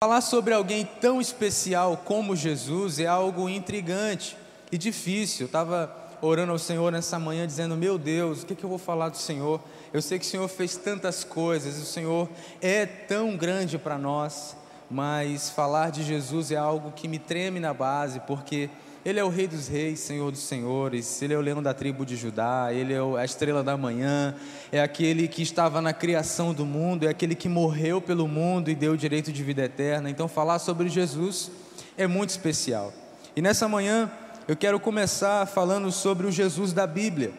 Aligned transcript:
Falar 0.00 0.20
sobre 0.20 0.54
alguém 0.54 0.88
tão 1.00 1.20
especial 1.20 1.96
como 2.04 2.36
Jesus 2.36 3.00
é 3.00 3.06
algo 3.08 3.48
intrigante 3.48 4.36
e 4.70 4.78
difícil. 4.78 5.42
Eu 5.42 5.46
estava 5.46 5.92
orando 6.22 6.52
ao 6.52 6.58
Senhor 6.58 6.92
nessa 6.92 7.18
manhã, 7.18 7.44
dizendo: 7.44 7.76
Meu 7.76 7.98
Deus, 7.98 8.44
o 8.44 8.46
que, 8.46 8.54
que 8.54 8.62
eu 8.62 8.68
vou 8.68 8.78
falar 8.78 9.08
do 9.08 9.16
Senhor? 9.16 9.60
Eu 9.92 10.00
sei 10.00 10.16
que 10.20 10.24
o 10.24 10.28
Senhor 10.28 10.46
fez 10.46 10.76
tantas 10.76 11.24
coisas, 11.24 11.78
o 11.78 11.84
Senhor 11.84 12.28
é 12.62 12.86
tão 12.86 13.36
grande 13.36 13.76
para 13.76 13.98
nós, 13.98 14.56
mas 14.88 15.50
falar 15.50 15.90
de 15.90 16.04
Jesus 16.04 16.52
é 16.52 16.56
algo 16.56 16.92
que 16.92 17.08
me 17.08 17.18
treme 17.18 17.58
na 17.58 17.74
base, 17.74 18.20
porque 18.20 18.70
ele 19.04 19.20
é 19.20 19.24
o 19.24 19.28
Rei 19.28 19.46
dos 19.46 19.68
Reis, 19.68 20.00
Senhor 20.00 20.30
dos 20.30 20.40
Senhores, 20.40 21.22
Ele 21.22 21.32
é 21.32 21.38
o 21.38 21.40
leão 21.40 21.62
da 21.62 21.72
tribo 21.72 22.04
de 22.04 22.16
Judá, 22.16 22.68
Ele 22.72 22.92
é 22.92 22.98
a 22.98 23.24
estrela 23.24 23.62
da 23.62 23.76
manhã, 23.76 24.34
é 24.72 24.80
aquele 24.80 25.28
que 25.28 25.40
estava 25.40 25.80
na 25.80 25.92
criação 25.92 26.52
do 26.52 26.66
mundo, 26.66 27.06
é 27.06 27.08
aquele 27.08 27.34
que 27.34 27.48
morreu 27.48 28.00
pelo 28.00 28.26
mundo 28.26 28.70
e 28.70 28.74
deu 28.74 28.92
o 28.92 28.96
direito 28.96 29.32
de 29.32 29.42
vida 29.42 29.64
eterna. 29.64 30.10
Então, 30.10 30.26
falar 30.26 30.58
sobre 30.58 30.88
Jesus 30.88 31.50
é 31.96 32.06
muito 32.06 32.30
especial. 32.30 32.92
E 33.36 33.40
nessa 33.40 33.68
manhã, 33.68 34.10
eu 34.48 34.56
quero 34.56 34.80
começar 34.80 35.46
falando 35.46 35.92
sobre 35.92 36.26
o 36.26 36.32
Jesus 36.32 36.72
da 36.72 36.86
Bíblia. 36.86 37.32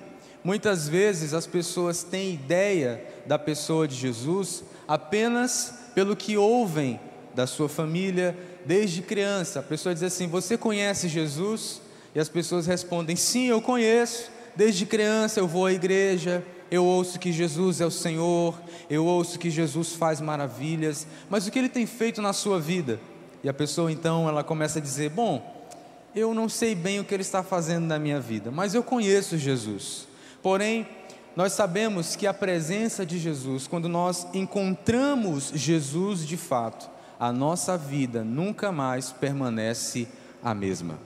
Muitas 0.43 0.87
vezes 0.87 1.33
as 1.33 1.45
pessoas 1.45 2.03
têm 2.03 2.33
ideia 2.33 3.03
da 3.25 3.37
pessoa 3.37 3.85
de 3.85 3.95
Jesus 3.95 4.63
apenas 4.87 5.73
pelo 5.93 6.15
que 6.15 6.37
ouvem 6.37 6.99
da 7.35 7.45
sua 7.45 7.69
família, 7.69 8.35
desde 8.65 9.01
criança. 9.01 9.59
A 9.59 9.63
pessoa 9.63 9.93
diz 9.93 10.03
assim: 10.03 10.27
Você 10.27 10.57
conhece 10.57 11.07
Jesus? 11.07 11.81
E 12.13 12.19
as 12.19 12.29
pessoas 12.29 12.65
respondem: 12.65 13.15
Sim, 13.15 13.47
eu 13.47 13.61
conheço. 13.61 14.31
Desde 14.55 14.85
criança 14.85 15.39
eu 15.39 15.47
vou 15.47 15.65
à 15.65 15.71
igreja, 15.71 16.43
eu 16.69 16.83
ouço 16.83 17.19
que 17.19 17.31
Jesus 17.31 17.79
é 17.81 17.85
o 17.85 17.91
Senhor, 17.91 18.59
eu 18.89 19.05
ouço 19.05 19.39
que 19.39 19.49
Jesus 19.49 19.93
faz 19.93 20.19
maravilhas, 20.19 21.07
mas 21.29 21.47
o 21.47 21.51
que 21.51 21.57
ele 21.57 21.69
tem 21.69 21.85
feito 21.85 22.21
na 22.21 22.33
sua 22.33 22.59
vida? 22.59 22.99
E 23.43 23.47
a 23.47 23.53
pessoa 23.53 23.91
então 23.91 24.27
ela 24.27 24.43
começa 24.43 24.79
a 24.79 24.81
dizer: 24.81 25.09
Bom, 25.09 25.69
eu 26.15 26.33
não 26.33 26.49
sei 26.49 26.75
bem 26.75 26.99
o 26.99 27.05
que 27.05 27.13
ele 27.13 27.21
está 27.21 27.43
fazendo 27.43 27.85
na 27.85 27.97
minha 27.97 28.19
vida, 28.19 28.51
mas 28.51 28.73
eu 28.73 28.83
conheço 28.83 29.37
Jesus. 29.37 30.07
Porém, 30.41 30.87
nós 31.35 31.53
sabemos 31.53 32.15
que 32.15 32.27
a 32.27 32.33
presença 32.33 33.05
de 33.05 33.17
Jesus, 33.17 33.67
quando 33.67 33.87
nós 33.87 34.27
encontramos 34.33 35.51
Jesus 35.53 36.25
de 36.25 36.35
fato, 36.35 36.89
a 37.19 37.33
nossa 37.33 37.77
vida 37.77 38.23
nunca 38.23 38.71
mais 38.71 39.11
permanece 39.11 40.07
a 40.41 40.53
mesma. 40.53 40.97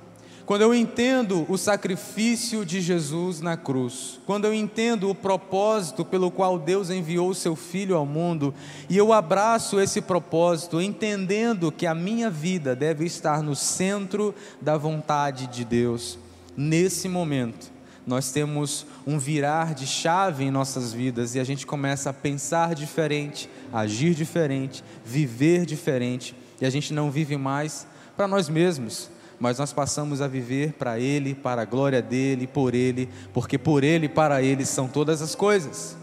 Quando 0.45 0.61
eu 0.61 0.75
entendo 0.75 1.45
o 1.47 1.57
sacrifício 1.57 2.65
de 2.65 2.81
Jesus 2.81 3.39
na 3.39 3.55
cruz, 3.55 4.19
quando 4.25 4.43
eu 4.43 4.53
entendo 4.53 5.09
o 5.09 5.15
propósito 5.15 6.03
pelo 6.03 6.29
qual 6.29 6.59
Deus 6.59 6.89
enviou 6.89 7.29
o 7.29 7.35
seu 7.35 7.55
Filho 7.55 7.95
ao 7.95 8.05
mundo, 8.05 8.53
e 8.89 8.97
eu 8.97 9.13
abraço 9.13 9.79
esse 9.79 10.01
propósito, 10.01 10.81
entendendo 10.81 11.71
que 11.71 11.87
a 11.87 11.95
minha 11.95 12.29
vida 12.29 12.75
deve 12.75 13.05
estar 13.05 13.41
no 13.41 13.55
centro 13.55 14.35
da 14.61 14.77
vontade 14.77 15.47
de 15.47 15.63
Deus, 15.63 16.19
nesse 16.57 17.07
momento, 17.07 17.71
nós 18.05 18.31
temos 18.31 18.85
um 19.07 19.17
virar 19.17 19.73
de 19.73 19.87
chave 19.87 20.43
em 20.43 20.51
nossas 20.51 20.91
vidas 20.91 21.35
e 21.35 21.39
a 21.39 21.43
gente 21.45 21.65
começa 21.65 22.09
a 22.09 22.13
pensar 22.13 22.75
diferente, 22.75 23.49
agir 23.73 24.13
diferente, 24.13 24.83
viver 25.03 25.65
diferente, 25.65 26.35
e 26.61 26.65
a 26.65 26.69
gente 26.69 26.93
não 26.93 27.09
vive 27.09 27.35
mais 27.35 27.87
para 28.15 28.27
nós 28.27 28.47
mesmos, 28.47 29.09
mas 29.39 29.57
nós 29.57 29.73
passamos 29.73 30.21
a 30.21 30.27
viver 30.27 30.73
para 30.73 30.99
Ele, 30.99 31.33
para 31.33 31.63
a 31.63 31.65
glória 31.65 32.01
dele, 32.01 32.47
por 32.47 32.75
Ele, 32.75 33.09
porque 33.33 33.57
por 33.57 33.83
Ele 33.83 34.05
e 34.05 34.09
para 34.09 34.41
Ele 34.41 34.65
são 34.65 34.87
todas 34.87 35.21
as 35.21 35.35
coisas. 35.35 35.97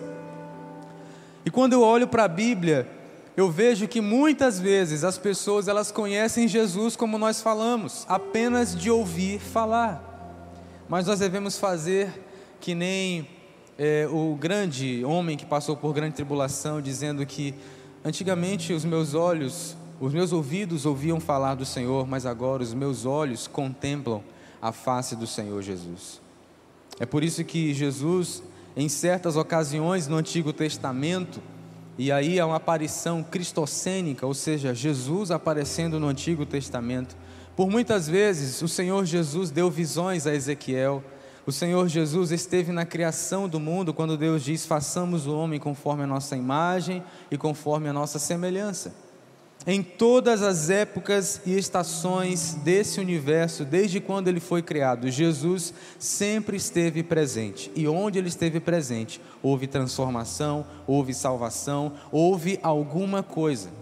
E 1.46 1.50
quando 1.50 1.72
eu 1.72 1.82
olho 1.82 2.08
para 2.08 2.24
a 2.24 2.28
Bíblia, 2.28 2.86
eu 3.36 3.50
vejo 3.50 3.88
que 3.88 4.00
muitas 4.00 4.60
vezes 4.60 5.04
as 5.04 5.16
pessoas 5.16 5.68
elas 5.68 5.90
conhecem 5.90 6.48
Jesus 6.48 6.96
como 6.96 7.16
nós 7.16 7.40
falamos, 7.40 8.04
apenas 8.08 8.76
de 8.76 8.90
ouvir 8.90 9.38
falar 9.38 10.10
mas 10.90 11.06
nós 11.06 11.20
devemos 11.20 11.56
fazer 11.56 12.10
que 12.60 12.74
nem 12.74 13.28
é, 13.82 14.06
o 14.12 14.36
grande 14.38 15.02
homem 15.06 15.38
que 15.38 15.46
passou 15.46 15.74
por 15.74 15.94
grande 15.94 16.16
tribulação, 16.16 16.82
dizendo 16.82 17.24
que 17.24 17.54
antigamente 18.04 18.74
os 18.74 18.84
meus 18.84 19.14
olhos, 19.14 19.74
os 19.98 20.12
meus 20.12 20.34
ouvidos 20.34 20.84
ouviam 20.84 21.18
falar 21.18 21.54
do 21.54 21.64
Senhor, 21.64 22.06
mas 22.06 22.26
agora 22.26 22.62
os 22.62 22.74
meus 22.74 23.06
olhos 23.06 23.46
contemplam 23.46 24.22
a 24.60 24.70
face 24.70 25.16
do 25.16 25.26
Senhor 25.26 25.62
Jesus. 25.62 26.20
É 26.98 27.06
por 27.06 27.24
isso 27.24 27.42
que 27.42 27.72
Jesus, 27.72 28.42
em 28.76 28.86
certas 28.86 29.34
ocasiões 29.34 30.06
no 30.06 30.16
Antigo 30.16 30.52
Testamento, 30.52 31.40
e 31.96 32.12
aí 32.12 32.38
há 32.38 32.44
uma 32.44 32.56
aparição 32.56 33.22
cristocênica, 33.22 34.26
ou 34.26 34.34
seja, 34.34 34.74
Jesus 34.74 35.30
aparecendo 35.30 35.98
no 35.98 36.06
Antigo 36.06 36.44
Testamento, 36.44 37.16
por 37.56 37.70
muitas 37.70 38.06
vezes, 38.06 38.60
o 38.60 38.68
Senhor 38.68 39.06
Jesus 39.06 39.50
deu 39.50 39.70
visões 39.70 40.26
a 40.26 40.34
Ezequiel. 40.34 41.02
O 41.46 41.52
Senhor 41.52 41.88
Jesus 41.88 42.30
esteve 42.30 42.70
na 42.70 42.84
criação 42.84 43.48
do 43.48 43.58
mundo 43.58 43.94
quando 43.94 44.16
Deus 44.16 44.42
diz: 44.42 44.66
façamos 44.66 45.26
o 45.26 45.34
homem 45.34 45.58
conforme 45.58 46.04
a 46.04 46.06
nossa 46.06 46.36
imagem 46.36 47.02
e 47.30 47.38
conforme 47.38 47.88
a 47.88 47.92
nossa 47.92 48.18
semelhança. 48.18 48.94
Em 49.66 49.82
todas 49.82 50.42
as 50.42 50.70
épocas 50.70 51.42
e 51.44 51.56
estações 51.56 52.54
desse 52.54 52.98
universo, 52.98 53.62
desde 53.62 54.00
quando 54.00 54.28
ele 54.28 54.40
foi 54.40 54.62
criado, 54.62 55.10
Jesus 55.10 55.74
sempre 55.98 56.56
esteve 56.56 57.02
presente. 57.02 57.70
E 57.76 57.86
onde 57.86 58.18
ele 58.18 58.28
esteve 58.28 58.58
presente, 58.58 59.20
houve 59.42 59.66
transformação, 59.66 60.64
houve 60.86 61.12
salvação, 61.12 61.92
houve 62.10 62.58
alguma 62.62 63.22
coisa. 63.22 63.79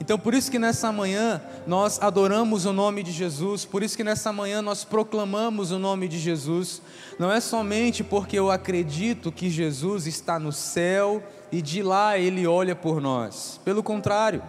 Então, 0.00 0.18
por 0.18 0.32
isso 0.32 0.50
que 0.50 0.58
nessa 0.58 0.90
manhã 0.90 1.42
nós 1.66 2.00
adoramos 2.00 2.64
o 2.64 2.72
nome 2.72 3.02
de 3.02 3.12
Jesus, 3.12 3.66
por 3.66 3.82
isso 3.82 3.94
que 3.94 4.02
nessa 4.02 4.32
manhã 4.32 4.62
nós 4.62 4.82
proclamamos 4.82 5.70
o 5.70 5.78
nome 5.78 6.08
de 6.08 6.18
Jesus. 6.18 6.80
Não 7.18 7.30
é 7.30 7.38
somente 7.38 8.02
porque 8.02 8.38
eu 8.38 8.50
acredito 8.50 9.30
que 9.30 9.50
Jesus 9.50 10.06
está 10.06 10.38
no 10.38 10.52
céu 10.52 11.22
e 11.52 11.60
de 11.60 11.82
lá 11.82 12.18
ele 12.18 12.46
olha 12.46 12.74
por 12.74 12.98
nós. 12.98 13.60
Pelo 13.62 13.82
contrário, 13.82 14.42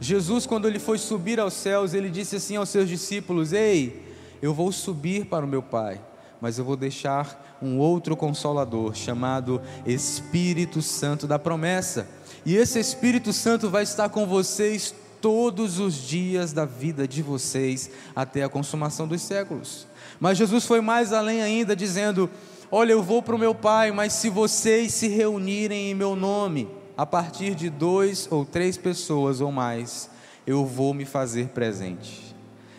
Jesus, 0.00 0.46
quando 0.46 0.68
ele 0.68 0.78
foi 0.78 0.96
subir 0.96 1.40
aos 1.40 1.54
céus, 1.54 1.92
ele 1.92 2.08
disse 2.08 2.36
assim 2.36 2.54
aos 2.54 2.68
seus 2.68 2.88
discípulos: 2.88 3.52
Ei, 3.52 4.14
eu 4.40 4.54
vou 4.54 4.70
subir 4.70 5.26
para 5.26 5.44
o 5.44 5.48
meu 5.48 5.62
Pai, 5.62 6.00
mas 6.40 6.56
eu 6.56 6.64
vou 6.64 6.76
deixar 6.76 7.56
um 7.60 7.78
outro 7.78 8.16
consolador 8.16 8.94
chamado 8.94 9.60
Espírito 9.84 10.80
Santo 10.80 11.26
da 11.26 11.38
promessa 11.38 12.06
e 12.44 12.56
esse 12.56 12.78
Espírito 12.78 13.32
Santo 13.32 13.70
vai 13.70 13.82
estar 13.82 14.08
com 14.08 14.26
vocês 14.26 14.94
todos 15.20 15.78
os 15.78 15.94
dias 15.94 16.52
da 16.52 16.66
vida 16.66 17.08
de 17.08 17.22
vocês 17.22 17.90
até 18.14 18.42
a 18.42 18.48
consumação 18.48 19.08
dos 19.08 19.22
séculos. 19.22 19.86
Mas 20.20 20.36
Jesus 20.36 20.66
foi 20.66 20.82
mais 20.82 21.14
além 21.14 21.40
ainda, 21.40 21.74
dizendo: 21.74 22.28
Olha, 22.70 22.92
eu 22.92 23.02
vou 23.02 23.22
para 23.22 23.34
o 23.34 23.38
meu 23.38 23.54
Pai, 23.54 23.90
mas 23.90 24.12
se 24.12 24.28
vocês 24.28 24.92
se 24.92 25.08
reunirem 25.08 25.90
em 25.90 25.94
meu 25.94 26.14
nome, 26.14 26.68
a 26.96 27.06
partir 27.06 27.54
de 27.54 27.70
dois 27.70 28.28
ou 28.30 28.44
três 28.44 28.76
pessoas 28.76 29.40
ou 29.40 29.50
mais, 29.50 30.10
eu 30.46 30.66
vou 30.66 30.92
me 30.92 31.06
fazer 31.06 31.48
presente. 31.48 32.36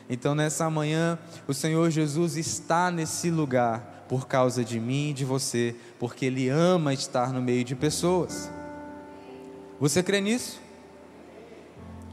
Então, 0.07 0.35
nessa 0.35 0.69
manhã, 0.69 1.17
o 1.47 1.53
Senhor 1.53 1.89
Jesus 1.89 2.37
está 2.37 2.91
nesse 2.91 3.31
lugar 3.31 4.05
por 4.07 4.27
causa 4.27 4.63
de 4.63 4.79
mim 4.79 5.09
e 5.09 5.13
de 5.13 5.25
você, 5.25 5.75
porque 5.97 6.27
Ele 6.27 6.47
ama 6.47 6.93
estar 6.93 7.33
no 7.33 7.41
meio 7.41 7.63
de 7.63 7.75
pessoas. 7.75 8.51
Você 9.79 10.01
crê 10.01 10.21
nisso? 10.21 10.59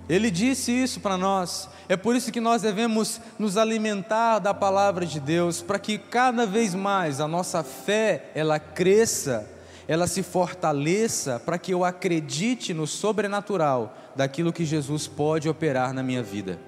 Ele 0.08 0.30
disse 0.30 0.72
isso 0.72 1.00
para 1.00 1.16
nós. 1.16 1.68
É 1.88 1.96
por 1.96 2.16
isso 2.16 2.32
que 2.32 2.40
nós 2.40 2.62
devemos 2.62 3.20
nos 3.38 3.56
alimentar 3.56 4.40
da 4.40 4.52
palavra 4.52 5.06
de 5.06 5.20
Deus, 5.20 5.62
para 5.62 5.78
que 5.78 5.96
cada 5.96 6.44
vez 6.44 6.74
mais 6.74 7.20
a 7.20 7.28
nossa 7.28 7.62
fé 7.62 8.30
ela 8.34 8.58
cresça, 8.58 9.48
ela 9.86 10.06
se 10.06 10.22
fortaleça, 10.22 11.40
para 11.40 11.58
que 11.58 11.72
eu 11.72 11.84
acredite 11.84 12.74
no 12.74 12.86
sobrenatural 12.86 13.96
daquilo 14.16 14.52
que 14.52 14.64
Jesus 14.64 15.06
pode 15.06 15.48
operar 15.48 15.92
na 15.92 16.02
minha 16.02 16.22
vida. 16.22 16.58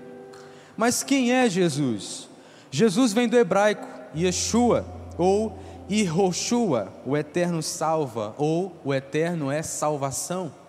Mas 0.76 1.02
quem 1.02 1.32
é 1.32 1.48
Jesus? 1.48 2.28
Jesus 2.70 3.12
vem 3.12 3.28
do 3.28 3.36
hebraico 3.36 3.86
Yeshua 4.16 4.84
ou 5.18 5.58
Iroshua, 5.88 6.92
o 7.04 7.16
eterno 7.16 7.62
salva 7.62 8.34
ou 8.38 8.74
o 8.84 8.94
eterno 8.94 9.50
é 9.50 9.62
salvação. 9.62 10.63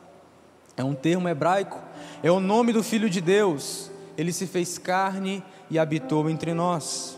É 0.78 0.84
um 0.84 0.94
termo 0.94 1.30
hebraico, 1.30 1.80
é 2.22 2.30
o 2.30 2.40
nome 2.40 2.74
do 2.74 2.84
Filho 2.84 3.10
de 3.10 3.22
Deus. 3.22 3.90
Ele 4.18 4.32
se 4.32 4.46
fez 4.46 4.78
carne 4.78 5.44
e 5.70 5.80
habitou 5.80 6.30
entre 6.30 6.54
nós. 6.54 7.18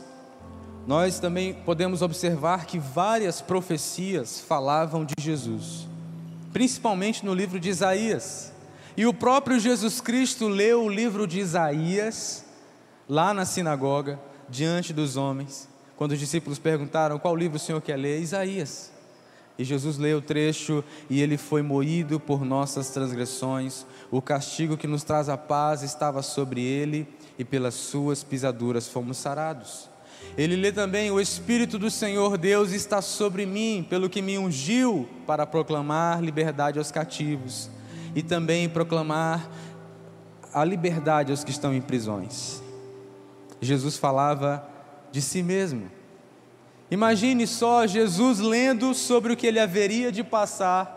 Nós 0.86 1.20
também 1.20 1.54
podemos 1.54 2.02
observar 2.02 2.66
que 2.66 2.80
várias 2.80 3.42
profecias 3.42 4.40
falavam 4.40 5.04
de 5.04 5.14
Jesus, 5.20 5.88
principalmente 6.54 7.26
no 7.26 7.34
livro 7.34 7.60
de 7.60 7.70
Isaías. 7.70 8.54
E 8.96 9.06
o 9.06 9.14
próprio 9.14 9.60
Jesus 9.60 10.00
Cristo 10.00 10.48
leu 10.48 10.86
o 10.86 10.90
livro 10.90 11.28
de 11.28 11.40
Isaías 11.40 12.46
lá 13.08 13.34
na 13.34 13.46
sinagoga, 13.46 14.20
diante 14.50 14.94
dos 14.94 15.18
homens, 15.18 15.68
quando 15.96 16.14
os 16.14 16.20
discípulos 16.20 16.58
perguntaram 16.58 17.20
qual 17.20 17.36
livro 17.36 17.58
o 17.58 17.60
Senhor 17.60 17.82
quer 17.82 17.98
ler, 17.98 18.22
Isaías. 18.22 18.92
E 19.58 19.64
Jesus 19.64 19.98
lê 19.98 20.14
o 20.14 20.22
trecho: 20.22 20.84
E 21.10 21.22
ele 21.22 21.38
foi 21.38 21.62
moído 21.62 22.20
por 22.20 22.46
nossas 22.46 22.90
transgressões, 22.90 23.86
o 24.12 24.22
castigo 24.22 24.78
que 24.78 24.88
nos 24.88 25.04
traz 25.04 25.30
a 25.30 25.38
paz 25.38 25.84
estava 25.84 26.22
sobre 26.22 26.62
ele, 26.62 27.08
e 27.40 27.44
pelas 27.44 27.74
suas 27.74 28.24
pisaduras 28.24 28.88
fomos 28.88 29.18
sarados. 29.18 29.90
Ele 30.38 30.56
lê 30.56 30.72
também: 30.72 31.12
O 31.12 31.20
Espírito 31.20 31.80
do 31.80 31.90
Senhor 31.90 32.38
Deus 32.38 32.72
está 32.72 33.02
sobre 33.02 33.46
mim, 33.46 33.86
pelo 33.90 34.10
que 34.10 34.22
me 34.22 34.38
ungiu 34.38 35.08
para 35.26 35.46
proclamar 35.46 36.22
liberdade 36.22 36.80
aos 36.80 36.92
cativos 36.92 37.70
e 38.16 38.24
também 38.24 38.68
proclamar 38.68 39.50
a 40.54 40.64
liberdade 40.64 41.32
aos 41.32 41.44
que 41.44 41.52
estão 41.52 41.74
em 41.74 41.82
prisões. 41.82 42.62
Jesus 43.62 43.98
falava 43.98 44.68
de 45.12 45.22
si 45.22 45.44
mesmo. 45.44 45.97
Imagine 46.90 47.46
só 47.46 47.86
Jesus 47.86 48.40
lendo 48.40 48.94
sobre 48.94 49.34
o 49.34 49.36
que 49.36 49.46
ele 49.46 49.60
haveria 49.60 50.10
de 50.10 50.24
passar, 50.24 50.96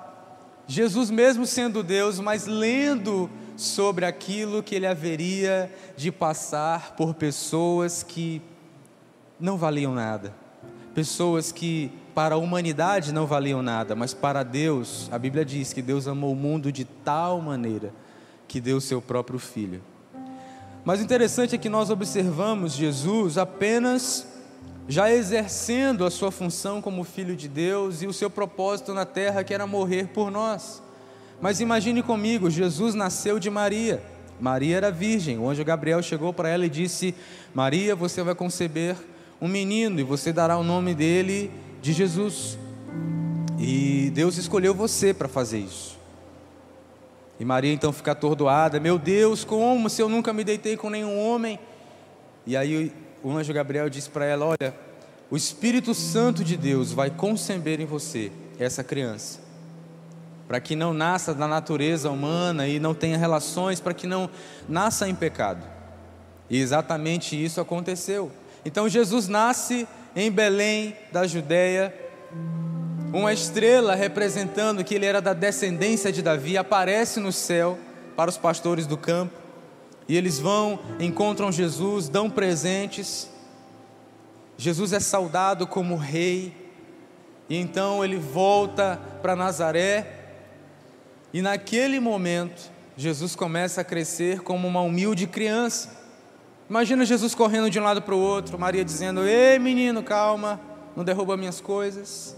Jesus 0.66 1.10
mesmo 1.10 1.44
sendo 1.44 1.82
Deus, 1.82 2.20
mas 2.20 2.46
lendo 2.46 3.28
sobre 3.56 4.04
aquilo 4.04 4.62
que 4.62 4.76
ele 4.76 4.86
haveria 4.86 5.70
de 5.96 6.12
passar 6.12 6.94
por 6.94 7.12
pessoas 7.14 8.04
que 8.04 8.40
não 9.38 9.58
valiam 9.58 9.92
nada, 9.92 10.32
pessoas 10.94 11.50
que 11.50 11.90
para 12.14 12.36
a 12.36 12.38
humanidade 12.38 13.12
não 13.12 13.26
valiam 13.26 13.60
nada, 13.60 13.96
mas 13.96 14.14
para 14.14 14.44
Deus, 14.44 15.08
a 15.10 15.18
Bíblia 15.18 15.44
diz 15.44 15.72
que 15.72 15.82
Deus 15.82 16.06
amou 16.06 16.32
o 16.32 16.36
mundo 16.36 16.70
de 16.70 16.84
tal 16.84 17.40
maneira 17.40 17.92
que 18.46 18.60
deu 18.60 18.80
seu 18.80 19.02
próprio 19.02 19.40
filho. 19.40 19.82
Mas 20.84 21.00
o 21.00 21.02
interessante 21.02 21.56
é 21.56 21.58
que 21.58 21.68
nós 21.68 21.90
observamos 21.90 22.74
Jesus 22.74 23.36
apenas 23.36 24.29
já 24.90 25.08
exercendo 25.08 26.04
a 26.04 26.10
sua 26.10 26.32
função 26.32 26.82
como 26.82 27.04
filho 27.04 27.36
de 27.36 27.46
Deus 27.46 28.02
e 28.02 28.08
o 28.08 28.12
seu 28.12 28.28
propósito 28.28 28.92
na 28.92 29.04
terra 29.04 29.44
que 29.44 29.54
era 29.54 29.64
morrer 29.64 30.08
por 30.08 30.32
nós. 30.32 30.82
Mas 31.40 31.60
imagine 31.60 32.02
comigo, 32.02 32.50
Jesus 32.50 32.92
nasceu 32.92 33.38
de 33.38 33.48
Maria. 33.48 34.02
Maria 34.40 34.76
era 34.76 34.90
virgem. 34.90 35.38
O 35.38 35.48
anjo 35.48 35.64
Gabriel 35.64 36.02
chegou 36.02 36.32
para 36.32 36.48
ela 36.48 36.66
e 36.66 36.68
disse: 36.68 37.14
Maria, 37.54 37.94
você 37.94 38.20
vai 38.24 38.34
conceber 38.34 38.96
um 39.40 39.46
menino 39.46 40.00
e 40.00 40.02
você 40.02 40.32
dará 40.32 40.58
o 40.58 40.64
nome 40.64 40.92
dele 40.92 41.52
de 41.80 41.92
Jesus. 41.92 42.58
E 43.60 44.10
Deus 44.12 44.38
escolheu 44.38 44.74
você 44.74 45.14
para 45.14 45.28
fazer 45.28 45.58
isso. 45.58 45.96
E 47.38 47.44
Maria 47.44 47.72
então 47.72 47.92
fica 47.92 48.10
atordoada: 48.10 48.80
Meu 48.80 48.98
Deus, 48.98 49.44
como 49.44 49.88
se 49.88 50.02
eu 50.02 50.08
nunca 50.08 50.32
me 50.32 50.42
deitei 50.42 50.76
com 50.76 50.90
nenhum 50.90 51.16
homem? 51.16 51.60
E 52.44 52.56
aí 52.56 52.92
o 53.22 53.30
anjo 53.30 53.52
Gabriel 53.52 53.88
disse 53.88 54.08
para 54.10 54.24
ela: 54.24 54.46
Olha, 54.46 54.74
o 55.30 55.36
Espírito 55.36 55.94
Santo 55.94 56.42
de 56.42 56.56
Deus 56.56 56.92
vai 56.92 57.10
conceber 57.10 57.80
em 57.80 57.86
você 57.86 58.32
essa 58.58 58.82
criança, 58.82 59.40
para 60.48 60.60
que 60.60 60.74
não 60.74 60.92
nasça 60.92 61.32
da 61.32 61.46
natureza 61.46 62.10
humana 62.10 62.66
e 62.66 62.80
não 62.80 62.94
tenha 62.94 63.16
relações, 63.16 63.80
para 63.80 63.94
que 63.94 64.06
não 64.06 64.28
nasça 64.68 65.08
em 65.08 65.14
pecado. 65.14 65.64
E 66.48 66.58
exatamente 66.58 67.42
isso 67.42 67.60
aconteceu. 67.60 68.30
Então 68.64 68.88
Jesus 68.88 69.28
nasce 69.28 69.86
em 70.14 70.30
Belém 70.30 70.96
da 71.12 71.26
Judéia, 71.26 71.94
uma 73.12 73.32
estrela 73.32 73.94
representando 73.94 74.84
que 74.84 74.94
ele 74.94 75.06
era 75.06 75.20
da 75.20 75.32
descendência 75.32 76.12
de 76.12 76.22
Davi 76.22 76.56
aparece 76.56 77.20
no 77.20 77.32
céu 77.32 77.78
para 78.16 78.30
os 78.30 78.36
pastores 78.36 78.86
do 78.86 78.96
campo. 78.96 79.39
E 80.10 80.16
eles 80.16 80.40
vão, 80.40 80.80
encontram 80.98 81.52
Jesus, 81.52 82.08
dão 82.08 82.28
presentes. 82.28 83.30
Jesus 84.58 84.92
é 84.92 84.98
saudado 84.98 85.68
como 85.68 85.94
rei. 85.94 86.52
E 87.48 87.56
então 87.56 88.04
ele 88.04 88.16
volta 88.16 89.00
para 89.22 89.36
Nazaré. 89.36 90.32
E 91.32 91.40
naquele 91.40 92.00
momento, 92.00 92.72
Jesus 92.96 93.36
começa 93.36 93.82
a 93.82 93.84
crescer 93.84 94.40
como 94.40 94.66
uma 94.66 94.80
humilde 94.80 95.28
criança. 95.28 95.96
Imagina 96.68 97.04
Jesus 97.04 97.32
correndo 97.32 97.70
de 97.70 97.78
um 97.78 97.84
lado 97.84 98.02
para 98.02 98.16
o 98.16 98.18
outro, 98.18 98.58
Maria 98.58 98.84
dizendo: 98.84 99.24
Ei 99.24 99.60
menino, 99.60 100.02
calma, 100.02 100.60
não 100.96 101.04
derruba 101.04 101.36
minhas 101.36 101.60
coisas. 101.60 102.36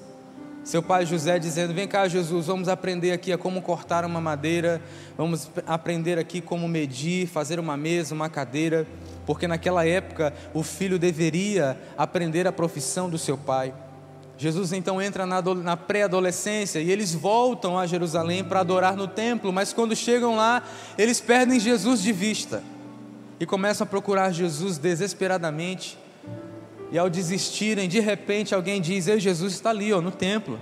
Seu 0.65 0.83
pai 0.83 1.05
José 1.05 1.39
dizendo: 1.39 1.75
Vem 1.75 1.89
cá, 1.89 2.07
Jesus, 2.07 2.47
vamos 2.47 2.69
aprender 2.69 3.13
aqui 3.13 3.33
a 3.33 3.39
como 3.39 3.61
cortar 3.61 4.05
uma 4.05 4.21
madeira, 4.21 4.81
vamos 5.17 5.51
aprender 5.67 6.19
aqui 6.19 6.41
como 6.41 6.69
medir, 6.69 7.27
fazer 7.27 7.59
uma 7.59 7.77
mesa, 7.77 8.15
uma 8.15 8.29
cadeira, 8.29 8.87
porque 9.27 9.49
naquela 9.49 9.85
época 9.85 10.33
o 10.55 10.63
filho 10.63 10.99
deveria 10.99 11.77
aprender 11.99 12.47
a 12.47 12.53
profissão 12.53 13.11
do 13.11 13.19
seu 13.19 13.37
pai. 13.37 13.75
Jesus 14.39 14.73
então 14.73 15.01
entra 15.01 15.27
na, 15.27 15.41
na 15.41 15.77
pré-adolescência 15.77 16.81
e 16.81 16.91
eles 16.91 17.13
voltam 17.13 17.79
a 17.79 17.87
Jerusalém 17.87 18.43
para 18.43 18.61
adorar 18.61 18.97
no 18.97 19.07
templo, 19.07 19.53
mas 19.53 19.73
quando 19.73 19.95
chegam 19.95 20.37
lá, 20.37 20.63
eles 20.97 21.21
perdem 21.21 21.61
Jesus 21.61 22.03
de 22.03 22.13
vista 22.13 22.63
e 23.39 23.47
começam 23.47 23.85
a 23.85 23.89
procurar 23.89 24.33
Jesus 24.33 24.79
desesperadamente. 24.79 25.99
E 26.93 26.99
ao 26.99 27.11
desistirem, 27.11 27.89
de 27.89 27.99
repente 27.99 28.55
alguém 28.55 28.81
diz: 28.81 29.09
Ei, 29.09 29.19
Jesus 29.19 29.55
está 29.55 29.71
ali, 29.71 29.93
ó, 29.93 30.01
no 30.01 30.13
templo. 30.13 30.59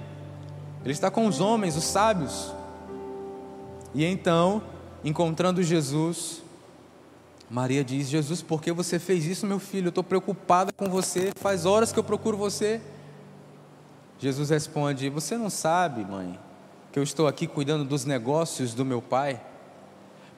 Ele 0.83 0.93
está 0.93 1.11
com 1.11 1.27
os 1.27 1.41
homens, 1.41 1.77
os 1.77 1.85
sábios. 1.85 2.55
E 3.93 4.05
então, 4.05 4.63
encontrando 5.05 5.63
Jesus, 5.63 6.41
Maria 7.51 7.85
diz: 7.85 8.09
Jesus, 8.09 8.41
por 8.41 8.63
que 8.63 8.73
você 8.73 8.99
fez 8.99 9.27
isso, 9.27 9.47
meu 9.47 9.59
filho? 9.59 9.87
Eu 9.87 9.91
estou 9.91 10.05
preocupada 10.05 10.73
com 10.73 10.89
você. 10.89 11.33
Faz 11.37 11.67
horas 11.67 11.93
que 11.93 11.99
eu 11.99 12.05
procuro 12.05 12.39
você. 12.39 12.81
Jesus 14.19 14.49
responde: 14.49 15.11
Você 15.11 15.37
não 15.37 15.51
sabe, 15.51 16.05
mãe, 16.05 16.39
que 16.91 16.99
eu 16.99 17.03
estou 17.03 17.27
aqui 17.27 17.47
cuidando 17.47 17.85
dos 17.85 18.05
negócios 18.07 18.73
do 18.73 18.85
meu 18.85 19.03
pai? 19.03 19.41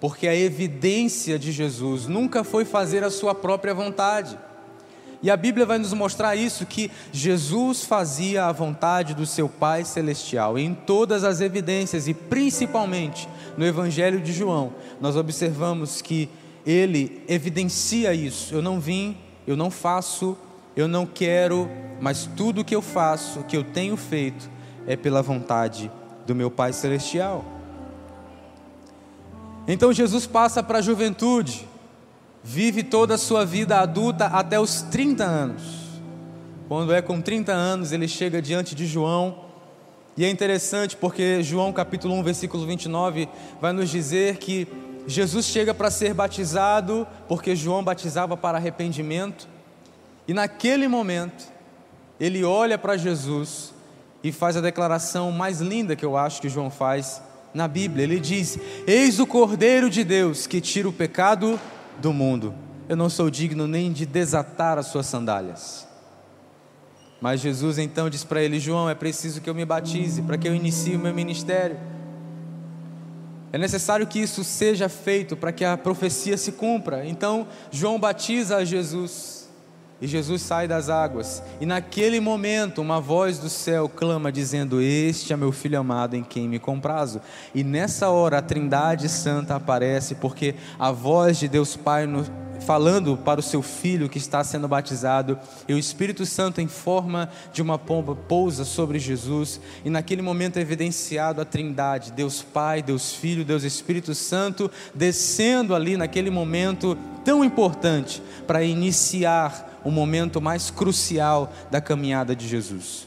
porque 0.02 0.26
a 0.26 0.34
evidência 0.34 1.38
de 1.38 1.52
Jesus 1.52 2.08
nunca 2.08 2.42
foi 2.42 2.64
fazer 2.64 3.04
a 3.04 3.10
sua 3.10 3.36
própria 3.36 3.72
vontade. 3.72 4.36
E 5.22 5.30
a 5.30 5.36
Bíblia 5.36 5.64
vai 5.64 5.78
nos 5.78 5.92
mostrar 5.92 6.34
isso: 6.34 6.66
que 6.66 6.90
Jesus 7.12 7.84
fazia 7.84 8.46
a 8.46 8.52
vontade 8.52 9.14
do 9.14 9.24
seu 9.24 9.48
Pai 9.48 9.84
Celestial. 9.84 10.58
Em 10.58 10.74
todas 10.74 11.22
as 11.24 11.40
evidências, 11.40 12.08
e 12.08 12.14
principalmente 12.14 13.28
no 13.56 13.64
Evangelho 13.64 14.20
de 14.20 14.32
João, 14.32 14.72
nós 15.00 15.16
observamos 15.16 16.02
que 16.02 16.28
ele 16.66 17.22
evidencia 17.28 18.12
isso. 18.12 18.54
Eu 18.54 18.62
não 18.62 18.80
vim, 18.80 19.16
eu 19.46 19.56
não 19.56 19.70
faço, 19.70 20.36
eu 20.76 20.88
não 20.88 21.06
quero, 21.06 21.68
mas 22.00 22.28
tudo 22.36 22.64
que 22.64 22.74
eu 22.74 22.82
faço, 22.82 23.44
que 23.44 23.56
eu 23.56 23.62
tenho 23.62 23.96
feito, 23.96 24.50
é 24.86 24.96
pela 24.96 25.22
vontade 25.22 25.90
do 26.26 26.34
meu 26.34 26.50
Pai 26.50 26.72
Celestial. 26.72 27.44
Então 29.66 29.92
Jesus 29.92 30.26
passa 30.26 30.62
para 30.62 30.78
a 30.78 30.82
juventude, 30.82 31.68
vive 32.42 32.82
toda 32.82 33.14
a 33.14 33.18
sua 33.18 33.44
vida 33.44 33.78
adulta 33.78 34.26
até 34.26 34.58
os 34.58 34.82
30 34.82 35.24
anos. 35.24 35.62
Quando 36.68 36.92
é 36.92 37.02
com 37.02 37.20
30 37.20 37.52
anos, 37.52 37.92
ele 37.92 38.08
chega 38.08 38.42
diante 38.42 38.74
de 38.74 38.86
João, 38.86 39.44
e 40.16 40.24
é 40.24 40.30
interessante 40.30 40.96
porque 40.96 41.42
João 41.42 41.72
capítulo 41.72 42.14
1, 42.14 42.22
versículo 42.22 42.66
29 42.66 43.28
vai 43.60 43.72
nos 43.72 43.88
dizer 43.88 44.36
que 44.36 44.66
Jesus 45.06 45.46
chega 45.46 45.72
para 45.72 45.90
ser 45.90 46.14
batizado, 46.14 47.06
porque 47.28 47.56
João 47.56 47.82
batizava 47.82 48.36
para 48.36 48.58
arrependimento, 48.58 49.48
e 50.26 50.34
naquele 50.34 50.86
momento, 50.86 51.44
ele 52.20 52.44
olha 52.44 52.78
para 52.78 52.96
Jesus 52.96 53.74
e 54.22 54.30
faz 54.30 54.56
a 54.56 54.60
declaração 54.60 55.32
mais 55.32 55.60
linda 55.60 55.96
que 55.96 56.04
eu 56.04 56.16
acho 56.16 56.40
que 56.40 56.48
João 56.48 56.70
faz 56.70 57.20
na 57.52 57.66
Bíblia. 57.66 58.04
Ele 58.04 58.20
diz: 58.20 58.58
Eis 58.86 59.18
o 59.18 59.26
Cordeiro 59.26 59.90
de 59.90 60.04
Deus 60.04 60.46
que 60.46 60.60
tira 60.60 60.88
o 60.88 60.92
pecado 60.92 61.58
do 62.00 62.12
mundo. 62.12 62.54
Eu 62.88 62.96
não 62.96 63.08
sou 63.08 63.30
digno 63.30 63.66
nem 63.66 63.92
de 63.92 64.04
desatar 64.04 64.78
as 64.78 64.86
suas 64.86 65.06
sandálias. 65.06 65.86
Mas 67.20 67.40
Jesus 67.40 67.78
então 67.78 68.10
diz 68.10 68.24
para 68.24 68.42
ele: 68.42 68.58
João, 68.58 68.90
é 68.90 68.94
preciso 68.94 69.40
que 69.40 69.48
eu 69.48 69.54
me 69.54 69.64
batize 69.64 70.22
para 70.22 70.36
que 70.36 70.48
eu 70.48 70.54
inicie 70.54 70.96
o 70.96 70.98
meu 70.98 71.14
ministério. 71.14 71.78
É 73.52 73.58
necessário 73.58 74.06
que 74.06 74.18
isso 74.18 74.42
seja 74.42 74.88
feito 74.88 75.36
para 75.36 75.52
que 75.52 75.64
a 75.64 75.76
profecia 75.76 76.36
se 76.38 76.52
cumpra. 76.52 77.06
Então, 77.06 77.46
João 77.70 78.00
batiza 78.00 78.56
a 78.56 78.64
Jesus. 78.64 79.41
E 80.02 80.08
Jesus 80.08 80.42
sai 80.42 80.66
das 80.66 80.88
águas, 80.88 81.40
e 81.60 81.64
naquele 81.64 82.18
momento 82.18 82.82
uma 82.82 83.00
voz 83.00 83.38
do 83.38 83.48
céu 83.48 83.88
clama, 83.88 84.32
dizendo: 84.32 84.80
Este 84.80 85.32
é 85.32 85.36
meu 85.36 85.52
filho 85.52 85.78
amado 85.78 86.16
em 86.16 86.24
quem 86.24 86.48
me 86.48 86.58
comprazo. 86.58 87.20
E 87.54 87.62
nessa 87.62 88.10
hora 88.10 88.38
a 88.38 88.42
Trindade 88.42 89.08
Santa 89.08 89.54
aparece, 89.54 90.16
porque 90.16 90.56
a 90.76 90.90
voz 90.90 91.38
de 91.38 91.46
Deus 91.46 91.76
Pai 91.76 92.04
no, 92.04 92.26
falando 92.62 93.16
para 93.16 93.40
o 93.40 93.42
seu 93.42 93.62
filho 93.62 94.08
que 94.08 94.18
está 94.18 94.42
sendo 94.42 94.66
batizado, 94.68 95.38
e 95.68 95.74
o 95.74 95.78
Espírito 95.78 96.24
Santo, 96.24 96.60
em 96.60 96.68
forma 96.68 97.28
de 97.52 97.60
uma 97.60 97.78
pomba, 97.78 98.14
pousa 98.14 98.64
sobre 98.64 98.98
Jesus, 98.98 99.60
e 99.84 99.90
naquele 99.90 100.22
momento 100.22 100.56
é 100.56 100.60
evidenciado 100.60 101.40
a 101.40 101.44
Trindade, 101.44 102.12
Deus 102.12 102.42
Pai, 102.42 102.82
Deus 102.82 103.12
Filho, 103.12 103.44
Deus 103.44 103.64
Espírito 103.64 104.14
Santo, 104.14 104.70
descendo 104.94 105.74
ali 105.74 105.96
naquele 105.96 106.30
momento 106.30 106.96
tão 107.24 107.44
importante 107.44 108.22
para 108.46 108.62
iniciar 108.62 109.80
o 109.84 109.90
momento 109.90 110.40
mais 110.40 110.70
crucial 110.70 111.52
da 111.70 111.80
caminhada 111.80 112.34
de 112.34 112.46
Jesus. 112.46 113.06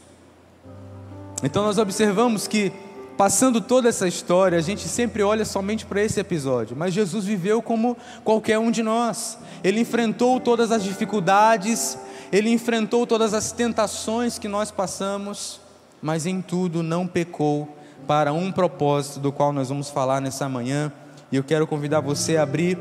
Então 1.43 1.63
nós 1.63 1.77
observamos 1.77 2.47
que, 2.47 2.71
passando 3.17 3.61
toda 3.61 3.87
essa 3.87 4.07
história, 4.07 4.57
a 4.57 4.61
gente 4.61 4.87
sempre 4.87 5.23
olha 5.23 5.45
somente 5.45 5.85
para 5.85 6.03
esse 6.03 6.19
episódio, 6.19 6.75
mas 6.75 6.93
Jesus 6.93 7.25
viveu 7.25 7.61
como 7.61 7.97
qualquer 8.23 8.59
um 8.59 8.69
de 8.69 8.83
nós. 8.83 9.37
Ele 9.63 9.79
enfrentou 9.79 10.39
todas 10.39 10.71
as 10.71 10.83
dificuldades, 10.83 11.97
ele 12.31 12.49
enfrentou 12.49 13.07
todas 13.07 13.33
as 13.33 13.51
tentações 13.51 14.37
que 14.37 14.47
nós 14.47 14.69
passamos, 14.69 15.61
mas 16.01 16.25
em 16.25 16.41
tudo 16.41 16.83
não 16.83 17.07
pecou 17.07 17.69
para 18.05 18.33
um 18.33 18.51
propósito 18.51 19.19
do 19.19 19.31
qual 19.31 19.53
nós 19.53 19.69
vamos 19.69 19.89
falar 19.89 20.21
nessa 20.21 20.47
manhã. 20.49 20.91
E 21.31 21.35
eu 21.37 21.43
quero 21.43 21.65
convidar 21.65 22.01
você 22.01 22.37
a 22.37 22.43
abrir 22.43 22.77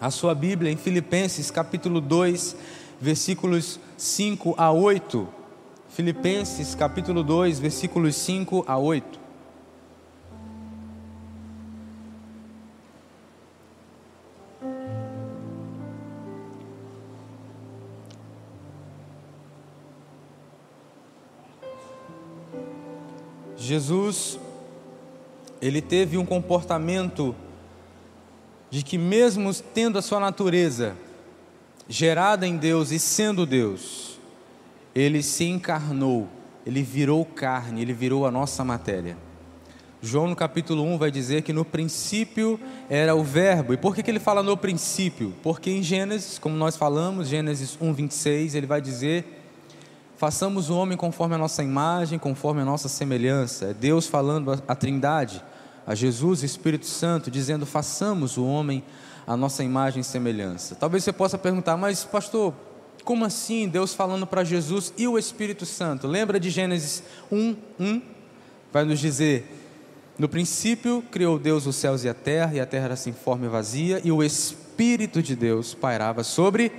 a 0.00 0.10
sua 0.10 0.34
Bíblia 0.34 0.70
em 0.70 0.76
Filipenses 0.76 1.50
capítulo 1.50 2.00
2, 2.00 2.56
versículos 3.00 3.78
5 3.96 4.54
a 4.58 4.70
8. 4.70 5.28
Filipenses 5.88 6.74
capítulo 6.74 7.22
2, 7.22 7.60
versículos 7.60 8.16
5 8.16 8.64
a 8.66 8.76
8. 8.76 9.23
Jesus, 23.64 24.38
ele 25.60 25.80
teve 25.80 26.18
um 26.18 26.26
comportamento 26.26 27.34
de 28.70 28.82
que, 28.82 28.98
mesmo 28.98 29.52
tendo 29.54 29.98
a 29.98 30.02
sua 30.02 30.20
natureza 30.20 30.96
gerada 31.88 32.46
em 32.46 32.56
Deus 32.56 32.90
e 32.90 32.98
sendo 32.98 33.46
Deus, 33.46 34.18
ele 34.94 35.22
se 35.22 35.44
encarnou, 35.44 36.28
ele 36.66 36.82
virou 36.82 37.24
carne, 37.24 37.82
ele 37.82 37.92
virou 37.92 38.26
a 38.26 38.30
nossa 38.30 38.64
matéria. 38.64 39.16
João 40.02 40.28
no 40.28 40.36
capítulo 40.36 40.82
1 40.82 40.98
vai 40.98 41.10
dizer 41.10 41.42
que 41.42 41.52
no 41.52 41.64
princípio 41.64 42.60
era 42.90 43.14
o 43.14 43.24
verbo. 43.24 43.72
E 43.72 43.76
por 43.78 43.94
que, 43.94 44.02
que 44.02 44.10
ele 44.10 44.20
fala 44.20 44.42
no 44.42 44.54
princípio? 44.54 45.34
Porque 45.42 45.70
em 45.70 45.82
Gênesis, 45.82 46.38
como 46.38 46.54
nós 46.56 46.76
falamos, 46.76 47.28
Gênesis 47.28 47.78
1, 47.80 47.92
26, 47.92 48.54
ele 48.54 48.66
vai 48.66 48.82
dizer 48.82 49.43
Façamos 50.16 50.70
o 50.70 50.76
homem 50.76 50.96
conforme 50.96 51.34
a 51.34 51.38
nossa 51.38 51.62
imagem, 51.62 52.18
conforme 52.18 52.62
a 52.62 52.64
nossa 52.64 52.88
semelhança. 52.88 53.66
É 53.66 53.74
Deus 53.74 54.06
falando 54.06 54.62
a 54.66 54.74
Trindade, 54.74 55.42
a 55.86 55.94
Jesus 55.94 56.42
Espírito 56.42 56.86
Santo, 56.86 57.30
dizendo: 57.30 57.66
façamos 57.66 58.36
o 58.36 58.44
homem 58.44 58.84
a 59.26 59.36
nossa 59.36 59.64
imagem 59.64 60.00
e 60.00 60.04
semelhança. 60.04 60.74
Talvez 60.74 61.02
você 61.02 61.12
possa 61.12 61.38
perguntar, 61.38 61.76
mas 61.76 62.04
pastor, 62.04 62.54
como 63.04 63.24
assim 63.24 63.68
Deus 63.68 63.94
falando 63.94 64.26
para 64.26 64.44
Jesus 64.44 64.92
e 64.96 65.08
o 65.08 65.18
Espírito 65.18 65.66
Santo? 65.66 66.06
Lembra 66.06 66.38
de 66.38 66.50
Gênesis 66.50 67.02
1, 67.30 67.56
1? 67.80 68.02
Vai 68.72 68.84
nos 68.84 69.00
dizer: 69.00 69.62
no 70.16 70.28
princípio 70.28 71.02
criou 71.10 71.38
Deus 71.38 71.66
os 71.66 71.74
céus 71.74 72.04
e 72.04 72.08
a 72.08 72.14
terra, 72.14 72.54
e 72.54 72.60
a 72.60 72.66
terra 72.66 72.84
era 72.84 72.96
sem 72.96 73.12
forma 73.12 73.46
e 73.46 73.48
vazia, 73.48 74.00
e 74.04 74.12
o 74.12 74.22
Espírito 74.22 75.20
de 75.20 75.34
Deus 75.34 75.74
pairava 75.74 76.22
sobre 76.22 76.70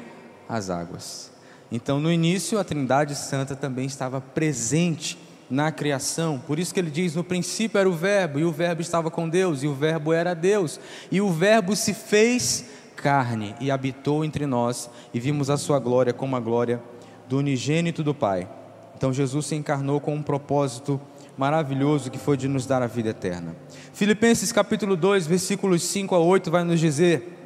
as 0.48 0.70
águas. 0.70 1.35
Então, 1.72 2.00
no 2.00 2.12
início, 2.12 2.60
a 2.60 2.64
Trindade 2.64 3.16
Santa 3.16 3.56
também 3.56 3.86
estava 3.86 4.22
presente 4.22 5.18
na 5.50 5.72
criação. 5.72 6.42
Por 6.46 6.60
isso 6.60 6.74
que 6.74 6.80
ele 6.80 6.92
diz: 6.92 7.16
no 7.16 7.24
princípio 7.24 7.80
era 7.80 7.90
o 7.90 7.94
Verbo, 7.94 8.40
e 8.40 8.46
o 8.46 8.52
Verbo 8.52 8.82
estava 8.82 9.10
com 9.12 9.28
Deus, 9.28 9.64
e 9.64 9.68
o 9.68 9.74
Verbo 9.74 10.14
era 10.14 10.34
Deus, 10.34 10.80
e 11.12 11.22
o 11.22 11.32
Verbo 11.32 11.76
se 11.76 11.94
fez 11.94 12.66
carne 12.96 13.56
e 13.60 13.70
habitou 13.70 14.24
entre 14.24 14.46
nós, 14.46 14.90
e 15.14 15.20
vimos 15.20 15.50
a 15.50 15.58
sua 15.58 15.80
glória 15.80 16.14
como 16.14 16.36
a 16.36 16.40
glória 16.40 16.82
do 17.28 17.38
unigênito 17.38 18.04
do 18.04 18.14
Pai. 18.14 18.48
Então, 18.96 19.12
Jesus 19.12 19.48
se 19.48 19.56
encarnou 19.56 20.00
com 20.00 20.16
um 20.16 20.24
propósito 20.24 21.00
maravilhoso 21.38 22.10
que 22.10 22.18
foi 22.18 22.38
de 22.38 22.48
nos 22.48 22.66
dar 22.66 22.82
a 22.82 22.88
vida 22.88 23.10
eterna. 23.10 23.56
Filipenses 23.94 24.52
capítulo 24.52 24.96
2, 24.96 25.28
versículos 25.28 25.84
5 25.84 26.16
a 26.16 26.20
8 26.20 26.50
vai 26.50 26.64
nos 26.64 26.80
dizer: 26.80 27.45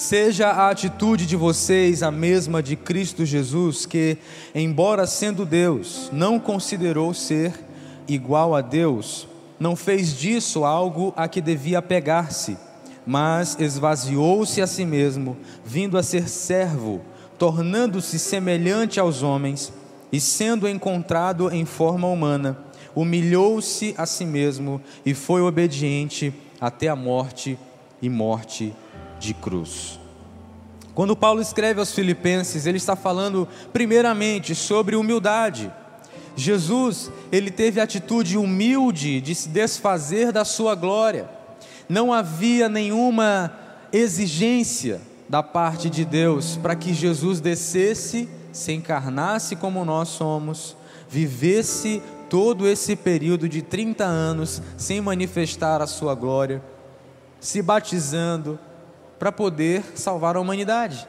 Seja 0.00 0.48
a 0.48 0.70
atitude 0.70 1.26
de 1.26 1.36
vocês 1.36 2.02
a 2.02 2.10
mesma 2.10 2.62
de 2.62 2.74
Cristo 2.74 3.26
Jesus, 3.26 3.84
que, 3.84 4.16
embora 4.54 5.06
sendo 5.06 5.44
Deus, 5.44 6.08
não 6.10 6.40
considerou 6.40 7.12
ser 7.12 7.52
igual 8.08 8.54
a 8.54 8.62
Deus, 8.62 9.28
não 9.58 9.76
fez 9.76 10.16
disso 10.16 10.64
algo 10.64 11.12
a 11.14 11.28
que 11.28 11.42
devia 11.42 11.82
pegar-se, 11.82 12.56
mas 13.06 13.58
esvaziou-se 13.60 14.62
a 14.62 14.66
si 14.66 14.86
mesmo, 14.86 15.36
vindo 15.66 15.98
a 15.98 16.02
ser 16.02 16.30
servo, 16.30 17.02
tornando-se 17.38 18.18
semelhante 18.18 18.98
aos 18.98 19.22
homens, 19.22 19.70
e 20.10 20.18
sendo 20.18 20.66
encontrado 20.66 21.50
em 21.52 21.66
forma 21.66 22.08
humana, 22.08 22.56
humilhou-se 22.94 23.94
a 23.98 24.06
si 24.06 24.24
mesmo 24.24 24.80
e 25.04 25.12
foi 25.12 25.42
obediente 25.42 26.32
até 26.58 26.88
a 26.88 26.96
morte 26.96 27.58
e 28.00 28.08
morte 28.08 28.74
de 29.20 29.34
cruz. 29.34 30.00
Quando 30.94 31.14
Paulo 31.14 31.40
escreve 31.40 31.78
aos 31.78 31.92
Filipenses, 31.92 32.66
ele 32.66 32.78
está 32.78 32.96
falando 32.96 33.46
primeiramente 33.72 34.54
sobre 34.54 34.96
humildade. 34.96 35.72
Jesus, 36.34 37.10
ele 37.30 37.50
teve 37.50 37.80
a 37.80 37.84
atitude 37.84 38.36
humilde 38.36 39.20
de 39.20 39.34
se 39.34 39.48
desfazer 39.48 40.32
da 40.32 40.44
sua 40.44 40.74
glória. 40.74 41.28
Não 41.88 42.12
havia 42.12 42.68
nenhuma 42.68 43.52
exigência 43.92 45.00
da 45.28 45.42
parte 45.42 45.88
de 45.88 46.04
Deus 46.04 46.56
para 46.56 46.74
que 46.74 46.92
Jesus 46.92 47.40
descesse, 47.40 48.28
se 48.52 48.72
encarnasse 48.72 49.54
como 49.54 49.84
nós 49.84 50.08
somos, 50.08 50.76
vivesse 51.08 52.02
todo 52.28 52.66
esse 52.66 52.94
período 52.96 53.48
de 53.48 53.62
30 53.62 54.04
anos 54.04 54.62
sem 54.76 55.00
manifestar 55.00 55.82
a 55.82 55.86
sua 55.86 56.14
glória, 56.14 56.62
se 57.40 57.60
batizando, 57.60 58.58
para 59.20 59.30
poder 59.30 59.84
salvar 59.94 60.34
a 60.34 60.40
humanidade. 60.40 61.06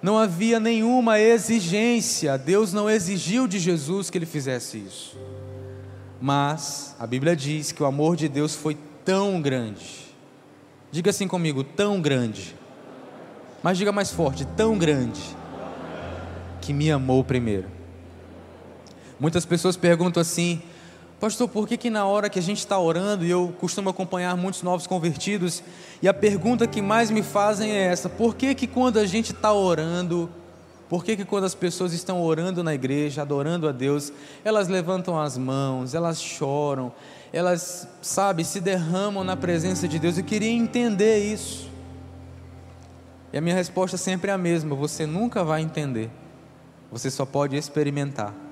Não 0.00 0.16
havia 0.16 0.60
nenhuma 0.60 1.18
exigência, 1.18 2.38
Deus 2.38 2.72
não 2.72 2.88
exigiu 2.88 3.48
de 3.48 3.58
Jesus 3.58 4.08
que 4.08 4.16
ele 4.16 4.24
fizesse 4.24 4.78
isso. 4.78 5.18
Mas 6.20 6.94
a 6.96 7.06
Bíblia 7.08 7.34
diz 7.34 7.72
que 7.72 7.82
o 7.82 7.86
amor 7.86 8.14
de 8.14 8.28
Deus 8.28 8.54
foi 8.54 8.78
tão 9.04 9.42
grande. 9.42 10.14
Diga 10.92 11.10
assim 11.10 11.26
comigo, 11.26 11.64
tão 11.64 12.00
grande. 12.00 12.54
Mas 13.64 13.78
diga 13.78 13.90
mais 13.90 14.12
forte, 14.12 14.46
tão 14.56 14.78
grande, 14.78 15.20
que 16.60 16.72
me 16.72 16.88
amou 16.92 17.24
primeiro. 17.24 17.66
Muitas 19.18 19.44
pessoas 19.44 19.76
perguntam 19.76 20.20
assim: 20.20 20.62
Pastor, 21.24 21.48
por 21.48 21.66
que, 21.66 21.78
que 21.78 21.88
na 21.88 22.04
hora 22.04 22.28
que 22.28 22.38
a 22.38 22.42
gente 22.42 22.58
está 22.58 22.78
orando, 22.78 23.24
e 23.24 23.30
eu 23.30 23.54
costumo 23.58 23.88
acompanhar 23.88 24.36
muitos 24.36 24.62
novos 24.62 24.86
convertidos, 24.86 25.62
e 26.02 26.06
a 26.06 26.12
pergunta 26.12 26.66
que 26.66 26.82
mais 26.82 27.10
me 27.10 27.22
fazem 27.22 27.72
é 27.72 27.86
essa: 27.86 28.10
por 28.10 28.34
que, 28.36 28.54
que 28.54 28.66
quando 28.66 28.98
a 28.98 29.06
gente 29.06 29.32
está 29.32 29.50
orando, 29.50 30.28
por 30.86 31.02
que, 31.02 31.16
que 31.16 31.24
quando 31.24 31.44
as 31.44 31.54
pessoas 31.54 31.94
estão 31.94 32.20
orando 32.20 32.62
na 32.62 32.74
igreja, 32.74 33.22
adorando 33.22 33.66
a 33.66 33.72
Deus, 33.72 34.12
elas 34.44 34.68
levantam 34.68 35.18
as 35.18 35.38
mãos, 35.38 35.94
elas 35.94 36.20
choram, 36.20 36.92
elas, 37.32 37.88
sabe, 38.02 38.44
se 38.44 38.60
derramam 38.60 39.24
na 39.24 39.34
presença 39.34 39.88
de 39.88 39.98
Deus? 39.98 40.18
Eu 40.18 40.24
queria 40.24 40.50
entender 40.50 41.24
isso. 41.24 41.70
E 43.32 43.38
a 43.38 43.40
minha 43.40 43.54
resposta 43.54 43.96
sempre 43.96 44.30
é 44.30 44.34
a 44.34 44.36
mesma: 44.36 44.76
você 44.76 45.06
nunca 45.06 45.42
vai 45.42 45.62
entender, 45.62 46.10
você 46.92 47.10
só 47.10 47.24
pode 47.24 47.56
experimentar. 47.56 48.43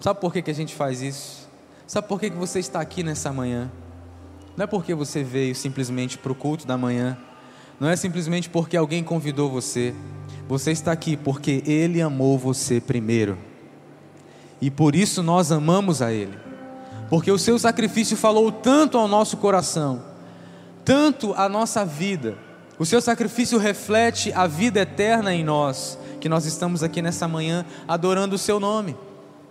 Sabe 0.00 0.20
por 0.20 0.32
que, 0.32 0.42
que 0.42 0.50
a 0.50 0.54
gente 0.54 0.74
faz 0.74 1.00
isso? 1.00 1.48
Sabe 1.86 2.08
por 2.08 2.20
que, 2.20 2.30
que 2.30 2.36
você 2.36 2.58
está 2.58 2.80
aqui 2.80 3.02
nessa 3.02 3.32
manhã? 3.32 3.70
Não 4.56 4.64
é 4.64 4.66
porque 4.66 4.94
você 4.94 5.22
veio 5.22 5.54
simplesmente 5.54 6.18
para 6.18 6.32
o 6.32 6.34
culto 6.34 6.66
da 6.66 6.76
manhã, 6.76 7.16
não 7.78 7.88
é 7.88 7.96
simplesmente 7.96 8.48
porque 8.48 8.76
alguém 8.76 9.04
convidou 9.04 9.50
você. 9.50 9.94
Você 10.48 10.70
está 10.70 10.92
aqui 10.92 11.16
porque 11.16 11.62
Ele 11.66 12.00
amou 12.00 12.38
você 12.38 12.80
primeiro, 12.80 13.36
e 14.60 14.70
por 14.70 14.94
isso 14.94 15.22
nós 15.22 15.52
amamos 15.52 16.00
a 16.00 16.12
Ele, 16.12 16.36
porque 17.10 17.30
o 17.30 17.38
seu 17.38 17.58
sacrifício 17.58 18.16
falou 18.16 18.50
tanto 18.50 18.96
ao 18.96 19.06
nosso 19.06 19.36
coração, 19.36 20.02
tanto 20.84 21.34
à 21.34 21.48
nossa 21.48 21.84
vida. 21.84 22.38
O 22.78 22.84
seu 22.84 23.00
sacrifício 23.00 23.58
reflete 23.58 24.32
a 24.32 24.46
vida 24.46 24.80
eterna 24.80 25.34
em 25.34 25.42
nós, 25.42 25.98
que 26.20 26.28
nós 26.28 26.44
estamos 26.44 26.82
aqui 26.82 27.00
nessa 27.00 27.26
manhã 27.26 27.64
adorando 27.88 28.36
o 28.36 28.38
Seu 28.38 28.60
nome. 28.60 28.94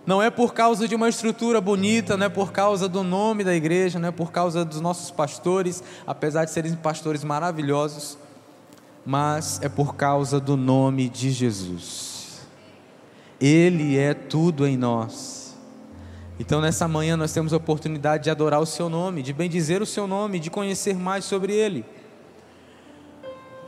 Não 0.06 0.22
é 0.22 0.30
por 0.30 0.54
causa 0.54 0.86
de 0.86 0.94
uma 0.94 1.08
estrutura 1.08 1.60
bonita, 1.60 2.16
não 2.16 2.26
é 2.26 2.28
por 2.28 2.52
causa 2.52 2.88
do 2.88 3.02
nome 3.02 3.42
da 3.42 3.54
igreja, 3.54 3.98
não 3.98 4.08
é 4.08 4.12
por 4.12 4.30
causa 4.30 4.64
dos 4.64 4.80
nossos 4.80 5.10
pastores, 5.10 5.82
apesar 6.06 6.44
de 6.44 6.52
serem 6.52 6.76
pastores 6.76 7.24
maravilhosos, 7.24 8.16
mas 9.04 9.60
é 9.62 9.68
por 9.68 9.96
causa 9.96 10.38
do 10.38 10.56
nome 10.56 11.08
de 11.08 11.32
Jesus. 11.32 12.46
Ele 13.40 13.98
é 13.98 14.14
tudo 14.14 14.64
em 14.64 14.76
nós. 14.76 15.56
Então, 16.38 16.60
nessa 16.60 16.86
manhã, 16.86 17.16
nós 17.16 17.32
temos 17.32 17.52
a 17.52 17.56
oportunidade 17.56 18.24
de 18.24 18.30
adorar 18.30 18.60
o 18.60 18.66
Seu 18.66 18.88
nome, 18.88 19.22
de 19.22 19.32
bendizer 19.32 19.82
o 19.82 19.86
Seu 19.86 20.06
nome, 20.06 20.38
de 20.38 20.50
conhecer 20.50 20.94
mais 20.94 21.24
sobre 21.24 21.52
Ele. 21.52 21.84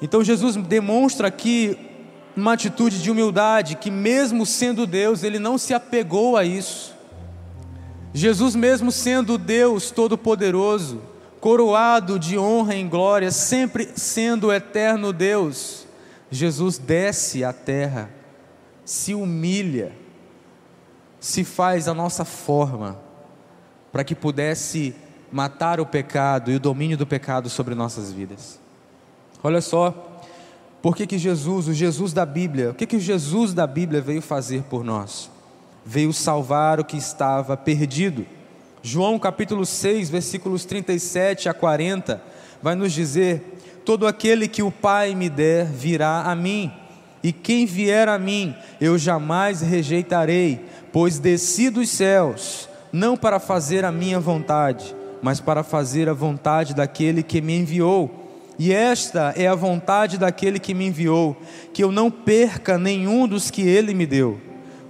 Então, 0.00 0.22
Jesus 0.22 0.54
demonstra 0.54 1.26
aqui 1.26 1.87
uma 2.40 2.52
atitude 2.52 3.02
de 3.02 3.10
humildade, 3.10 3.76
que 3.76 3.90
mesmo 3.90 4.46
sendo 4.46 4.86
Deus, 4.86 5.22
ele 5.22 5.38
não 5.38 5.58
se 5.58 5.74
apegou 5.74 6.36
a 6.36 6.44
isso. 6.44 6.94
Jesus, 8.12 8.54
mesmo 8.54 8.90
sendo 8.90 9.36
Deus 9.36 9.90
Todo-Poderoso, 9.90 11.00
coroado 11.40 12.18
de 12.18 12.38
honra 12.38 12.74
e 12.74 12.84
glória, 12.84 13.30
sempre 13.30 13.90
sendo 13.96 14.48
o 14.48 14.52
eterno 14.52 15.12
Deus, 15.12 15.86
Jesus 16.30 16.78
desce 16.78 17.44
à 17.44 17.52
terra, 17.52 18.10
se 18.84 19.14
humilha, 19.14 19.92
se 21.20 21.44
faz 21.44 21.88
a 21.88 21.94
nossa 21.94 22.24
forma, 22.24 22.98
para 23.92 24.04
que 24.04 24.14
pudesse 24.14 24.94
matar 25.30 25.80
o 25.80 25.86
pecado 25.86 26.50
e 26.50 26.56
o 26.56 26.60
domínio 26.60 26.96
do 26.96 27.06
pecado 27.06 27.48
sobre 27.48 27.74
nossas 27.74 28.12
vidas. 28.12 28.60
Olha 29.42 29.60
só, 29.60 30.07
por 30.80 30.96
que, 30.96 31.06
que 31.06 31.18
Jesus, 31.18 31.66
o 31.68 31.74
Jesus 31.74 32.12
da 32.12 32.24
Bíblia, 32.24 32.70
o 32.70 32.74
que, 32.74 32.86
que 32.86 32.96
o 32.96 33.00
Jesus 33.00 33.52
da 33.52 33.66
Bíblia 33.66 34.00
veio 34.00 34.22
fazer 34.22 34.62
por 34.62 34.84
nós? 34.84 35.28
Veio 35.84 36.12
salvar 36.12 36.78
o 36.78 36.84
que 36.84 36.96
estava 36.96 37.56
perdido. 37.56 38.24
João 38.82 39.18
capítulo 39.18 39.66
6, 39.66 40.08
versículos 40.08 40.64
37 40.64 41.48
a 41.48 41.54
40, 41.54 42.22
vai 42.62 42.76
nos 42.76 42.92
dizer: 42.92 43.58
Todo 43.84 44.06
aquele 44.06 44.46
que 44.46 44.62
o 44.62 44.70
Pai 44.70 45.14
me 45.14 45.28
der 45.28 45.66
virá 45.66 46.22
a 46.22 46.34
mim, 46.36 46.70
e 47.22 47.32
quem 47.32 47.66
vier 47.66 48.08
a 48.08 48.18
mim 48.18 48.54
eu 48.80 48.96
jamais 48.96 49.60
rejeitarei, 49.60 50.64
pois 50.92 51.18
desci 51.18 51.70
dos 51.70 51.88
céus, 51.88 52.68
não 52.92 53.16
para 53.16 53.40
fazer 53.40 53.84
a 53.84 53.90
minha 53.90 54.20
vontade, 54.20 54.94
mas 55.20 55.40
para 55.40 55.64
fazer 55.64 56.08
a 56.08 56.14
vontade 56.14 56.74
daquele 56.74 57.22
que 57.22 57.40
me 57.40 57.58
enviou. 57.58 58.27
E 58.58 58.72
esta 58.72 59.32
é 59.36 59.46
a 59.46 59.54
vontade 59.54 60.18
daquele 60.18 60.58
que 60.58 60.74
me 60.74 60.86
enviou, 60.86 61.36
que 61.72 61.84
eu 61.84 61.92
não 61.92 62.10
perca 62.10 62.76
nenhum 62.76 63.28
dos 63.28 63.52
que 63.52 63.62
ele 63.62 63.94
me 63.94 64.04
deu, 64.04 64.40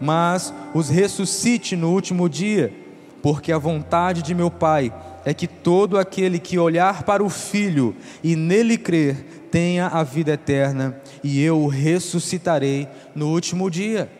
mas 0.00 0.54
os 0.72 0.88
ressuscite 0.88 1.76
no 1.76 1.92
último 1.92 2.30
dia, 2.30 2.72
porque 3.20 3.52
a 3.52 3.58
vontade 3.58 4.22
de 4.22 4.34
meu 4.34 4.50
Pai 4.50 4.90
é 5.22 5.34
que 5.34 5.46
todo 5.46 5.98
aquele 5.98 6.38
que 6.38 6.58
olhar 6.58 7.02
para 7.02 7.22
o 7.22 7.28
Filho 7.28 7.94
e 8.24 8.34
nele 8.34 8.78
crer 8.78 9.44
tenha 9.50 9.88
a 9.88 10.02
vida 10.02 10.32
eterna, 10.32 10.98
e 11.22 11.42
eu 11.42 11.58
o 11.58 11.68
ressuscitarei 11.68 12.88
no 13.14 13.28
último 13.28 13.70
dia. 13.70 14.10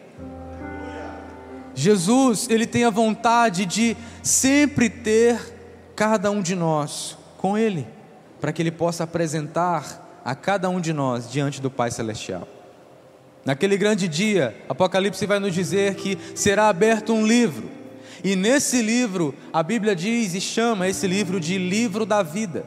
Jesus, 1.75 2.49
ele 2.51 2.67
tem 2.67 2.85
a 2.85 2.91
vontade 2.91 3.65
de 3.65 3.97
sempre 4.23 4.91
ter 4.91 5.41
cada 5.97 6.31
um 6.31 6.43
de 6.43 6.55
nós 6.55 7.17
com 7.39 7.57
ele 7.57 7.87
para 8.41 8.53
que 8.53 8.63
ele 8.63 8.71
possa 8.71 9.05
apresentar 9.05 10.21
a 10.25 10.35
cada 10.35 10.69
um 10.69 10.81
de 10.81 10.93
nós 10.93 11.31
diante 11.31 11.61
do 11.61 11.71
Pai 11.71 11.91
Celestial. 11.91 12.47
Naquele 13.45 13.77
grande 13.77 14.07
dia, 14.09 14.55
Apocalipse 14.69 15.25
vai 15.27 15.39
nos 15.39 15.55
dizer 15.55 15.95
que 15.95 16.19
será 16.35 16.69
aberto 16.69 17.13
um 17.13 17.27
livro, 17.27 17.79
e 18.23 18.35
nesse 18.35 18.83
livro, 18.83 19.35
a 19.53 19.63
Bíblia 19.63 19.95
diz 19.95 20.35
e 20.35 20.41
chama 20.41 20.89
esse 20.89 21.07
livro 21.07 21.39
de 21.39 21.57
livro 21.57 22.05
da 22.05 22.23
vida. 22.23 22.67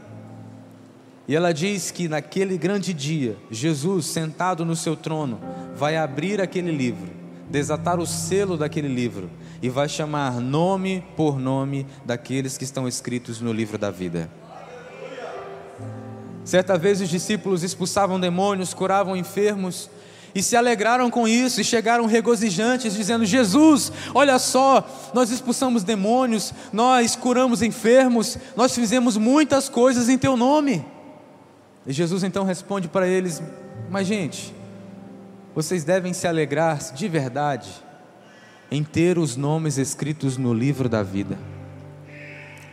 E 1.28 1.36
ela 1.36 1.54
diz 1.54 1.92
que 1.92 2.08
naquele 2.08 2.58
grande 2.58 2.94
dia, 2.94 3.38
Jesus, 3.50 4.06
sentado 4.06 4.66
no 4.66 4.76
seu 4.76 4.96
trono, 4.96 5.40
vai 5.76 5.98
abrir 5.98 6.42
aquele 6.42 6.72
livro, 6.72 7.10
desatar 7.50 8.00
o 8.00 8.08
selo 8.08 8.58
daquele 8.58 8.88
livro 8.88 9.30
e 9.62 9.70
vai 9.70 9.88
chamar 9.88 10.40
nome 10.40 11.04
por 11.16 11.40
nome 11.40 11.86
daqueles 12.06 12.58
que 12.58 12.64
estão 12.64 12.88
escritos 12.88 13.40
no 13.40 13.54
livro 13.54 13.78
da 13.78 13.92
vida. 13.92 14.30
Certa 16.44 16.78
vez 16.78 17.02
os 17.02 17.10
discípulos 17.10 17.64
expulsavam 17.64 18.20
demônios, 18.20 18.74
curavam 18.74 19.16
enfermos 19.16 19.90
e 20.34 20.42
se 20.42 20.56
alegraram 20.56 21.10
com 21.10 21.28
isso 21.28 21.62
e 21.62 21.64
chegaram 21.64 22.06
regozijantes, 22.06 22.94
dizendo: 22.94 23.26
Jesus, 23.26 23.92
olha 24.14 24.40
só, 24.40 25.12
nós 25.14 25.30
expulsamos 25.30 25.84
demônios, 25.84 26.54
nós 26.74 27.16
curamos 27.16 27.62
enfermos, 27.62 28.38
nós 28.56 28.74
fizemos 28.74 29.18
muitas 29.18 29.70
coisas 29.70 30.10
em 30.10 30.18
Teu 30.18 30.36
nome. 30.36 30.86
E 31.86 31.94
Jesus 31.94 32.24
então 32.24 32.44
responde 32.44 32.88
para 32.88 33.08
eles: 33.08 33.42
Mas, 33.90 34.08
gente, 34.08 34.56
vocês 35.54 35.84
devem 35.84 36.14
se 36.14 36.28
alegrar 36.28 36.80
de 36.94 37.08
verdade 37.08 37.70
em 38.72 38.84
ter 38.84 39.18
os 39.18 39.36
nomes 39.36 39.78
escritos 39.78 40.38
no 40.38 40.54
livro 40.54 40.90
da 40.90 41.04
vida, 41.04 41.38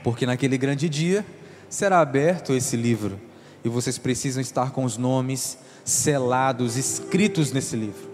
porque 0.03 0.25
naquele 0.25 0.57
grande 0.57 0.89
dia 0.89 1.27
será 1.69 2.01
aberto 2.01 2.55
esse 2.55 2.77
livro 2.77 3.28
e 3.65 3.69
vocês 3.69 3.99
precisam 3.99 4.41
estar 4.41 4.71
com 4.71 4.85
os 4.85 4.97
nomes 4.97 5.59
selados, 5.85 6.77
escritos 6.77 7.53
nesse 7.53 7.77
livro. 7.77 8.09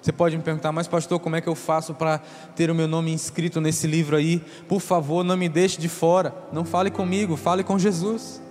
Você 0.00 0.10
pode 0.10 0.36
me 0.36 0.42
perguntar, 0.42 0.72
mas 0.72 0.88
pastor, 0.88 1.20
como 1.20 1.36
é 1.36 1.40
que 1.40 1.48
eu 1.48 1.54
faço 1.54 1.94
para 1.94 2.18
ter 2.56 2.70
o 2.70 2.74
meu 2.74 2.88
nome 2.88 3.12
inscrito 3.12 3.60
nesse 3.60 3.86
livro 3.86 4.16
aí? 4.16 4.42
Por 4.68 4.80
favor, 4.80 5.22
não 5.22 5.36
me 5.36 5.48
deixe 5.48 5.80
de 5.80 5.88
fora. 5.88 6.34
Não 6.52 6.64
fale 6.64 6.90
comigo, 6.90 7.36
fale 7.36 7.62
com 7.62 7.78
Jesus. 7.78 8.42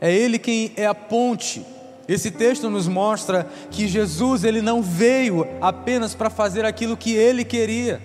É 0.00 0.10
Ele 0.10 0.38
quem 0.38 0.72
é 0.74 0.86
a 0.86 0.94
ponte. 0.94 1.64
Esse 2.08 2.30
texto 2.30 2.70
nos 2.70 2.88
mostra 2.88 3.46
que 3.70 3.88
Jesus 3.88 4.44
ele 4.44 4.62
não 4.62 4.80
veio 4.80 5.46
apenas 5.60 6.14
para 6.14 6.30
fazer 6.30 6.64
aquilo 6.64 6.96
que 6.96 7.12
Ele 7.12 7.44
queria, 7.44 8.00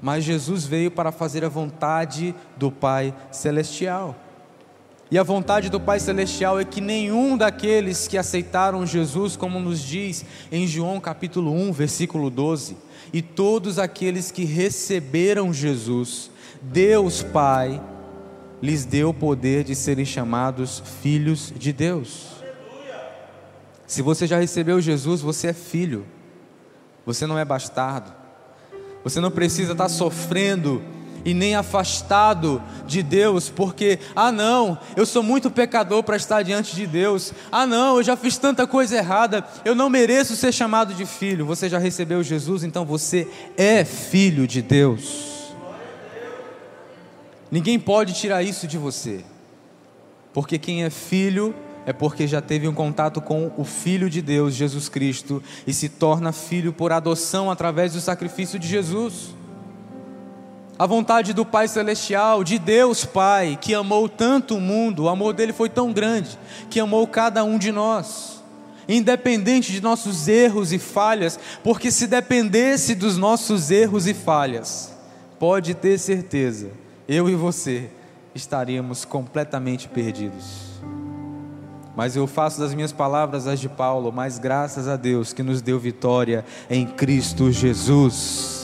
mas 0.00 0.24
Jesus 0.24 0.64
veio 0.64 0.90
para 0.90 1.12
fazer 1.12 1.44
a 1.44 1.48
vontade 1.48 2.34
do 2.56 2.70
Pai 2.70 3.14
Celestial. 3.30 4.16
E 5.12 5.18
a 5.18 5.22
vontade 5.22 5.68
do 5.68 5.78
Pai 5.78 6.00
Celestial 6.00 6.58
é 6.58 6.64
que 6.64 6.80
nenhum 6.80 7.36
daqueles 7.36 8.08
que 8.08 8.16
aceitaram 8.16 8.86
Jesus, 8.86 9.36
como 9.36 9.60
nos 9.60 9.78
diz 9.78 10.24
em 10.50 10.66
João 10.66 10.98
capítulo 10.98 11.52
1, 11.52 11.70
versículo 11.70 12.30
12, 12.30 12.78
e 13.12 13.20
todos 13.20 13.78
aqueles 13.78 14.30
que 14.30 14.46
receberam 14.46 15.52
Jesus, 15.52 16.30
Deus 16.62 17.22
Pai 17.22 17.78
lhes 18.62 18.86
deu 18.86 19.10
o 19.10 19.14
poder 19.14 19.64
de 19.64 19.74
serem 19.74 20.06
chamados 20.06 20.82
filhos 21.02 21.52
de 21.54 21.74
Deus. 21.74 22.28
Se 23.86 24.00
você 24.00 24.26
já 24.26 24.38
recebeu 24.38 24.80
Jesus, 24.80 25.20
você 25.20 25.48
é 25.48 25.52
filho, 25.52 26.06
você 27.04 27.26
não 27.26 27.38
é 27.38 27.44
bastardo, 27.44 28.10
você 29.04 29.20
não 29.20 29.30
precisa 29.30 29.72
estar 29.72 29.90
sofrendo 29.90 30.80
e 31.24 31.34
nem 31.34 31.54
afastado 31.54 32.62
de 32.86 33.02
Deus, 33.02 33.48
porque, 33.48 33.98
ah, 34.14 34.32
não, 34.32 34.78
eu 34.96 35.06
sou 35.06 35.22
muito 35.22 35.50
pecador 35.50 36.02
para 36.02 36.16
estar 36.16 36.42
diante 36.42 36.74
de 36.74 36.86
Deus, 36.86 37.32
ah, 37.50 37.66
não, 37.66 37.96
eu 37.96 38.02
já 38.02 38.16
fiz 38.16 38.36
tanta 38.36 38.66
coisa 38.66 38.96
errada, 38.96 39.44
eu 39.64 39.74
não 39.74 39.88
mereço 39.88 40.36
ser 40.36 40.52
chamado 40.52 40.94
de 40.94 41.06
filho. 41.06 41.46
Você 41.46 41.68
já 41.68 41.78
recebeu 41.78 42.22
Jesus, 42.22 42.64
então 42.64 42.84
você 42.84 43.28
é 43.56 43.84
filho 43.84 44.46
de 44.46 44.62
Deus. 44.62 45.32
Ninguém 47.50 47.78
pode 47.78 48.14
tirar 48.14 48.42
isso 48.42 48.66
de 48.66 48.78
você, 48.78 49.24
porque 50.32 50.58
quem 50.58 50.84
é 50.84 50.90
filho 50.90 51.54
é 51.84 51.92
porque 51.92 52.26
já 52.26 52.40
teve 52.40 52.68
um 52.68 52.72
contato 52.72 53.20
com 53.20 53.50
o 53.56 53.64
Filho 53.64 54.08
de 54.08 54.22
Deus, 54.22 54.54
Jesus 54.54 54.88
Cristo, 54.88 55.42
e 55.66 55.72
se 55.72 55.88
torna 55.88 56.30
filho 56.32 56.72
por 56.72 56.92
adoção 56.92 57.50
através 57.50 57.92
do 57.92 58.00
sacrifício 58.00 58.56
de 58.56 58.68
Jesus 58.68 59.34
a 60.78 60.86
vontade 60.86 61.32
do 61.32 61.44
Pai 61.44 61.68
Celestial, 61.68 62.42
de 62.42 62.58
Deus 62.58 63.04
Pai, 63.04 63.58
que 63.60 63.74
amou 63.74 64.08
tanto 64.08 64.56
o 64.56 64.60
mundo, 64.60 65.04
o 65.04 65.08
amor 65.08 65.34
dele 65.34 65.52
foi 65.52 65.68
tão 65.68 65.92
grande, 65.92 66.38
que 66.70 66.80
amou 66.80 67.06
cada 67.06 67.44
um 67.44 67.58
de 67.58 67.70
nós, 67.70 68.42
independente 68.88 69.70
de 69.70 69.80
nossos 69.80 70.28
erros 70.28 70.72
e 70.72 70.78
falhas, 70.78 71.38
porque 71.62 71.90
se 71.90 72.06
dependesse 72.06 72.94
dos 72.94 73.18
nossos 73.18 73.70
erros 73.70 74.06
e 74.06 74.14
falhas, 74.14 74.92
pode 75.38 75.74
ter 75.74 75.98
certeza, 75.98 76.70
eu 77.06 77.28
e 77.28 77.34
você 77.34 77.90
estaríamos 78.34 79.04
completamente 79.04 79.88
perdidos. 79.88 80.72
Mas 81.94 82.16
eu 82.16 82.26
faço 82.26 82.58
das 82.58 82.72
minhas 82.72 82.90
palavras 82.90 83.46
as 83.46 83.60
de 83.60 83.68
Paulo, 83.68 84.10
mas 84.10 84.38
graças 84.38 84.88
a 84.88 84.96
Deus 84.96 85.34
que 85.34 85.42
nos 85.42 85.60
deu 85.60 85.78
vitória 85.78 86.42
em 86.70 86.86
Cristo 86.86 87.52
Jesus 87.52 88.61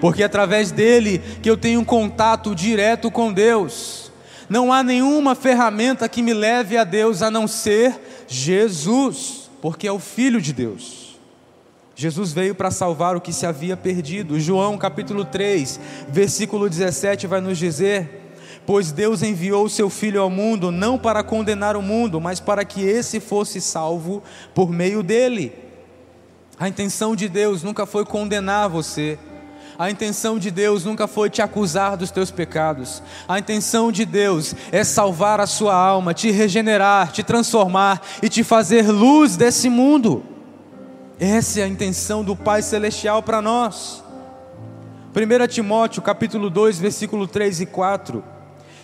porque 0.00 0.22
é 0.22 0.26
através 0.26 0.70
dele 0.70 1.20
que 1.42 1.48
eu 1.48 1.56
tenho 1.56 1.80
um 1.80 1.84
contato 1.84 2.54
direto 2.54 3.10
com 3.10 3.32
Deus. 3.32 4.10
Não 4.48 4.72
há 4.72 4.82
nenhuma 4.82 5.34
ferramenta 5.34 6.08
que 6.08 6.22
me 6.22 6.32
leve 6.32 6.76
a 6.76 6.84
Deus 6.84 7.22
a 7.22 7.30
não 7.30 7.48
ser 7.48 7.98
Jesus, 8.28 9.50
porque 9.60 9.86
é 9.86 9.92
o 9.92 9.98
Filho 9.98 10.40
de 10.40 10.52
Deus. 10.52 11.06
Jesus 11.94 12.32
veio 12.32 12.54
para 12.54 12.70
salvar 12.70 13.16
o 13.16 13.20
que 13.20 13.32
se 13.32 13.46
havia 13.46 13.76
perdido. 13.76 14.38
João 14.38 14.76
capítulo 14.76 15.24
3, 15.24 15.80
versículo 16.08 16.68
17 16.68 17.26
vai 17.26 17.40
nos 17.40 17.56
dizer: 17.56 18.34
Pois 18.66 18.92
Deus 18.92 19.22
enviou 19.22 19.64
o 19.64 19.70
seu 19.70 19.88
Filho 19.88 20.20
ao 20.20 20.28
mundo 20.28 20.70
não 20.70 20.98
para 20.98 21.22
condenar 21.22 21.74
o 21.74 21.82
mundo, 21.82 22.20
mas 22.20 22.38
para 22.38 22.64
que 22.64 22.82
esse 22.82 23.18
fosse 23.18 23.60
salvo 23.62 24.22
por 24.54 24.70
meio 24.70 25.02
dele. 25.02 25.52
A 26.58 26.68
intenção 26.68 27.16
de 27.16 27.28
Deus 27.28 27.62
nunca 27.62 27.86
foi 27.86 28.04
condenar 28.04 28.68
você, 28.68 29.18
a 29.78 29.90
intenção 29.90 30.38
de 30.38 30.50
Deus 30.50 30.84
nunca 30.84 31.06
foi 31.06 31.28
te 31.28 31.42
acusar 31.42 31.96
dos 31.96 32.10
teus 32.10 32.30
pecados. 32.30 33.02
A 33.28 33.38
intenção 33.38 33.92
de 33.92 34.04
Deus 34.04 34.54
é 34.72 34.82
salvar 34.84 35.40
a 35.40 35.46
sua 35.46 35.74
alma, 35.74 36.14
te 36.14 36.30
regenerar, 36.30 37.12
te 37.12 37.22
transformar 37.22 38.00
e 38.22 38.28
te 38.28 38.42
fazer 38.42 38.90
luz 38.90 39.36
desse 39.36 39.68
mundo. 39.68 40.24
Essa 41.18 41.60
é 41.60 41.64
a 41.64 41.68
intenção 41.68 42.22
do 42.22 42.36
Pai 42.36 42.62
Celestial 42.62 43.22
para 43.22 43.42
nós. 43.42 44.02
1 45.14 45.46
Timóteo 45.48 46.02
capítulo 46.02 46.50
2, 46.50 46.78
versículo 46.78 47.26
3 47.26 47.62
e 47.62 47.66
4. 47.66 48.22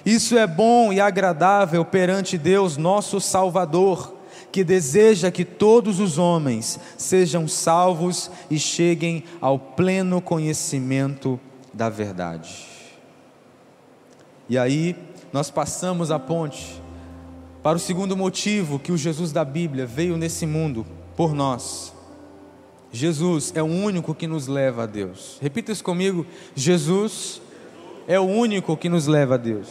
Isso 0.05 0.37
é 0.37 0.47
bom 0.47 0.93
e 0.93 1.01
agradável 1.01 1.85
perante 1.85 2.37
Deus, 2.37 2.77
nosso 2.77 3.21
Salvador, 3.21 4.15
que 4.53 4.63
deseja 4.63 5.31
que 5.31 5.45
todos 5.45 5.99
os 5.99 6.19
homens 6.19 6.79
sejam 6.99 7.49
salvos 7.49 8.31
e 8.51 8.59
cheguem 8.59 9.25
ao 9.41 9.59
pleno 9.59 10.21
conhecimento 10.21 11.41
da 11.73 11.89
verdade. 11.89 12.67
E 14.49 14.59
aí, 14.59 14.95
nós 15.33 15.51
passamos 15.51 16.11
a 16.11 16.19
ponte 16.19 16.83
para 17.63 17.77
o 17.77 17.81
segundo 17.81 18.15
motivo 18.15 18.79
que 18.79 18.93
o 18.93 18.99
Jesus 18.99 19.33
da 19.33 19.45
Bíblia 19.45 19.87
veio 19.87 20.19
nesse 20.19 20.47
mundo 20.47 20.87
por 21.17 21.35
nós. 21.35 21.95
Jesus 22.93 23.53
é 23.57 23.63
o 23.63 23.67
único 23.67 24.15
que 24.15 24.27
nos 24.27 24.47
leva 24.47 24.83
a 24.83 24.87
Deus. 24.87 25.39
Repita 25.41 25.73
isso 25.73 25.83
comigo: 25.83 26.27
Jesus 26.55 27.41
é 28.07 28.21
o 28.21 28.25
único 28.25 28.77
que 28.77 28.91
nos 28.91 29.07
leva 29.07 29.35
a 29.35 29.39
Deus. 29.39 29.69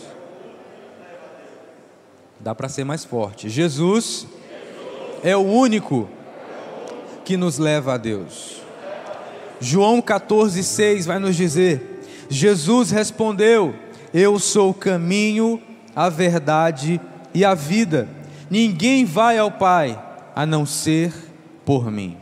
Dá 2.39 2.55
para 2.55 2.67
ser 2.67 2.83
mais 2.83 3.05
forte. 3.05 3.47
Jesus 3.47 4.25
é 5.23 5.35
o 5.35 5.41
único 5.41 6.09
que 7.23 7.37
nos 7.37 7.57
leva 7.57 7.93
a 7.93 7.97
Deus. 7.97 8.61
João 9.59 10.01
14,6 10.01 11.05
vai 11.05 11.19
nos 11.19 11.35
dizer: 11.35 12.01
Jesus 12.29 12.91
respondeu: 12.91 13.75
Eu 14.13 14.39
sou 14.39 14.71
o 14.71 14.73
caminho, 14.73 15.61
a 15.95 16.09
verdade 16.09 16.99
e 17.33 17.45
a 17.45 17.53
vida. 17.53 18.07
Ninguém 18.49 19.05
vai 19.05 19.37
ao 19.37 19.51
Pai 19.51 20.01
a 20.35 20.45
não 20.45 20.65
ser 20.65 21.13
por 21.63 21.91
mim. 21.91 22.17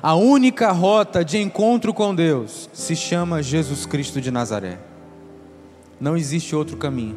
A 0.00 0.14
única 0.14 0.70
rota 0.70 1.24
de 1.24 1.38
encontro 1.38 1.92
com 1.92 2.14
Deus 2.14 2.70
se 2.72 2.94
chama 2.94 3.42
Jesus 3.42 3.84
Cristo 3.84 4.20
de 4.20 4.30
Nazaré. 4.30 4.78
Não 6.00 6.16
existe 6.16 6.54
outro 6.54 6.76
caminho. 6.76 7.16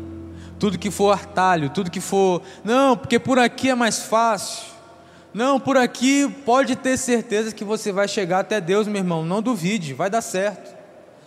Tudo 0.58 0.80
que 0.80 0.90
for 0.90 1.12
atalho, 1.12 1.70
tudo 1.70 1.92
que 1.92 2.02
for, 2.02 2.42
não, 2.64 2.98
porque 2.98 3.20
por 3.20 3.38
aqui 3.38 3.70
é 3.70 3.76
mais 3.76 4.00
fácil. 4.04 4.72
Não, 5.34 5.60
por 5.60 5.78
aqui 5.78 6.28
pode 6.46 6.76
ter 6.76 6.98
certeza 6.98 7.54
que 7.54 7.64
você 7.64 7.92
vai 7.92 8.08
chegar 8.08 8.40
até 8.40 8.60
Deus, 8.60 8.88
meu 8.88 8.98
irmão. 8.98 9.24
Não 9.24 9.42
duvide, 9.42 9.94
vai 9.94 10.10
dar 10.10 10.22
certo. 10.22 10.76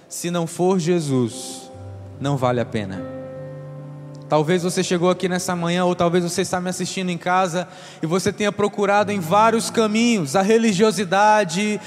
Se 0.09 0.31
não 0.31 0.47
for 0.47 0.79
Jesus, 0.79 1.71
não 2.21 2.37
vale 2.37 2.61
a 2.61 2.67
pena. 2.67 3.03
Talvez 4.29 4.63
você 4.63 4.83
chegou 4.83 5.11
aqui 5.11 5.29
nessa 5.29 5.55
manhã, 5.55 5.85
ou 5.85 5.95
talvez 5.95 6.25
você 6.25 6.43
está 6.43 6.61
me 6.61 6.69
assistindo 6.69 7.11
em 7.11 7.19
casa 7.19 7.69
e 8.03 8.07
você 8.07 8.33
tenha 8.33 8.51
procurado 8.51 9.13
em 9.13 9.21
vários 9.21 9.71
caminhos 9.71 10.35
a 10.35 10.43
religiosidade, 10.43 11.81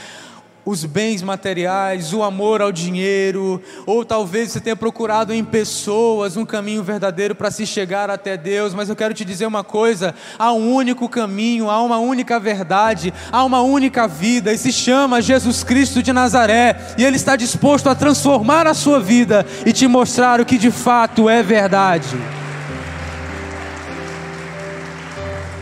os 0.67 0.83
bens 0.83 1.21
materiais, 1.21 2.11
o 2.11 2.21
amor 2.21 2.61
ao 2.61 2.73
dinheiro, 2.73 3.61
ou 3.85 4.03
talvez 4.03 4.51
você 4.51 4.59
tenha 4.59 4.75
procurado 4.75 5.33
em 5.33 5.41
pessoas 5.41 6.35
um 6.35 6.45
caminho 6.45 6.83
verdadeiro 6.83 7.33
para 7.33 7.49
se 7.49 7.65
chegar 7.65 8.09
até 8.09 8.35
Deus, 8.35 8.73
mas 8.73 8.89
eu 8.89 8.95
quero 8.95 9.13
te 9.13 9.23
dizer 9.23 9.45
uma 9.45 9.63
coisa: 9.63 10.13
há 10.37 10.51
um 10.51 10.73
único 10.73 11.07
caminho, 11.07 11.69
há 11.69 11.81
uma 11.81 11.99
única 11.99 12.37
verdade, 12.37 13.13
há 13.31 13.45
uma 13.45 13.61
única 13.61 14.09
vida, 14.09 14.51
e 14.51 14.57
se 14.57 14.73
chama 14.73 15.21
Jesus 15.21 15.63
Cristo 15.63 16.03
de 16.03 16.11
Nazaré, 16.11 16.77
e 16.97 17.05
Ele 17.05 17.15
está 17.15 17.37
disposto 17.37 17.87
a 17.87 17.95
transformar 17.95 18.67
a 18.67 18.73
sua 18.73 18.99
vida 18.99 19.45
e 19.65 19.71
te 19.71 19.87
mostrar 19.87 20.41
o 20.41 20.45
que 20.45 20.57
de 20.57 20.69
fato 20.69 21.29
é 21.29 21.41
verdade. 21.41 22.17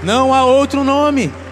Não 0.02 0.34
há 0.34 0.46
outro 0.46 0.84
nome. 0.84 1.45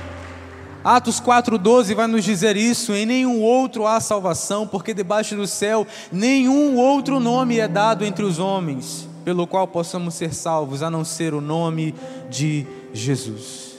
Atos 0.84 1.22
4,12 1.22 1.96
vai 1.96 2.08
nos 2.08 2.24
dizer 2.24 2.58
isso: 2.58 2.94
em 2.94 3.06
nenhum 3.06 3.42
outro 3.42 3.88
há 3.88 4.00
salvação, 4.00 4.68
porque 4.68 4.94
debaixo 4.94 5.36
do 5.36 5.48
céu 5.48 5.88
nenhum 6.12 6.78
outro 6.78 7.20
nome 7.20 7.60
é 7.60 7.68
dado 7.68 8.04
entre 8.04 8.26
os 8.26 8.38
homens, 8.38 9.08
pelo 9.24 9.48
qual 9.48 9.68
possamos 9.68 10.14
ser 10.16 10.34
salvos, 10.34 10.84
a 10.84 10.90
não 10.90 11.06
ser 11.06 11.34
o 11.34 11.42
nome 11.42 11.96
de 12.30 12.68
Jesus. 12.94 13.74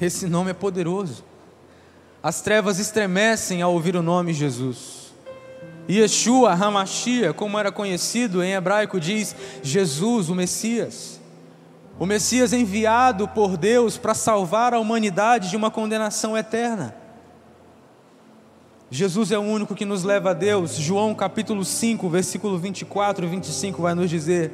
Esse 0.00 0.26
nome 0.26 0.50
é 0.50 0.54
poderoso. 0.54 1.24
As 2.22 2.40
trevas 2.40 2.78
estremecem 2.78 3.60
ao 3.60 3.72
ouvir 3.72 3.96
o 3.96 4.02
nome 4.02 4.32
Jesus. 4.32 5.12
Yeshua 5.88 6.52
Hamashia, 6.52 7.34
como 7.34 7.58
era 7.58 7.70
conhecido 7.70 8.42
em 8.42 8.54
hebraico, 8.54 8.98
diz 8.98 9.36
Jesus, 9.62 10.30
o 10.30 10.34
Messias. 10.34 11.13
O 11.96 12.06
Messias 12.06 12.52
enviado 12.52 13.28
por 13.28 13.56
Deus 13.56 13.96
para 13.96 14.14
salvar 14.14 14.74
a 14.74 14.80
humanidade 14.80 15.48
de 15.48 15.56
uma 15.56 15.70
condenação 15.70 16.36
eterna. 16.36 16.94
Jesus 18.90 19.30
é 19.30 19.38
o 19.38 19.42
único 19.42 19.76
que 19.76 19.84
nos 19.84 20.02
leva 20.02 20.30
a 20.30 20.34
Deus. 20.34 20.74
João 20.74 21.14
capítulo 21.14 21.64
5, 21.64 22.08
versículo 22.08 22.58
24 22.58 23.24
e 23.24 23.28
25 23.28 23.80
vai 23.80 23.94
nos 23.94 24.10
dizer: 24.10 24.50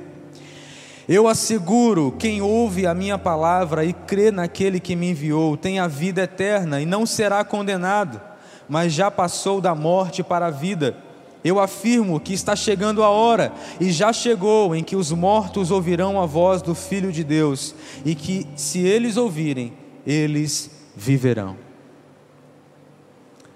Eu 1.09 1.27
asseguro, 1.27 2.15
quem 2.19 2.43
ouve 2.43 2.87
a 2.87 2.95
minha 2.95 3.17
palavra 3.17 3.87
e 3.87 3.95
crê 3.95 4.31
naquele 4.31 4.79
que 4.79 4.95
me 4.95 5.11
enviou, 5.11 5.57
tem 5.57 5.79
a 5.79 5.87
vida 5.87 6.23
eterna 6.23 6.79
e 6.79 6.85
não 6.85 7.07
será 7.07 7.43
condenado, 7.43 8.21
mas 8.69 8.93
já 8.93 9.11
passou 9.11 9.63
da 9.63 9.75
morte 9.75 10.23
para 10.23 10.49
a 10.49 10.51
vida. 10.51 11.10
Eu 11.43 11.59
afirmo 11.59 12.21
que 12.21 12.35
está 12.35 12.55
chegando 12.55 13.03
a 13.03 13.09
hora, 13.09 13.53
e 13.81 13.91
já 13.91 14.13
chegou, 14.13 14.75
em 14.75 14.85
que 14.85 14.95
os 14.95 15.11
mortos 15.11 15.71
ouvirão 15.71 16.21
a 16.21 16.27
voz 16.27 16.61
do 16.61 16.75
Filho 16.75 17.11
de 17.11 17.25
Deus, 17.25 17.75
e 18.05 18.15
que, 18.15 18.47
se 18.57 18.81
eles 18.81 19.17
ouvirem, 19.17 19.73
eles 20.07 20.71
viverão. 20.95 21.57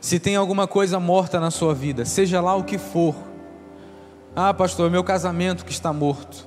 Se 0.01 0.19
tem 0.19 0.37
alguma 0.37 0.67
coisa 0.67 0.99
morta 0.99 1.39
na 1.39 1.51
sua 1.51 1.75
vida, 1.75 2.05
seja 2.05 2.41
lá 2.41 2.55
o 2.55 2.65
que 2.65 2.79
for, 2.79 3.15
ah, 4.35 4.53
pastor, 4.53 4.91
meu 4.91 5.05
casamento 5.05 5.65
que 5.65 5.73
está 5.73 5.93
morto. 5.93 6.47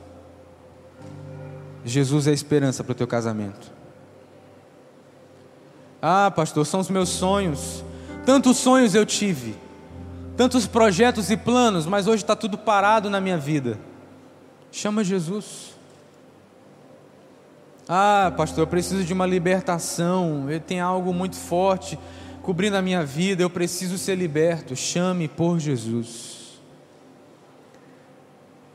Jesus 1.86 2.28
é 2.28 2.32
a 2.32 2.34
esperança 2.34 2.84
para 2.84 2.92
o 2.92 2.96
teu 2.96 3.08
casamento. 3.08 3.72
Ah, 6.02 6.30
pastor, 6.30 6.66
são 6.66 6.82
os 6.82 6.90
meus 6.90 7.10
sonhos. 7.10 7.84
Tantos 8.26 8.58
sonhos 8.58 8.94
eu 8.94 9.06
tive 9.06 9.56
tantos 10.38 10.68
projetos 10.68 11.32
e 11.32 11.36
planos, 11.36 11.88
mas 11.88 12.08
hoje 12.08 12.24
está 12.24 12.36
tudo 12.36 12.60
parado 12.60 13.10
na 13.10 13.20
minha 13.20 13.40
vida. 13.40 13.80
Chama 14.72 15.04
Jesus. 15.04 15.76
Ah, 17.90 18.32
pastor, 18.38 18.64
eu 18.64 18.68
preciso 18.68 19.04
de 19.04 19.14
uma 19.14 19.26
libertação, 19.26 20.46
tem 20.68 20.80
algo 20.80 21.12
muito 21.12 21.36
forte 21.36 21.98
cobrindo 22.44 22.78
a 22.78 22.82
minha 22.82 23.04
vida, 23.04 23.42
eu 23.42 23.50
preciso 23.50 23.98
ser 23.98 24.16
liberto. 24.16 24.76
Chame 24.76 25.28
por 25.28 25.60
Jesus. 25.60 26.60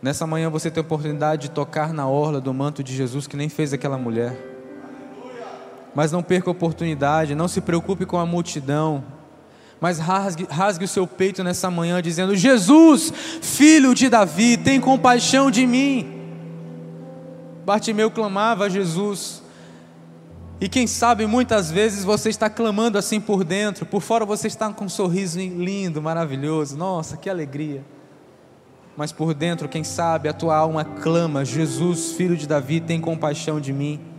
Nessa 0.02 0.26
manhã 0.26 0.50
você 0.50 0.70
tem 0.70 0.82
a 0.82 0.84
oportunidade 0.84 1.42
de 1.42 1.50
tocar 1.52 1.92
na 1.92 2.08
orla 2.08 2.40
do 2.40 2.52
manto 2.52 2.82
de 2.82 2.94
Jesus 2.94 3.28
que 3.28 3.36
nem 3.36 3.48
fez 3.48 3.72
aquela 3.72 3.96
mulher. 3.96 4.36
Mas 5.94 6.10
não 6.10 6.22
perca 6.22 6.50
a 6.50 6.52
oportunidade, 6.52 7.34
não 7.34 7.46
se 7.46 7.60
preocupe 7.60 8.04
com 8.04 8.18
a 8.18 8.26
multidão 8.26 9.04
mas 9.82 9.98
rasgue, 9.98 10.46
rasgue 10.48 10.84
o 10.84 10.88
seu 10.88 11.08
peito 11.08 11.42
nessa 11.42 11.68
manhã, 11.68 12.00
dizendo: 12.00 12.36
Jesus, 12.36 13.12
filho 13.42 13.96
de 13.96 14.08
Davi, 14.08 14.56
tem 14.56 14.80
compaixão 14.80 15.50
de 15.50 15.66
mim. 15.66 16.20
Bartimeu 17.66 18.08
clamava 18.08 18.66
a 18.66 18.68
Jesus, 18.68 19.42
e 20.60 20.68
quem 20.68 20.86
sabe 20.86 21.26
muitas 21.26 21.68
vezes 21.68 22.04
você 22.04 22.28
está 22.28 22.48
clamando 22.48 22.96
assim 22.96 23.20
por 23.20 23.42
dentro, 23.42 23.84
por 23.84 24.00
fora 24.00 24.24
você 24.24 24.46
está 24.46 24.72
com 24.72 24.84
um 24.84 24.88
sorriso 24.88 25.40
lindo, 25.40 26.00
maravilhoso, 26.00 26.78
nossa, 26.78 27.16
que 27.16 27.28
alegria. 27.28 27.84
Mas 28.96 29.10
por 29.10 29.34
dentro, 29.34 29.68
quem 29.68 29.82
sabe, 29.82 30.28
a 30.28 30.32
tua 30.32 30.56
alma 30.56 30.84
clama: 30.84 31.44
Jesus, 31.44 32.12
filho 32.12 32.36
de 32.36 32.46
Davi, 32.46 32.80
tem 32.80 33.00
compaixão 33.00 33.60
de 33.60 33.72
mim. 33.72 34.11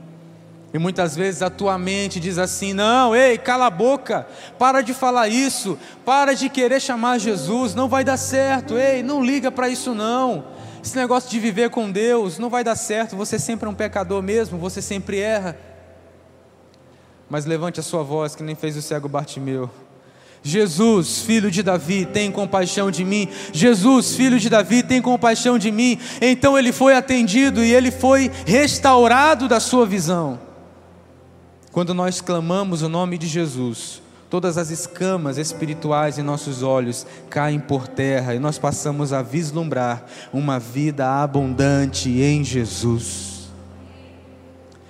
E 0.73 0.79
muitas 0.79 1.15
vezes 1.15 1.43
a 1.43 1.51
tua 1.51 1.77
mente 1.77 2.19
diz 2.19 2.39
assim: 2.39 2.73
não, 2.73 3.15
ei, 3.15 3.37
cala 3.37 3.67
a 3.67 3.69
boca, 3.69 4.25
para 4.57 4.81
de 4.81 4.91
falar 4.91 5.27
isso, 5.27 5.77
para 6.03 6.33
de 6.33 6.49
querer 6.49 6.81
chamar 6.81 7.19
Jesus, 7.19 7.75
não 7.75 7.87
vai 7.87 8.03
dar 8.03 8.17
certo, 8.17 8.75
ei, 8.75 9.03
não 9.03 9.23
liga 9.23 9.51
para 9.51 9.69
isso 9.69 9.93
não. 9.93 10.45
Esse 10.83 10.95
negócio 10.95 11.29
de 11.29 11.39
viver 11.39 11.69
com 11.69 11.91
Deus 11.91 12.39
não 12.39 12.49
vai 12.49 12.63
dar 12.63 12.75
certo, 12.75 13.15
você 13.15 13.37
sempre 13.37 13.67
é 13.67 13.69
um 13.69 13.75
pecador 13.75 14.23
mesmo, 14.23 14.57
você 14.57 14.81
sempre 14.81 15.19
erra. 15.19 15.55
Mas 17.29 17.45
levante 17.45 17.79
a 17.79 17.83
sua 17.83 18.01
voz, 18.01 18.35
que 18.35 18.43
nem 18.43 18.55
fez 18.55 18.75
o 18.75 18.81
cego 18.81 19.07
Bartimeu. 19.07 19.69
Jesus, 20.41 21.19
filho 21.19 21.49
de 21.49 21.63
Davi, 21.63 22.05
tem 22.05 22.29
compaixão 22.29 22.91
de 22.91 23.05
mim. 23.05 23.29
Jesus, 23.53 24.15
filho 24.15 24.37
de 24.37 24.49
Davi, 24.49 24.83
tem 24.83 25.01
compaixão 25.01 25.57
de 25.57 25.71
mim. 25.71 25.97
Então 26.21 26.57
ele 26.57 26.73
foi 26.73 26.95
atendido 26.95 27.63
e 27.63 27.73
ele 27.73 27.91
foi 27.91 28.29
restaurado 28.45 29.47
da 29.47 29.61
sua 29.61 29.85
visão. 29.85 30.37
Quando 31.73 31.91
nós 31.95 32.21
clamamos 32.21 32.83
o 32.83 32.87
nome 32.87 33.17
de 33.17 33.25
Jesus, 33.25 33.99
todas 34.29 34.59
as 34.59 34.69
escamas 34.69 35.39
espirituais 35.39 36.19
em 36.19 36.21
nossos 36.21 36.61
olhos 36.61 37.03
caem 37.31 37.59
por 37.59 37.87
terra 37.87 38.35
e 38.35 38.39
nós 38.39 38.59
passamos 38.59 39.11
a 39.11 39.23
vislumbrar 39.23 40.05
uma 40.31 40.59
vida 40.59 41.23
abundante 41.23 42.11
em 42.21 42.43
Jesus. 42.43 43.49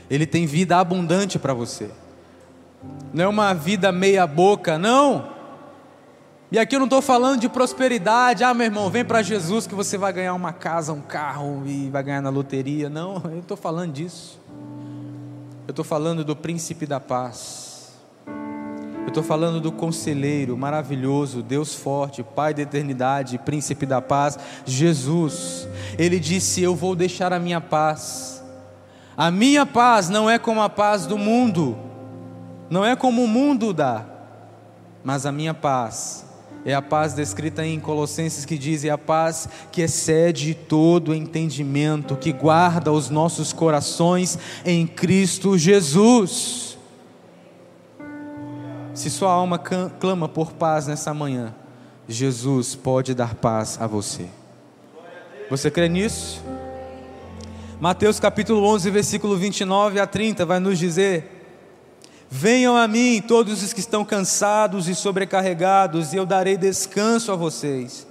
Ele 0.09 0.25
tem 0.25 0.45
vida 0.45 0.77
abundante 0.77 1.39
para 1.39 1.53
você, 1.53 1.89
não 3.13 3.23
é 3.23 3.27
uma 3.29 3.53
vida 3.53 3.89
meia-boca, 3.89 4.77
não. 4.77 5.31
E 6.51 6.59
aqui 6.59 6.75
eu 6.75 6.79
não 6.79 6.85
estou 6.85 7.01
falando 7.01 7.39
de 7.39 7.47
prosperidade, 7.47 8.43
ah, 8.43 8.53
meu 8.53 8.65
irmão, 8.65 8.89
vem 8.89 9.05
para 9.05 9.21
Jesus 9.21 9.65
que 9.65 9.73
você 9.73 9.97
vai 9.97 10.11
ganhar 10.11 10.33
uma 10.33 10.51
casa, 10.51 10.91
um 10.91 11.01
carro 11.01 11.63
e 11.65 11.89
vai 11.89 12.03
ganhar 12.03 12.21
na 12.21 12.29
loteria. 12.29 12.89
Não, 12.89 13.21
eu 13.31 13.39
estou 13.39 13.55
falando 13.55 13.93
disso. 13.93 14.37
Eu 15.65 15.71
estou 15.71 15.85
falando 15.85 16.25
do 16.25 16.35
príncipe 16.35 16.85
da 16.85 16.99
paz. 16.99 17.93
Eu 19.03 19.07
estou 19.07 19.23
falando 19.23 19.61
do 19.61 19.71
conselheiro 19.71 20.57
maravilhoso, 20.57 21.41
Deus 21.41 21.73
forte, 21.73 22.21
Pai 22.23 22.53
da 22.53 22.61
eternidade, 22.61 23.37
príncipe 23.37 23.85
da 23.85 24.01
paz, 24.01 24.37
Jesus. 24.65 25.67
Ele 25.97 26.19
disse: 26.19 26.61
Eu 26.61 26.75
vou 26.75 26.95
deixar 26.95 27.31
a 27.31 27.39
minha 27.39 27.61
paz. 27.61 28.43
A 29.15 29.31
minha 29.31 29.65
paz 29.65 30.09
não 30.09 30.29
é 30.29 30.37
como 30.37 30.61
a 30.61 30.69
paz 30.69 31.05
do 31.05 31.17
mundo, 31.17 31.77
não 32.69 32.83
é 32.83 32.95
como 32.95 33.23
o 33.23 33.27
mundo 33.27 33.71
dá, 33.71 34.03
mas 35.03 35.25
a 35.25 35.31
minha 35.31 35.53
paz 35.53 36.25
é 36.65 36.73
a 36.73 36.81
paz 36.81 37.13
descrita 37.13 37.65
em 37.65 37.79
Colossenses 37.79 38.45
que 38.45 38.57
diz: 38.57 38.85
é 38.85 38.89
a 38.89 38.97
paz 38.97 39.49
que 39.71 39.81
excede 39.81 40.53
todo 40.53 41.13
entendimento, 41.13 42.15
que 42.15 42.31
guarda 42.31 42.91
os 42.91 43.09
nossos 43.09 43.51
corações 43.51 44.37
em 44.65 44.87
Cristo 44.87 45.57
Jesus. 45.57 46.77
Se 48.93 49.09
sua 49.09 49.31
alma 49.31 49.57
clama 49.57 50.29
por 50.29 50.53
paz 50.53 50.87
nessa 50.87 51.13
manhã, 51.13 51.53
Jesus 52.07 52.75
pode 52.75 53.13
dar 53.13 53.35
paz 53.35 53.77
a 53.81 53.87
você. 53.87 54.27
Você 55.49 55.69
crê 55.69 55.89
nisso? 55.89 56.41
Mateus 57.79 58.19
capítulo 58.19 58.65
11, 58.65 58.89
versículo 58.91 59.35
29 59.35 59.99
a 59.99 60.07
30 60.07 60.45
vai 60.45 60.59
nos 60.59 60.79
dizer 60.79 61.42
Venham 62.35 62.75
a 62.75 62.87
mim 62.87 63.21
todos 63.21 63.61
os 63.61 63.73
que 63.73 63.79
estão 63.79 64.03
cansados 64.03 64.89
e 64.89 64.95
sobrecarregados, 64.95 66.13
e 66.13 66.17
eu 66.17 66.25
darei 66.25 66.57
descanso 66.57 67.31
a 67.31 67.35
vocês. 67.35 68.07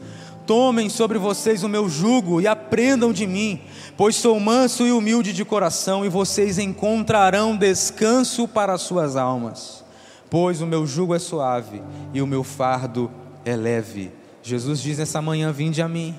Tomem 0.47 0.89
sobre 0.89 1.19
vocês 1.19 1.65
o 1.65 1.69
meu 1.69 1.89
jugo 1.89 2.41
e 2.41 2.47
aprendam 2.47 3.13
de 3.13 3.27
mim, 3.27 3.61
pois 3.97 4.15
sou 4.15 4.39
manso 4.39 4.87
e 4.87 4.93
humilde 4.93 5.33
de 5.33 5.45
coração, 5.45 6.05
e 6.05 6.09
vocês 6.09 6.57
encontrarão 6.57 7.57
descanso 7.57 8.47
para 8.47 8.75
as 8.75 8.83
suas 8.83 9.17
almas. 9.17 9.85
Pois 10.31 10.61
o 10.61 10.67
meu 10.67 10.87
jugo 10.87 11.17
é 11.17 11.19
suave 11.19 11.83
e 12.15 12.23
o 12.23 12.27
meu 12.27 12.45
fardo 12.45 13.11
é 13.45 13.57
leve. 13.57 14.13
Jesus 14.41 14.81
diz 14.81 14.99
nessa 14.99 15.21
manhã: 15.21 15.51
Vinde 15.51 15.83
a 15.83 15.89
mim 15.89 16.15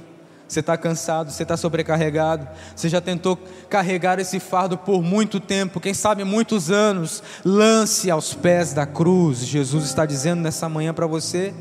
você 0.54 0.60
está 0.60 0.78
cansado, 0.78 1.32
você 1.32 1.44
está 1.44 1.58
sobrecarregado, 1.58 2.48
você 2.76 2.88
já 2.88 3.02
tentou 3.02 3.38
carregar 3.70 4.20
esse 4.20 4.40
fardo 4.40 4.78
por 4.78 5.02
muito 5.02 5.40
tempo, 5.40 5.80
quem 5.80 5.94
sabe 5.94 6.24
muitos 6.24 6.70
anos. 6.72 7.24
Lance 7.44 8.12
aos 8.12 8.34
pés 8.34 8.74
da 8.74 8.86
cruz. 8.86 9.40
Jesus 9.40 9.86
está 9.86 10.06
dizendo 10.06 10.42
nessa 10.42 10.70
manhã 10.70 10.94
para 10.94 11.08
você. 11.08 11.54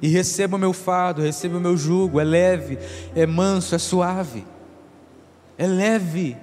E 0.00 0.08
receba 0.08 0.56
o 0.56 0.58
meu 0.58 0.72
fardo, 0.72 1.22
receba 1.22 1.56
o 1.56 1.60
meu 1.60 1.76
jugo. 1.76 2.20
É 2.20 2.24
leve, 2.24 2.78
é 3.14 3.26
manso, 3.26 3.74
é 3.74 3.78
suave. 3.78 4.46
É 5.56 5.66
leve. 5.66 6.36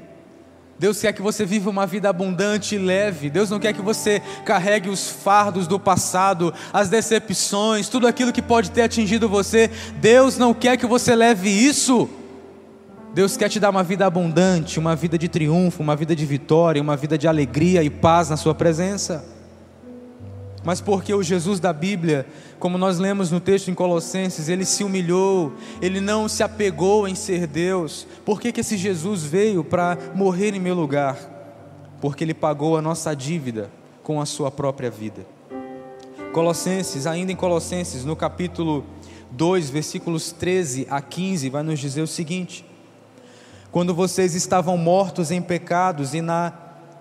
Deus 0.81 0.99
quer 0.99 1.13
que 1.13 1.21
você 1.21 1.45
viva 1.45 1.69
uma 1.69 1.85
vida 1.85 2.09
abundante 2.09 2.73
e 2.73 2.79
leve. 2.79 3.29
Deus 3.29 3.51
não 3.51 3.59
quer 3.59 3.71
que 3.71 3.83
você 3.83 4.19
carregue 4.43 4.89
os 4.89 5.07
fardos 5.07 5.67
do 5.67 5.79
passado, 5.79 6.51
as 6.73 6.89
decepções, 6.89 7.87
tudo 7.87 8.07
aquilo 8.07 8.33
que 8.33 8.41
pode 8.41 8.71
ter 8.71 8.81
atingido 8.81 9.29
você. 9.29 9.69
Deus 9.97 10.39
não 10.39 10.55
quer 10.55 10.77
que 10.77 10.87
você 10.87 11.15
leve 11.15 11.51
isso. 11.51 12.09
Deus 13.13 13.37
quer 13.37 13.47
te 13.47 13.59
dar 13.59 13.69
uma 13.69 13.83
vida 13.83 14.07
abundante, 14.07 14.79
uma 14.79 14.95
vida 14.95 15.19
de 15.19 15.27
triunfo, 15.27 15.83
uma 15.83 15.95
vida 15.95 16.15
de 16.15 16.25
vitória, 16.25 16.81
uma 16.81 16.97
vida 16.97 17.15
de 17.15 17.27
alegria 17.27 17.83
e 17.83 17.89
paz 17.91 18.31
na 18.31 18.35
Sua 18.35 18.55
presença 18.55 19.30
mas 20.63 20.79
porque 20.79 21.13
o 21.13 21.23
Jesus 21.23 21.59
da 21.59 21.73
Bíblia, 21.73 22.27
como 22.59 22.77
nós 22.77 22.99
lemos 22.99 23.31
no 23.31 23.39
texto 23.39 23.71
em 23.71 23.73
Colossenses, 23.73 24.47
ele 24.47 24.63
se 24.63 24.83
humilhou, 24.83 25.53
ele 25.81 25.99
não 25.99 26.27
se 26.29 26.43
apegou 26.43 27.07
em 27.07 27.15
ser 27.15 27.47
Deus. 27.47 28.05
Por 28.23 28.39
que, 28.39 28.51
que 28.51 28.61
esse 28.61 28.77
Jesus 28.77 29.23
veio 29.23 29.63
para 29.63 29.97
morrer 30.13 30.53
em 30.53 30.59
meu 30.59 30.75
lugar? 30.75 31.17
Porque 31.99 32.23
ele 32.23 32.33
pagou 32.33 32.77
a 32.77 32.81
nossa 32.81 33.15
dívida 33.15 33.71
com 34.03 34.21
a 34.21 34.25
sua 34.25 34.51
própria 34.51 34.91
vida. 34.91 35.25
Colossenses, 36.31 37.07
ainda 37.07 37.31
em 37.31 37.35
Colossenses, 37.35 38.05
no 38.05 38.15
capítulo 38.15 38.85
2, 39.31 39.69
versículos 39.69 40.31
13 40.31 40.87
a 40.89 41.01
15, 41.01 41.49
vai 41.49 41.63
nos 41.63 41.79
dizer 41.79 42.01
o 42.01 42.07
seguinte: 42.07 42.63
Quando 43.71 43.95
vocês 43.95 44.35
estavam 44.35 44.77
mortos 44.77 45.31
em 45.31 45.41
pecados 45.41 46.13
e 46.13 46.21
na 46.21 46.53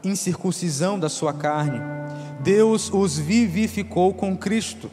incircuncisão 0.02 0.98
da 0.98 1.08
sua 1.08 1.32
carne, 1.32 1.99
Deus 2.42 2.90
os 2.92 3.18
vivificou 3.18 4.14
com 4.14 4.36
Cristo. 4.36 4.90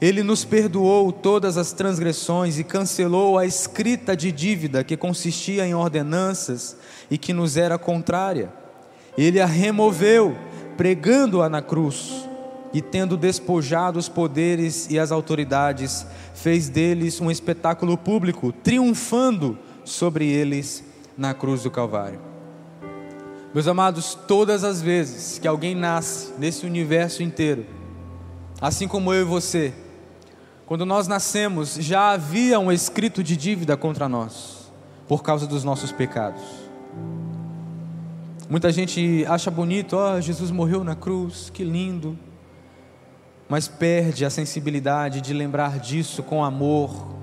Ele 0.00 0.22
nos 0.22 0.44
perdoou 0.44 1.10
todas 1.10 1.56
as 1.56 1.72
transgressões 1.72 2.58
e 2.58 2.64
cancelou 2.64 3.36
a 3.36 3.44
escrita 3.44 4.16
de 4.16 4.30
dívida 4.30 4.84
que 4.84 4.96
consistia 4.96 5.66
em 5.66 5.74
ordenanças 5.74 6.76
e 7.10 7.18
que 7.18 7.32
nos 7.32 7.56
era 7.56 7.76
contrária. 7.76 8.52
Ele 9.16 9.40
a 9.40 9.46
removeu, 9.46 10.36
pregando-a 10.76 11.48
na 11.48 11.60
cruz, 11.60 12.28
e 12.72 12.80
tendo 12.80 13.16
despojado 13.16 13.98
os 13.98 14.08
poderes 14.08 14.88
e 14.90 14.98
as 14.98 15.10
autoridades, 15.10 16.06
fez 16.34 16.68
deles 16.68 17.20
um 17.20 17.30
espetáculo 17.30 17.96
público, 17.96 18.52
triunfando 18.52 19.58
sobre 19.84 20.28
eles 20.28 20.84
na 21.16 21.34
cruz 21.34 21.62
do 21.62 21.70
Calvário. 21.70 22.27
Meus 23.54 23.66
amados, 23.66 24.14
todas 24.14 24.62
as 24.62 24.82
vezes 24.82 25.38
que 25.38 25.48
alguém 25.48 25.74
nasce 25.74 26.34
nesse 26.38 26.66
universo 26.66 27.22
inteiro, 27.22 27.64
assim 28.60 28.86
como 28.86 29.12
eu 29.12 29.22
e 29.22 29.24
você, 29.24 29.72
quando 30.66 30.84
nós 30.84 31.08
nascemos, 31.08 31.76
já 31.76 32.10
havia 32.10 32.60
um 32.60 32.70
escrito 32.70 33.22
de 33.22 33.38
dívida 33.38 33.74
contra 33.74 34.06
nós, 34.06 34.70
por 35.08 35.22
causa 35.22 35.46
dos 35.46 35.64
nossos 35.64 35.90
pecados. 35.90 36.42
Muita 38.50 38.70
gente 38.70 39.24
acha 39.26 39.50
bonito, 39.50 39.96
ó, 39.96 40.16
oh, 40.16 40.20
Jesus 40.20 40.50
morreu 40.50 40.84
na 40.84 40.94
cruz, 40.94 41.48
que 41.48 41.64
lindo, 41.64 42.18
mas 43.48 43.66
perde 43.66 44.26
a 44.26 44.30
sensibilidade 44.30 45.22
de 45.22 45.32
lembrar 45.32 45.78
disso 45.78 46.22
com 46.22 46.44
amor, 46.44 47.17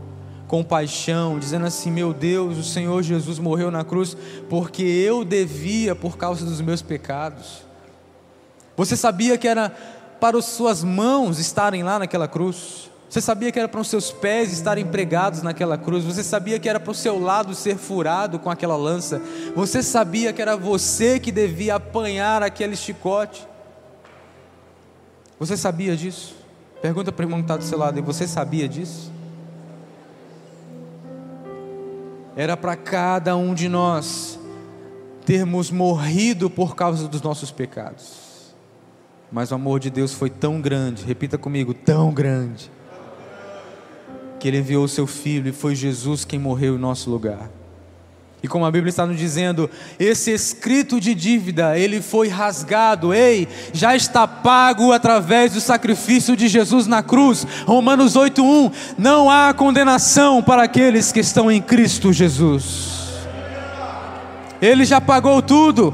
compaixão, 0.48 1.40
dizendo 1.40 1.66
assim: 1.66 1.92
Meu 1.92 2.14
Deus, 2.14 2.58
o 2.58 2.64
Senhor 2.64 3.02
Jesus 3.04 3.40
morreu 3.40 3.72
na 3.72 3.84
cruz 3.84 4.16
porque 4.50 4.84
eu 4.84 5.24
devia 5.24 5.96
por 5.96 6.18
causa 6.18 6.46
dos 6.46 6.62
meus 6.62 6.82
pecados. 6.82 7.64
Você 8.78 8.96
sabia 8.96 9.38
que 9.38 9.48
era 9.48 9.70
para 10.20 10.38
as 10.38 10.46
suas 10.46 10.84
mãos 10.84 11.40
estarem 11.40 11.84
lá 11.84 12.00
naquela 12.00 12.28
cruz? 12.28 12.90
Você 13.10 13.22
sabia 13.22 13.52
que 13.52 13.60
era 13.60 13.68
para 13.68 13.80
os 13.80 13.88
seus 13.88 14.12
pés 14.12 14.52
estarem 14.52 14.86
pregados 14.86 15.42
naquela 15.42 15.78
cruz? 15.78 16.04
Você 16.04 16.24
sabia 16.24 16.60
que 16.60 16.68
era 16.68 16.80
para 16.80 16.92
o 16.92 16.96
seu 16.96 17.18
lado 17.18 17.56
ser 17.56 17.78
furado 17.78 18.40
com 18.40 18.50
aquela 18.50 18.76
lança? 18.76 19.22
Você 19.56 19.82
sabia 19.82 20.34
que 20.34 20.42
era 20.42 20.58
você 20.58 21.20
que 21.20 21.32
devia 21.32 21.76
apanhar 21.76 22.44
aquele 22.44 22.76
chicote? 22.76 23.48
Você 25.40 25.56
sabia 25.56 25.96
disso? 25.96 26.36
Pergunta 26.82 27.12
para 27.12 27.24
o 27.24 27.26
irmão 27.26 27.40
que 27.40 27.46
está 27.46 27.56
do 27.56 27.64
seu 27.64 27.78
lado: 27.78 27.98
e 27.98 28.02
você 28.02 28.28
sabia 28.28 28.68
disso? 28.68 29.15
Era 32.36 32.58
para 32.58 32.76
cada 32.76 33.36
um 33.36 33.54
de 33.54 33.70
nós 33.70 34.40
termos 35.26 35.72
morrido 35.72 36.50
por 36.50 36.76
causa 36.76 37.08
dos 37.08 37.22
nossos 37.22 37.52
pecados. 37.52 38.54
Mas 39.32 39.52
o 39.52 39.56
amor 39.56 39.80
de 39.80 39.90
Deus 39.90 40.14
foi 40.14 40.30
tão 40.30 40.62
grande, 40.62 41.04
repita 41.04 41.38
comigo, 41.38 41.74
tão 41.74 42.14
grande, 42.14 42.72
que 44.40 44.48
Ele 44.48 44.60
enviou 44.60 44.84
o 44.84 44.90
Seu 44.90 45.08
Filho 45.08 45.50
e 45.50 45.54
foi 45.54 45.76
Jesus 45.76 46.24
quem 46.24 46.38
morreu 46.38 46.76
em 46.76 46.80
nosso 46.80 47.10
lugar. 47.10 47.50
E 48.46 48.48
como 48.48 48.64
a 48.64 48.70
Bíblia 48.70 48.92
está 48.92 49.08
nos 49.08 49.18
dizendo, 49.18 49.68
esse 49.98 50.30
escrito 50.30 51.00
de 51.00 51.16
dívida, 51.16 51.80
ele 51.80 52.00
foi 52.00 52.28
rasgado, 52.28 53.12
ei, 53.12 53.48
já 53.74 53.96
está 53.96 54.28
pago 54.28 54.92
através 54.92 55.54
do 55.54 55.60
sacrifício 55.60 56.38
de 56.38 56.48
Jesus 56.48 56.86
na 56.86 57.02
cruz. 57.02 57.44
Romanos 57.66 58.16
8:1, 58.16 58.72
não 59.00 59.32
há 59.32 59.52
condenação 59.52 60.44
para 60.44 60.62
aqueles 60.62 61.12
que 61.12 61.22
estão 61.22 61.52
em 61.52 61.60
Cristo 61.60 62.14
Jesus. 62.14 63.16
Ele 64.62 64.86
já 64.86 65.02
pagou 65.02 65.42
tudo. 65.42 65.92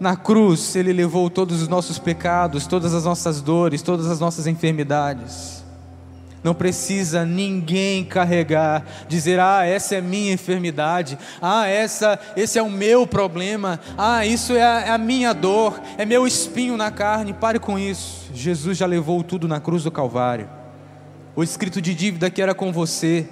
Na 0.00 0.16
cruz, 0.16 0.74
ele 0.76 0.94
levou 0.94 1.28
todos 1.28 1.60
os 1.60 1.68
nossos 1.68 1.98
pecados, 1.98 2.66
todas 2.66 2.94
as 2.94 3.04
nossas 3.04 3.42
dores, 3.42 3.82
todas 3.82 4.06
as 4.06 4.18
nossas 4.18 4.46
enfermidades. 4.46 5.59
Não 6.42 6.54
precisa 6.54 7.24
ninguém 7.24 8.02
carregar, 8.04 8.84
dizer: 9.06 9.38
"Ah, 9.38 9.64
essa 9.66 9.96
é 9.96 10.00
minha 10.00 10.32
enfermidade. 10.32 11.18
Ah, 11.40 11.66
essa, 11.66 12.18
esse 12.34 12.58
é 12.58 12.62
o 12.62 12.70
meu 12.70 13.06
problema. 13.06 13.78
Ah, 13.96 14.24
isso 14.24 14.54
é 14.54 14.62
a, 14.62 14.80
é 14.80 14.90
a 14.90 14.98
minha 14.98 15.34
dor, 15.34 15.80
é 15.98 16.06
meu 16.06 16.26
espinho 16.26 16.76
na 16.78 16.90
carne". 16.90 17.34
Pare 17.34 17.58
com 17.58 17.78
isso. 17.78 18.30
Jesus 18.32 18.78
já 18.78 18.86
levou 18.86 19.22
tudo 19.22 19.46
na 19.46 19.60
cruz 19.60 19.84
do 19.84 19.90
Calvário. 19.90 20.48
O 21.36 21.42
escrito 21.42 21.80
de 21.80 21.94
dívida 21.94 22.30
que 22.30 22.40
era 22.40 22.54
com 22.54 22.72
você 22.72 23.28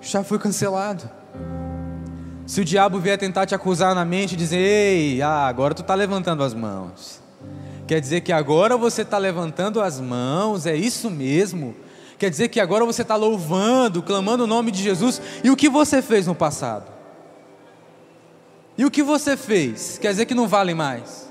já 0.00 0.24
foi 0.24 0.38
cancelado. 0.38 1.08
Se 2.46 2.60
o 2.60 2.64
diabo 2.64 2.98
vier 2.98 3.18
tentar 3.18 3.46
te 3.46 3.54
acusar 3.54 3.94
na 3.94 4.04
mente, 4.04 4.34
dizer: 4.34 4.56
"Ei, 4.56 5.20
ah, 5.20 5.46
agora 5.46 5.74
tu 5.74 5.82
está 5.82 5.94
levantando 5.94 6.42
as 6.42 6.54
mãos". 6.54 7.21
Quer 7.92 8.00
dizer 8.00 8.22
que 8.22 8.32
agora 8.32 8.74
você 8.74 9.02
está 9.02 9.18
levantando 9.18 9.78
as 9.78 10.00
mãos, 10.00 10.64
é 10.64 10.74
isso 10.74 11.10
mesmo? 11.10 11.76
Quer 12.18 12.30
dizer 12.30 12.48
que 12.48 12.58
agora 12.58 12.86
você 12.86 13.02
está 13.02 13.16
louvando, 13.16 14.02
clamando 14.02 14.44
o 14.44 14.46
nome 14.46 14.70
de 14.70 14.82
Jesus, 14.82 15.20
e 15.44 15.50
o 15.50 15.56
que 15.56 15.68
você 15.68 16.00
fez 16.00 16.26
no 16.26 16.34
passado? 16.34 16.90
E 18.78 18.86
o 18.86 18.90
que 18.90 19.02
você 19.02 19.36
fez? 19.36 19.98
Quer 19.98 20.08
dizer 20.08 20.24
que 20.24 20.34
não 20.34 20.48
vale 20.48 20.72
mais? 20.72 21.30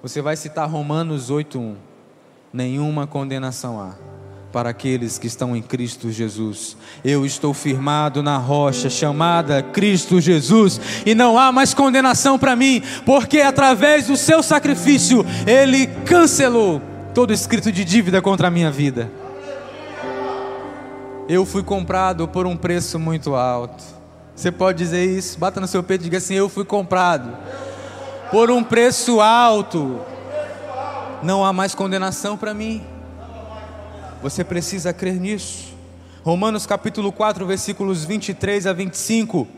Você 0.00 0.22
vai 0.22 0.36
citar 0.36 0.70
Romanos 0.70 1.32
8:1. 1.32 1.74
Nenhuma 2.52 3.04
condenação 3.08 3.80
há 3.80 3.94
para 4.52 4.70
aqueles 4.70 5.18
que 5.18 5.26
estão 5.26 5.56
em 5.56 5.62
Cristo 5.62 6.10
Jesus. 6.10 6.76
Eu 7.04 7.24
estou 7.24 7.54
firmado 7.54 8.22
na 8.22 8.36
rocha 8.36 8.90
chamada 8.90 9.62
Cristo 9.62 10.20
Jesus, 10.20 10.80
e 11.06 11.14
não 11.14 11.38
há 11.38 11.52
mais 11.52 11.72
condenação 11.72 12.38
para 12.38 12.56
mim, 12.56 12.82
porque 13.06 13.40
através 13.40 14.06
do 14.06 14.16
seu 14.16 14.42
sacrifício 14.42 15.24
ele 15.46 15.86
cancelou 16.04 16.82
todo 17.14 17.32
escrito 17.32 17.70
de 17.72 17.84
dívida 17.84 18.20
contra 18.20 18.48
a 18.48 18.50
minha 18.50 18.70
vida. 18.70 19.10
Eu 21.28 21.46
fui 21.46 21.62
comprado 21.62 22.26
por 22.26 22.46
um 22.46 22.56
preço 22.56 22.98
muito 22.98 23.36
alto. 23.36 23.84
Você 24.34 24.50
pode 24.50 24.78
dizer 24.78 25.04
isso? 25.04 25.38
Bata 25.38 25.60
no 25.60 25.68
seu 25.68 25.82
peito 25.82 26.00
e 26.00 26.04
diga 26.04 26.18
assim: 26.18 26.34
Eu 26.34 26.48
fui 26.48 26.64
comprado 26.64 27.36
por 28.30 28.50
um 28.50 28.64
preço 28.64 29.20
alto. 29.20 30.00
Não 31.22 31.44
há 31.44 31.52
mais 31.52 31.74
condenação 31.74 32.36
para 32.36 32.54
mim. 32.54 32.82
Você 34.22 34.44
precisa 34.44 34.92
crer 34.92 35.18
nisso. 35.18 35.72
Romanos 36.22 36.66
capítulo 36.66 37.10
4, 37.10 37.46
versículos 37.46 38.04
23 38.04 38.66
a 38.66 38.72
25. 38.74 39.48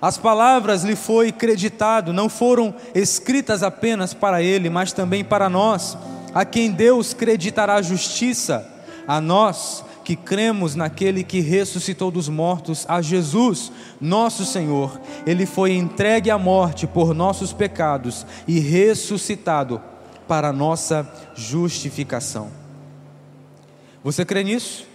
As 0.00 0.18
palavras 0.18 0.84
lhe 0.84 0.94
foi 0.94 1.32
creditado, 1.32 2.12
não 2.12 2.28
foram 2.28 2.74
escritas 2.94 3.62
apenas 3.62 4.12
para 4.12 4.42
ele, 4.42 4.68
mas 4.68 4.92
também 4.92 5.24
para 5.24 5.48
nós, 5.48 5.96
a 6.34 6.44
quem 6.44 6.70
Deus 6.70 7.14
creditará 7.14 7.80
justiça, 7.80 8.70
a 9.08 9.18
nós 9.22 9.82
que 10.04 10.14
cremos 10.14 10.74
naquele 10.74 11.24
que 11.24 11.40
ressuscitou 11.40 12.10
dos 12.10 12.28
mortos, 12.28 12.84
a 12.86 13.00
Jesus, 13.00 13.72
nosso 13.98 14.44
Senhor. 14.44 15.00
Ele 15.26 15.46
foi 15.46 15.72
entregue 15.72 16.30
à 16.30 16.36
morte 16.36 16.86
por 16.86 17.14
nossos 17.14 17.54
pecados 17.54 18.26
e 18.46 18.60
ressuscitado 18.60 19.80
para 20.28 20.52
nossa 20.52 21.10
justificação. 21.34 22.63
Você 24.04 24.22
crê 24.22 24.44
nisso? 24.44 24.86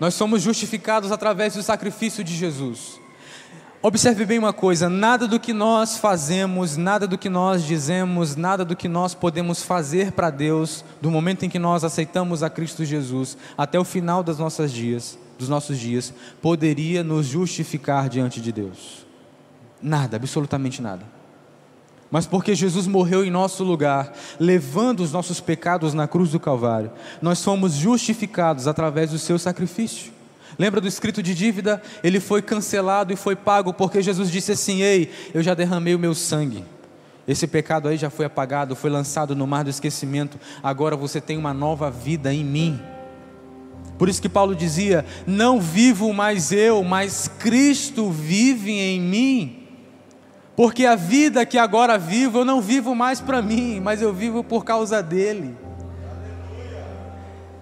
Nós 0.00 0.14
somos 0.14 0.40
justificados 0.40 1.12
através 1.12 1.52
do 1.54 1.62
sacrifício 1.62 2.24
de 2.24 2.34
Jesus. 2.34 2.98
Observe 3.82 4.24
bem 4.24 4.38
uma 4.38 4.52
coisa: 4.52 4.88
nada 4.88 5.28
do 5.28 5.38
que 5.38 5.52
nós 5.52 5.98
fazemos, 5.98 6.78
nada 6.78 7.06
do 7.06 7.18
que 7.18 7.28
nós 7.28 7.64
dizemos, 7.64 8.34
nada 8.34 8.64
do 8.64 8.74
que 8.74 8.88
nós 8.88 9.14
podemos 9.14 9.62
fazer 9.62 10.12
para 10.12 10.30
Deus, 10.30 10.82
do 11.02 11.10
momento 11.10 11.44
em 11.44 11.50
que 11.50 11.58
nós 11.58 11.84
aceitamos 11.84 12.42
a 12.42 12.48
Cristo 12.48 12.82
Jesus, 12.82 13.36
até 13.58 13.78
o 13.78 13.84
final 13.84 14.22
das 14.22 14.38
nossas 14.38 14.72
dias, 14.72 15.18
dos 15.38 15.50
nossos 15.50 15.78
dias, 15.78 16.14
poderia 16.40 17.04
nos 17.04 17.26
justificar 17.26 18.08
diante 18.08 18.40
de 18.40 18.50
Deus. 18.50 19.06
Nada, 19.82 20.16
absolutamente 20.16 20.80
nada 20.80 21.23
mas 22.10 22.26
porque 22.26 22.54
Jesus 22.54 22.86
morreu 22.86 23.24
em 23.24 23.30
nosso 23.30 23.64
lugar, 23.64 24.12
levando 24.38 25.00
os 25.00 25.12
nossos 25.12 25.40
pecados 25.40 25.94
na 25.94 26.06
cruz 26.06 26.30
do 26.30 26.38
Calvário, 26.38 26.92
nós 27.20 27.38
somos 27.38 27.74
justificados 27.74 28.68
através 28.68 29.10
do 29.10 29.18
seu 29.18 29.38
sacrifício. 29.38 30.12
Lembra 30.58 30.80
do 30.80 30.86
escrito 30.86 31.22
de 31.22 31.34
dívida? 31.34 31.82
Ele 32.02 32.20
foi 32.20 32.40
cancelado 32.40 33.12
e 33.12 33.16
foi 33.16 33.34
pago 33.34 33.72
porque 33.72 34.00
Jesus 34.00 34.30
disse 34.30 34.52
assim: 34.52 34.82
Ei, 34.82 35.10
eu 35.32 35.42
já 35.42 35.54
derramei 35.54 35.94
o 35.94 35.98
meu 35.98 36.14
sangue. 36.14 36.64
Esse 37.26 37.46
pecado 37.46 37.88
aí 37.88 37.96
já 37.96 38.10
foi 38.10 38.26
apagado, 38.26 38.76
foi 38.76 38.90
lançado 38.90 39.34
no 39.34 39.46
mar 39.46 39.64
do 39.64 39.70
esquecimento. 39.70 40.38
Agora 40.62 40.96
você 40.96 41.20
tem 41.20 41.38
uma 41.38 41.54
nova 41.54 41.90
vida 41.90 42.32
em 42.32 42.44
mim. 42.44 42.80
Por 43.98 44.08
isso 44.08 44.20
que 44.20 44.28
Paulo 44.28 44.54
dizia: 44.54 45.04
Não 45.26 45.60
vivo 45.60 46.12
mais 46.12 46.52
eu, 46.52 46.84
mas 46.84 47.28
Cristo 47.38 48.10
vive 48.10 48.72
em 48.72 49.00
mim. 49.00 49.63
Porque 50.56 50.86
a 50.86 50.94
vida 50.94 51.44
que 51.44 51.58
agora 51.58 51.98
vivo, 51.98 52.38
eu 52.38 52.44
não 52.44 52.60
vivo 52.60 52.94
mais 52.94 53.20
para 53.20 53.42
mim, 53.42 53.80
mas 53.80 54.00
eu 54.00 54.12
vivo 54.12 54.44
por 54.44 54.64
causa 54.64 55.02
dele. 55.02 55.56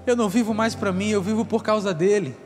Eu 0.07 0.15
não 0.17 0.29
vivo 0.29 0.53
mais 0.53 0.75
para 0.75 0.93
mim, 0.93 1.09
eu 1.09 1.23
vivo 1.23 1.45
por 1.45 1.63
causa 1.63 1.95
dele. 1.95 2.37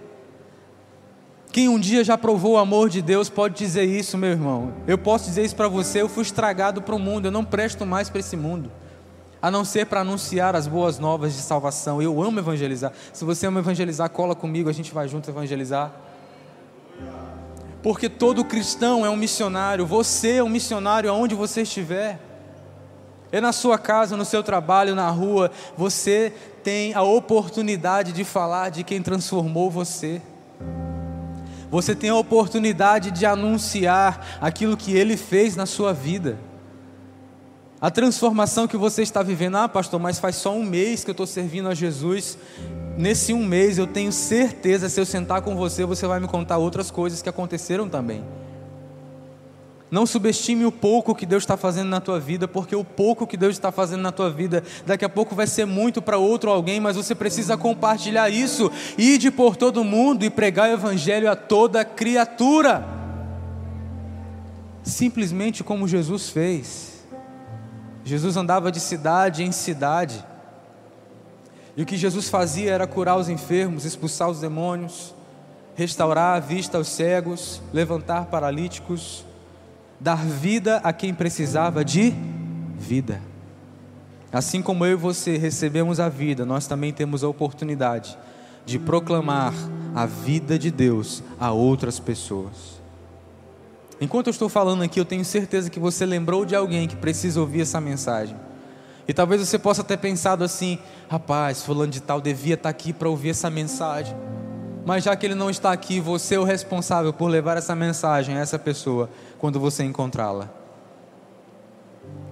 Quem 1.50 1.68
um 1.68 1.80
dia 1.80 2.04
já 2.04 2.18
provou 2.18 2.52
o 2.52 2.58
amor 2.58 2.90
de 2.90 3.00
Deus 3.00 3.30
pode 3.30 3.56
dizer 3.56 3.84
isso, 3.84 4.16
meu 4.18 4.30
irmão. 4.30 4.74
Eu 4.86 4.98
posso 4.98 5.24
dizer 5.24 5.44
isso 5.44 5.56
para 5.56 5.68
você. 5.68 6.02
Eu 6.02 6.08
fui 6.08 6.22
estragado 6.22 6.82
para 6.82 6.94
o 6.94 6.98
mundo, 6.98 7.26
eu 7.26 7.32
não 7.32 7.44
presto 7.44 7.86
mais 7.86 8.10
para 8.10 8.20
esse 8.20 8.36
mundo, 8.36 8.70
a 9.40 9.50
não 9.50 9.64
ser 9.64 9.86
para 9.86 10.02
anunciar 10.02 10.54
as 10.54 10.68
boas 10.68 10.98
novas 10.98 11.34
de 11.34 11.40
salvação. 11.40 12.00
Eu 12.00 12.22
amo 12.22 12.38
evangelizar. 12.38 12.92
Se 13.12 13.24
você 13.24 13.46
ama 13.46 13.60
evangelizar, 13.60 14.10
cola 14.10 14.34
comigo, 14.34 14.68
a 14.68 14.72
gente 14.72 14.92
vai 14.92 15.08
junto 15.08 15.28
evangelizar 15.30 16.05
porque 17.86 18.08
todo 18.08 18.44
cristão 18.44 19.06
é 19.06 19.10
um 19.10 19.14
missionário, 19.14 19.86
você 19.86 20.38
é 20.38 20.42
um 20.42 20.48
missionário 20.48 21.08
aonde 21.08 21.36
você 21.36 21.62
estiver. 21.62 22.18
É 23.30 23.40
na 23.40 23.52
sua 23.52 23.78
casa, 23.78 24.16
no 24.16 24.24
seu 24.24 24.42
trabalho, 24.42 24.92
na 24.92 25.08
rua, 25.08 25.52
você 25.76 26.32
tem 26.64 26.94
a 26.94 27.02
oportunidade 27.02 28.10
de 28.10 28.24
falar 28.24 28.70
de 28.70 28.82
quem 28.82 29.00
transformou 29.00 29.70
você. 29.70 30.20
Você 31.70 31.94
tem 31.94 32.10
a 32.10 32.16
oportunidade 32.16 33.12
de 33.12 33.24
anunciar 33.24 34.36
aquilo 34.40 34.76
que 34.76 34.92
ele 34.92 35.16
fez 35.16 35.54
na 35.54 35.64
sua 35.64 35.92
vida. 35.92 36.40
A 37.80 37.88
transformação 37.88 38.66
que 38.66 38.76
você 38.76 39.02
está 39.02 39.22
vivendo, 39.22 39.58
ah, 39.58 39.68
pastor, 39.68 40.00
mas 40.00 40.18
faz 40.18 40.34
só 40.34 40.52
um 40.52 40.64
mês 40.64 41.04
que 41.04 41.10
eu 41.10 41.12
estou 41.12 41.24
servindo 41.24 41.68
a 41.68 41.74
Jesus. 41.74 42.36
Nesse 42.96 43.34
um 43.34 43.44
mês, 43.44 43.76
eu 43.76 43.86
tenho 43.86 44.10
certeza, 44.10 44.88
se 44.88 44.98
eu 44.98 45.04
sentar 45.04 45.42
com 45.42 45.54
você, 45.54 45.84
você 45.84 46.06
vai 46.06 46.18
me 46.18 46.26
contar 46.26 46.56
outras 46.56 46.90
coisas 46.90 47.20
que 47.20 47.28
aconteceram 47.28 47.88
também. 47.88 48.24
Não 49.90 50.04
subestime 50.04 50.64
o 50.64 50.72
pouco 50.72 51.14
que 51.14 51.26
Deus 51.26 51.42
está 51.42 51.56
fazendo 51.56 51.88
na 51.88 52.00
tua 52.00 52.18
vida, 52.18 52.48
porque 52.48 52.74
o 52.74 52.82
pouco 52.82 53.26
que 53.26 53.36
Deus 53.36 53.52
está 53.52 53.70
fazendo 53.70 54.00
na 54.00 54.10
tua 54.10 54.30
vida, 54.30 54.64
daqui 54.84 55.04
a 55.04 55.08
pouco 55.08 55.34
vai 55.34 55.46
ser 55.46 55.64
muito 55.64 56.02
para 56.02 56.18
outro 56.18 56.50
alguém, 56.50 56.80
mas 56.80 56.96
você 56.96 57.14
precisa 57.14 57.56
compartilhar 57.56 58.28
isso, 58.28 58.72
ide 58.98 59.30
por 59.30 59.56
todo 59.56 59.84
mundo 59.84 60.24
e 60.24 60.30
pregar 60.30 60.70
o 60.70 60.72
Evangelho 60.72 61.30
a 61.30 61.36
toda 61.36 61.84
criatura. 61.84 62.84
Simplesmente 64.82 65.62
como 65.62 65.86
Jesus 65.86 66.30
fez. 66.30 67.04
Jesus 68.04 68.36
andava 68.36 68.72
de 68.72 68.80
cidade 68.80 69.44
em 69.44 69.52
cidade. 69.52 70.24
E 71.76 71.82
o 71.82 71.86
que 71.86 71.96
Jesus 71.96 72.28
fazia 72.28 72.72
era 72.72 72.86
curar 72.86 73.18
os 73.18 73.28
enfermos, 73.28 73.84
expulsar 73.84 74.30
os 74.30 74.40
demônios, 74.40 75.14
restaurar 75.74 76.36
a 76.36 76.40
vista 76.40 76.78
aos 76.78 76.88
cegos, 76.88 77.60
levantar 77.72 78.26
paralíticos, 78.26 79.24
dar 80.00 80.24
vida 80.24 80.78
a 80.78 80.92
quem 80.92 81.12
precisava 81.12 81.84
de 81.84 82.14
vida. 82.78 83.20
Assim 84.32 84.62
como 84.62 84.86
eu 84.86 84.92
e 84.92 84.96
você 84.96 85.36
recebemos 85.36 86.00
a 86.00 86.08
vida, 86.08 86.46
nós 86.46 86.66
também 86.66 86.92
temos 86.92 87.22
a 87.22 87.28
oportunidade 87.28 88.16
de 88.64 88.78
proclamar 88.78 89.54
a 89.94 90.06
vida 90.06 90.58
de 90.58 90.70
Deus 90.70 91.22
a 91.38 91.52
outras 91.52 92.00
pessoas. 92.00 92.80
Enquanto 94.00 94.26
eu 94.26 94.32
estou 94.32 94.48
falando 94.48 94.82
aqui, 94.82 95.00
eu 95.00 95.04
tenho 95.04 95.24
certeza 95.24 95.70
que 95.70 95.78
você 95.78 96.04
lembrou 96.04 96.44
de 96.44 96.54
alguém 96.54 96.88
que 96.88 96.96
precisa 96.96 97.40
ouvir 97.40 97.62
essa 97.62 97.80
mensagem. 97.80 98.36
E 99.08 99.14
talvez 99.14 99.40
você 99.40 99.58
possa 99.58 99.84
ter 99.84 99.96
pensado 99.98 100.42
assim: 100.42 100.78
rapaz, 101.08 101.62
fulano 101.62 101.92
de 101.92 102.00
tal 102.00 102.20
devia 102.20 102.54
estar 102.54 102.68
aqui 102.68 102.92
para 102.92 103.08
ouvir 103.08 103.30
essa 103.30 103.48
mensagem. 103.48 104.16
Mas 104.84 105.04
já 105.04 105.16
que 105.16 105.26
ele 105.26 105.34
não 105.34 105.50
está 105.50 105.72
aqui, 105.72 106.00
você 106.00 106.36
é 106.36 106.38
o 106.38 106.44
responsável 106.44 107.12
por 107.12 107.26
levar 107.26 107.56
essa 107.56 107.74
mensagem 107.74 108.36
a 108.36 108.40
essa 108.40 108.58
pessoa 108.58 109.10
quando 109.38 109.58
você 109.58 109.82
encontrá-la. 109.82 110.48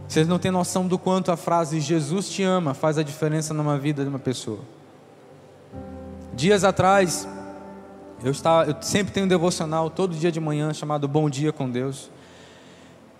Vocês 0.06 0.28
não 0.28 0.38
têm 0.38 0.50
noção 0.50 0.86
do 0.86 0.96
quanto 0.98 1.32
a 1.32 1.36
frase 1.36 1.80
Jesus 1.80 2.28
te 2.28 2.42
ama 2.42 2.74
faz 2.74 2.98
a 2.98 3.02
diferença 3.02 3.52
numa 3.52 3.76
vida 3.76 4.02
de 4.02 4.08
uma 4.08 4.18
pessoa. 4.18 4.60
Dias 6.34 6.62
atrás, 6.62 7.26
eu, 8.22 8.30
estava, 8.30 8.70
eu 8.70 8.76
sempre 8.80 9.12
tenho 9.12 9.26
um 9.26 9.28
devocional 9.28 9.90
todo 9.90 10.14
dia 10.14 10.30
de 10.30 10.38
manhã 10.40 10.72
chamado 10.72 11.08
Bom 11.08 11.28
Dia 11.28 11.52
com 11.52 11.68
Deus. 11.68 12.10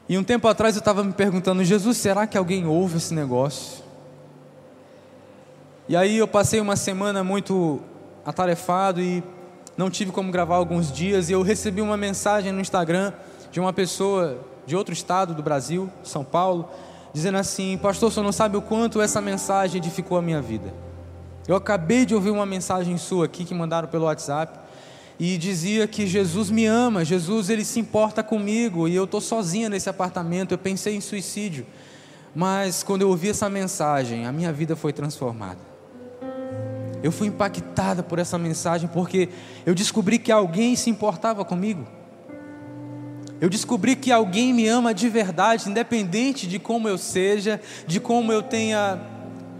E 0.09 0.19
um 0.19 0.25
tempo 0.25 0.47
atrás 0.47 0.77
eu 0.77 0.81
estava 0.81 1.03
me 1.03 1.13
perguntando, 1.13 1.65
Jesus, 1.65 1.97
será 1.97 2.27
que 2.27 2.37
alguém 2.37 2.67
ouve 2.67 2.99
esse 2.99 3.15
negócio? 3.15 3.83
E 5.89 5.97
aí 5.97 6.19
eu 6.19 6.29
passei 6.29 6.61
uma 6.61 6.77
semana 6.77 7.25
muito 7.25 7.81
atarefado 8.25 9.01
e 9.01 9.23
não 9.77 9.89
tive 9.91 10.13
como 10.13 10.31
gravar 10.31 10.57
alguns 10.57 10.93
dias. 10.93 11.31
E 11.31 11.33
eu 11.33 11.43
recebi 11.43 11.81
uma 11.81 11.97
mensagem 11.97 12.53
no 12.53 12.61
Instagram 12.61 13.13
de 13.51 13.61
uma 13.61 13.73
pessoa 13.73 14.39
de 14.67 14.77
outro 14.77 14.93
estado 14.93 15.35
do 15.35 15.43
Brasil, 15.43 15.91
São 16.03 16.25
Paulo, 16.25 16.69
dizendo 17.13 17.39
assim: 17.39 17.79
Pastor, 17.79 18.13
você 18.13 18.21
não 18.21 18.33
sabe 18.33 18.57
o 18.57 18.63
quanto 18.63 19.01
essa 19.01 19.21
mensagem 19.21 19.79
edificou 19.79 20.19
a 20.19 20.23
minha 20.23 20.41
vida. 20.43 20.73
Eu 21.47 21.57
acabei 21.57 22.07
de 22.07 22.15
ouvir 22.15 22.31
uma 22.31 22.47
mensagem 22.47 22.97
sua 22.97 23.27
aqui 23.27 23.45
que 23.45 23.55
mandaram 23.55 23.89
pelo 23.89 24.05
WhatsApp 24.05 24.59
e 25.19 25.39
dizia 25.39 25.87
que 25.87 26.07
Jesus 26.07 26.51
me 26.51 26.67
ama, 26.67 27.05
Jesus 27.05 27.49
ele 27.49 27.65
se 27.65 27.79
importa 27.79 28.23
comigo 28.23 28.89
e 28.89 28.95
eu 28.95 29.05
estou 29.05 29.21
sozinha 29.21 29.69
nesse 29.69 29.89
apartamento. 29.89 30.53
Eu 30.53 30.59
pensei 30.59 30.97
em 30.97 31.01
suicídio, 31.01 31.67
Mas 32.35 32.83
quando 32.83 33.03
eu 33.03 33.09
ouvi 33.09 33.29
essa 33.29 33.49
mensagem, 33.49 34.27
a 34.27 34.33
minha 34.33 34.53
vida 34.53 34.75
foi 34.75 34.93
transformada. 34.93 35.61
Eu 37.01 37.13
fui 37.13 37.29
impactada 37.29 38.03
por 38.03 38.19
essa 38.19 38.37
mensagem 38.39 38.89
porque 38.89 39.29
eu 39.65 39.75
descobri 39.75 40.19
que 40.19 40.33
alguém 40.33 40.75
se 40.75 40.91
importava 40.91 41.45
comigo. 41.45 41.87
Eu 43.41 43.51
descobri 43.51 43.95
que 43.95 44.11
alguém 44.11 44.55
me 44.55 44.67
ama 44.67 44.95
de 44.95 45.09
verdade, 45.09 45.69
independente 45.69 46.47
de 46.47 46.59
como 46.59 46.89
eu 46.89 46.97
seja, 46.97 47.61
de 47.87 48.01
como 48.01 48.33
eu 48.33 48.43
tenha, 48.43 48.99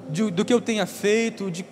de, 0.09 0.31
do 0.31 0.45
que 0.45 0.55
eu 0.55 0.61
tenha 0.61 0.87
feito. 0.87 1.51
De... 1.51 1.67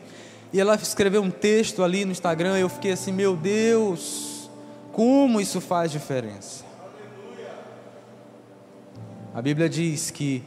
E 0.52 0.60
ela 0.60 0.74
escreveu 0.74 1.22
um 1.22 1.30
texto 1.30 1.82
ali 1.82 2.04
no 2.04 2.12
Instagram. 2.12 2.58
Eu 2.58 2.68
fiquei 2.68 2.92
assim, 2.92 3.12
meu 3.12 3.36
Deus, 3.36 4.50
como 4.92 5.40
isso 5.40 5.60
faz 5.60 5.90
diferença. 5.90 6.64
A 9.34 9.40
Bíblia 9.40 9.68
diz 9.68 10.10
que 10.10 10.44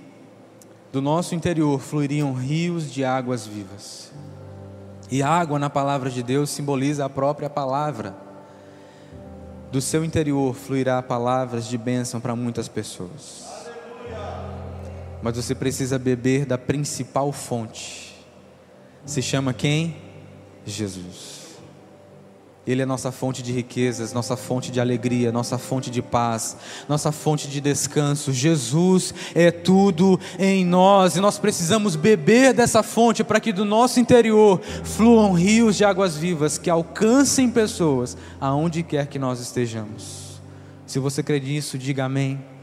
do 0.92 1.02
nosso 1.02 1.34
interior 1.34 1.80
fluiriam 1.80 2.34
rios 2.34 2.92
de 2.92 3.04
águas 3.04 3.48
vivas. 3.48 4.12
E 5.10 5.24
água 5.24 5.58
na 5.58 5.70
palavra 5.70 6.10
de 6.10 6.22
Deus 6.22 6.52
simboliza 6.52 7.04
a 7.04 7.10
própria 7.10 7.50
palavra. 7.50 8.16
Do 9.72 9.82
seu 9.82 10.06
interior 10.06 10.54
fluirá 10.54 11.02
palavras 11.02 11.68
de 11.68 11.78
bênção 11.78 12.22
para 12.22 12.36
muitas 12.36 12.68
pessoas. 12.68 13.44
Mas 15.22 15.36
você 15.36 15.56
precisa 15.56 15.98
beber 15.98 16.46
da 16.46 16.58
principal 16.58 17.32
fonte. 17.32 18.05
Se 19.06 19.22
chama 19.22 19.54
quem? 19.54 19.96
Jesus. 20.66 21.46
Ele 22.66 22.82
é 22.82 22.86
nossa 22.86 23.12
fonte 23.12 23.44
de 23.44 23.52
riquezas, 23.52 24.12
nossa 24.12 24.36
fonte 24.36 24.72
de 24.72 24.82
alegria, 24.82 25.32
nossa 25.32 25.56
fonte 25.60 25.92
de 25.92 26.02
paz, 26.02 26.58
nossa 26.90 27.12
fonte 27.12 27.48
de 27.48 27.62
descanso. 27.62 28.34
Jesus 28.34 29.14
é 29.36 29.52
tudo 29.52 30.20
em 30.40 30.66
nós 30.66 31.16
e 31.16 31.20
nós 31.22 31.38
precisamos 31.38 31.96
beber 31.96 32.54
dessa 32.54 32.82
fonte 32.82 33.24
para 33.24 33.40
que 33.40 33.54
do 33.54 33.64
nosso 33.64 34.00
interior 34.00 34.60
fluam 34.84 35.34
rios 35.34 35.76
de 35.76 35.86
águas 35.86 36.18
vivas 36.18 36.58
que 36.58 36.70
alcancem 36.72 37.52
pessoas 37.52 38.18
aonde 38.42 38.82
quer 38.82 39.06
que 39.06 39.20
nós 39.20 39.40
estejamos. 39.40 40.42
Se 40.88 40.98
você 40.98 41.22
crê 41.22 41.40
nisso, 41.40 41.78
diga 41.78 42.06
amém. 42.06 42.55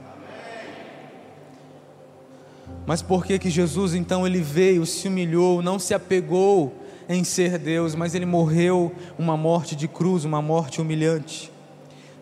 Mas 2.87 3.01
por 3.01 3.25
que 3.25 3.39
que 3.39 3.51
Jesus 3.51 3.95
então 3.95 4.27
ele 4.27 4.41
veio, 4.41 4.85
se 4.85 5.09
humilhou, 5.09 5.63
não 5.63 5.79
se 5.79 5.95
apegou 5.95 6.75
em 7.09 7.25
ser 7.25 7.59
Deus, 7.59 7.95
mas 7.95 8.15
ele 8.15 8.27
morreu 8.27 8.93
uma 9.19 9.37
morte 9.37 9.77
de 9.77 9.87
cruz, 9.87 10.25
uma 10.25 10.43
morte 10.43 10.81
humilhante. 10.81 11.51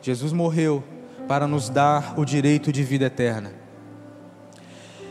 Jesus 0.03 0.33
morreu 0.33 0.83
para 1.29 1.47
nos 1.47 1.69
dar 1.69 2.19
o 2.19 2.25
direito 2.25 2.73
de 2.73 2.83
vida 2.83 3.07
eterna. 3.07 3.53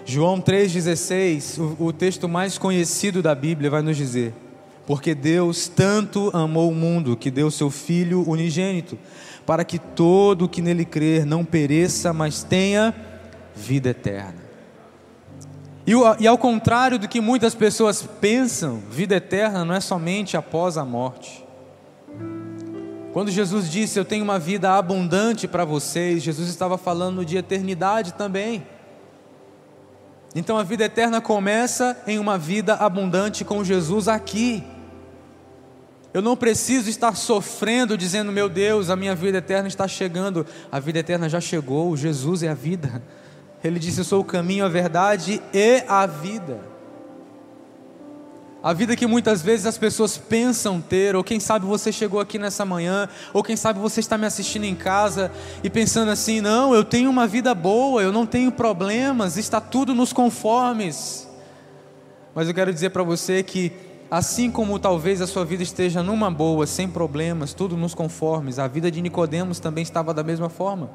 João 0.06 0.41
3,16, 0.41 1.60
o, 1.80 1.86
o 1.86 1.93
texto 1.93 2.28
mais 2.28 2.58
conhecido 2.58 3.22
da 3.22 3.36
Bíblia, 3.36 3.70
vai 3.70 3.82
nos 3.82 3.95
dizer: 3.95 4.34
Porque 4.86 5.14
Deus 5.14 5.68
tanto 5.68 6.32
amou 6.34 6.72
o 6.72 6.76
mundo 6.76 7.16
que 7.16 7.30
deu 7.30 7.52
seu 7.52 7.70
Filho 7.70 8.28
unigênito, 8.28 8.97
para 9.45 9.64
que 9.64 9.78
todo 9.78 10.50
que 10.50 10.62
nele 10.62 10.84
crer 10.84 11.26
não 11.26 11.45
pereça, 11.45 12.12
mas 12.12 12.43
tenha 12.43 12.93
vida 13.56 13.89
eterna. 13.89 14.49
E, 15.90 15.94
e 16.20 16.28
ao 16.28 16.38
contrário 16.38 17.00
do 17.00 17.08
que 17.08 17.20
muitas 17.20 17.56
pessoas 17.56 18.04
pensam, 18.22 18.80
vida 18.92 19.16
eterna 19.16 19.66
não 19.66 19.74
é 19.74 19.80
somente 19.80 20.38
após 20.38 20.78
a 20.78 20.86
morte. 20.86 21.44
Quando 23.12 23.32
Jesus 23.32 23.72
disse: 23.72 23.98
Eu 23.98 24.06
tenho 24.06 24.24
uma 24.24 24.38
vida 24.38 24.78
abundante 24.78 25.48
para 25.48 25.66
vocês, 25.66 26.22
Jesus 26.22 26.48
estava 26.48 26.78
falando 26.78 27.26
de 27.26 27.38
eternidade 27.38 28.14
também. 28.14 28.68
Então 30.36 30.60
a 30.60 30.64
vida 30.64 30.84
eterna 30.84 31.20
começa 31.20 31.98
em 32.06 32.20
uma 32.20 32.38
vida 32.38 32.76
abundante 32.76 33.44
com 33.44 33.64
Jesus 33.64 34.08
aqui. 34.08 34.64
Eu 36.14 36.22
não 36.22 36.38
preciso 36.38 36.88
estar 36.88 37.16
sofrendo, 37.16 37.98
dizendo: 37.98 38.32
Meu 38.32 38.48
Deus, 38.48 38.92
a 38.92 38.96
minha 38.96 39.16
vida 39.16 39.40
eterna 39.40 39.68
está 39.68 39.88
chegando. 39.88 40.46
A 40.72 40.80
vida 40.80 41.00
eterna 41.00 41.28
já 41.28 41.42
chegou, 41.42 41.98
Jesus 41.98 42.44
é 42.44 42.50
a 42.50 42.54
vida. 42.54 43.02
Ele 43.64 43.80
disse: 43.80 43.99
Eu 43.99 44.05
sou 44.05 44.22
o 44.22 44.26
caminho, 44.26 44.66
a 44.66 44.70
verdade 44.70 45.41
e 45.53 45.84
a 45.88 46.05
vida. 46.05 46.60
A 48.62 48.74
vida 48.74 48.93
que 48.93 49.07
muitas 49.07 49.41
vezes 49.41 49.66
as 49.66 49.78
pessoas 49.78 50.18
pensam 50.18 50.82
ter, 50.82 51.16
ou 51.16 51.24
quem 51.24 51.39
sabe 51.39 51.66
você 51.66 51.93
chegou 51.93 52.20
aqui 52.20 52.38
nessa 52.38 52.66
manhã, 52.66 53.07
ou 53.34 53.41
quem 53.41 53.55
sabe 53.55 53.80
você 53.80 54.01
está 54.01 54.18
me 54.18 54.26
assistindo 54.26 54.66
em 54.66 54.76
casa 54.76 55.32
e 55.64 55.70
pensando 55.70 56.12
assim: 56.12 56.41
não, 56.41 56.74
eu 56.74 56.84
tenho 56.84 57.10
uma 57.10 57.26
vida 57.26 57.55
boa, 57.55 58.01
eu 58.01 58.12
não 58.12 58.26
tenho 58.26 58.51
problemas, 58.51 59.38
está 59.38 59.62
tudo 59.62 59.95
nos 59.95 60.12
conformes. 60.12 61.26
Mas 62.36 62.49
eu 62.49 62.53
quero 62.53 62.74
dizer 62.74 62.89
para 62.89 63.01
você 63.01 63.43
que, 63.43 63.72
assim 64.12 64.51
como 64.51 64.78
talvez 64.78 65.22
a 65.22 65.28
sua 65.28 65.45
vida 65.45 65.64
esteja 65.64 66.03
numa 66.03 66.30
boa, 66.30 66.68
sem 66.68 66.88
problemas, 66.88 67.53
tudo 67.53 67.78
nos 67.78 67.93
conformes, 67.93 68.60
a 68.60 68.68
vida 68.68 68.91
de 68.91 69.01
Nicodemos 69.01 69.60
também 69.60 69.84
estava 69.84 70.14
da 70.14 70.24
mesma 70.24 70.49
forma. 70.49 70.89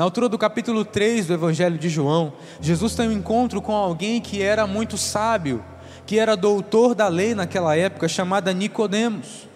Na 0.00 0.04
altura 0.04 0.30
do 0.30 0.38
capítulo 0.38 0.82
3 0.82 1.26
do 1.26 1.34
Evangelho 1.34 1.76
de 1.76 1.90
João, 1.90 2.32
Jesus 2.58 2.94
tem 2.94 3.06
um 3.06 3.12
encontro 3.12 3.60
com 3.60 3.72
alguém 3.72 4.18
que 4.18 4.40
era 4.40 4.66
muito 4.66 4.96
sábio, 4.96 5.62
que 6.06 6.18
era 6.18 6.34
doutor 6.38 6.94
da 6.94 7.06
lei 7.06 7.34
naquela 7.34 7.76
época, 7.76 8.08
chamada 8.08 8.50
Nicodemos. 8.54 9.46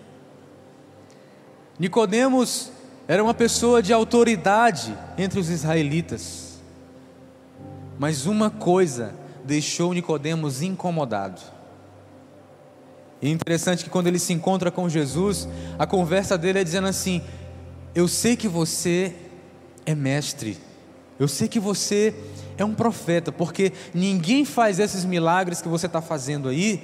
Nicodemos 1.78 2.70
era 3.08 3.24
uma 3.24 3.32
pessoa 3.32 3.82
de 3.82 3.90
autoridade 3.94 4.94
entre 5.16 5.40
os 5.40 5.48
israelitas. 5.48 6.60
Mas 7.98 8.26
uma 8.26 8.50
coisa 8.50 9.14
deixou 9.46 9.94
Nicodemos 9.94 10.60
incomodado. 10.60 11.40
E 13.22 13.28
é 13.28 13.30
interessante 13.30 13.82
que 13.82 13.88
quando 13.88 14.08
ele 14.08 14.18
se 14.18 14.34
encontra 14.34 14.70
com 14.70 14.90
Jesus, 14.90 15.48
a 15.78 15.86
conversa 15.86 16.36
dele 16.36 16.58
é 16.58 16.64
dizendo 16.64 16.88
assim: 16.88 17.22
Eu 17.94 18.06
sei 18.06 18.36
que 18.36 18.46
você 18.46 19.23
é 19.86 19.94
mestre. 19.94 20.58
Eu 21.18 21.28
sei 21.28 21.46
que 21.46 21.60
você 21.60 22.14
é 22.58 22.64
um 22.64 22.74
profeta, 22.74 23.30
porque 23.30 23.72
ninguém 23.92 24.44
faz 24.44 24.78
esses 24.78 25.04
milagres 25.04 25.62
que 25.62 25.68
você 25.68 25.86
está 25.86 26.02
fazendo 26.02 26.48
aí, 26.48 26.82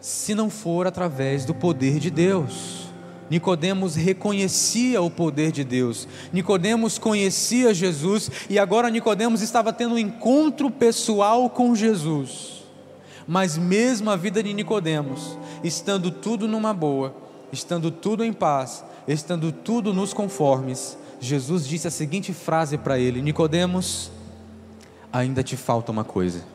se 0.00 0.34
não 0.34 0.50
for 0.50 0.86
através 0.86 1.44
do 1.44 1.54
poder 1.54 1.98
de 1.98 2.10
Deus. 2.10 2.84
Nicodemos 3.30 3.96
reconhecia 3.96 5.00
o 5.00 5.10
poder 5.10 5.50
de 5.50 5.64
Deus. 5.64 6.06
Nicodemos 6.32 6.98
conhecia 6.98 7.72
Jesus 7.72 8.30
e 8.50 8.58
agora 8.58 8.90
Nicodemos 8.90 9.40
estava 9.40 9.72
tendo 9.72 9.94
um 9.94 9.98
encontro 9.98 10.70
pessoal 10.70 11.48
com 11.48 11.74
Jesus. 11.74 12.62
Mas 13.26 13.56
mesmo 13.56 14.10
a 14.10 14.16
vida 14.16 14.42
de 14.42 14.52
Nicodemos, 14.52 15.38
estando 15.62 16.10
tudo 16.10 16.46
numa 16.46 16.74
boa, 16.74 17.14
estando 17.50 17.90
tudo 17.90 18.22
em 18.22 18.32
paz, 18.32 18.84
estando 19.08 19.50
tudo 19.50 19.94
nos 19.94 20.12
conformes, 20.12 20.98
Jesus 21.20 21.66
disse 21.66 21.88
a 21.88 21.90
seguinte 21.90 22.32
frase 22.32 22.76
para 22.76 22.98
ele: 22.98 23.22
Nicodemos, 23.22 24.10
ainda 25.12 25.42
te 25.42 25.56
falta 25.56 25.92
uma 25.92 26.04
coisa. 26.04 26.54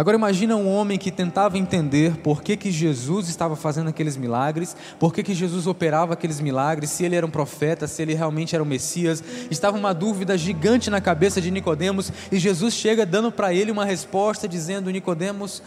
Agora 0.00 0.16
imagina 0.16 0.56
um 0.56 0.66
homem 0.66 0.96
que 0.96 1.10
tentava 1.10 1.58
entender 1.58 2.16
por 2.18 2.42
que, 2.42 2.56
que 2.56 2.70
Jesus 2.70 3.28
estava 3.28 3.54
fazendo 3.54 3.90
aqueles 3.90 4.16
milagres, 4.16 4.74
por 4.98 5.12
que, 5.12 5.22
que 5.22 5.34
Jesus 5.34 5.66
operava 5.66 6.14
aqueles 6.14 6.40
milagres, 6.40 6.88
se 6.88 7.04
ele 7.04 7.16
era 7.16 7.26
um 7.26 7.30
profeta, 7.30 7.86
se 7.86 8.00
ele 8.00 8.14
realmente 8.14 8.54
era 8.54 8.64
o 8.64 8.66
Messias. 8.66 9.22
Estava 9.50 9.76
uma 9.76 9.92
dúvida 9.92 10.38
gigante 10.38 10.88
na 10.88 11.02
cabeça 11.02 11.38
de 11.38 11.50
Nicodemos 11.50 12.10
e 12.32 12.38
Jesus 12.38 12.72
chega 12.72 13.04
dando 13.04 13.30
para 13.30 13.52
ele 13.52 13.70
uma 13.70 13.84
resposta 13.84 14.48
dizendo: 14.48 14.90
Nicodemos, 14.90 15.62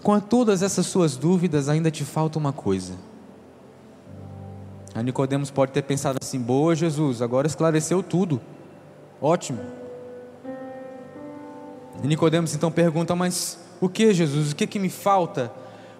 com 0.00 0.20
todas 0.20 0.62
essas 0.62 0.86
suas 0.86 1.16
dúvidas 1.16 1.68
ainda 1.68 1.90
te 1.90 2.04
falta 2.04 2.38
uma 2.38 2.52
coisa. 2.52 2.94
A 4.96 5.02
Nicodemos 5.02 5.50
pode 5.50 5.72
ter 5.72 5.82
pensado 5.82 6.18
assim: 6.22 6.40
boa, 6.40 6.74
Jesus, 6.74 7.20
agora 7.20 7.46
esclareceu 7.46 8.02
tudo. 8.02 8.40
Ótimo. 9.20 9.60
E 12.02 12.06
Nicodemos 12.06 12.54
então 12.54 12.72
pergunta: 12.72 13.14
mas 13.14 13.58
o 13.78 13.90
que, 13.90 14.14
Jesus? 14.14 14.52
O 14.52 14.56
que 14.56 14.66
que 14.66 14.78
me 14.78 14.88
falta? 14.88 15.52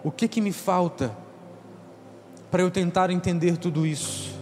O 0.02 0.10
que 0.10 0.26
que 0.26 0.40
me 0.40 0.50
falta 0.50 1.14
para 2.50 2.62
eu 2.62 2.70
tentar 2.70 3.10
entender 3.10 3.58
tudo 3.58 3.86
isso? 3.86 4.34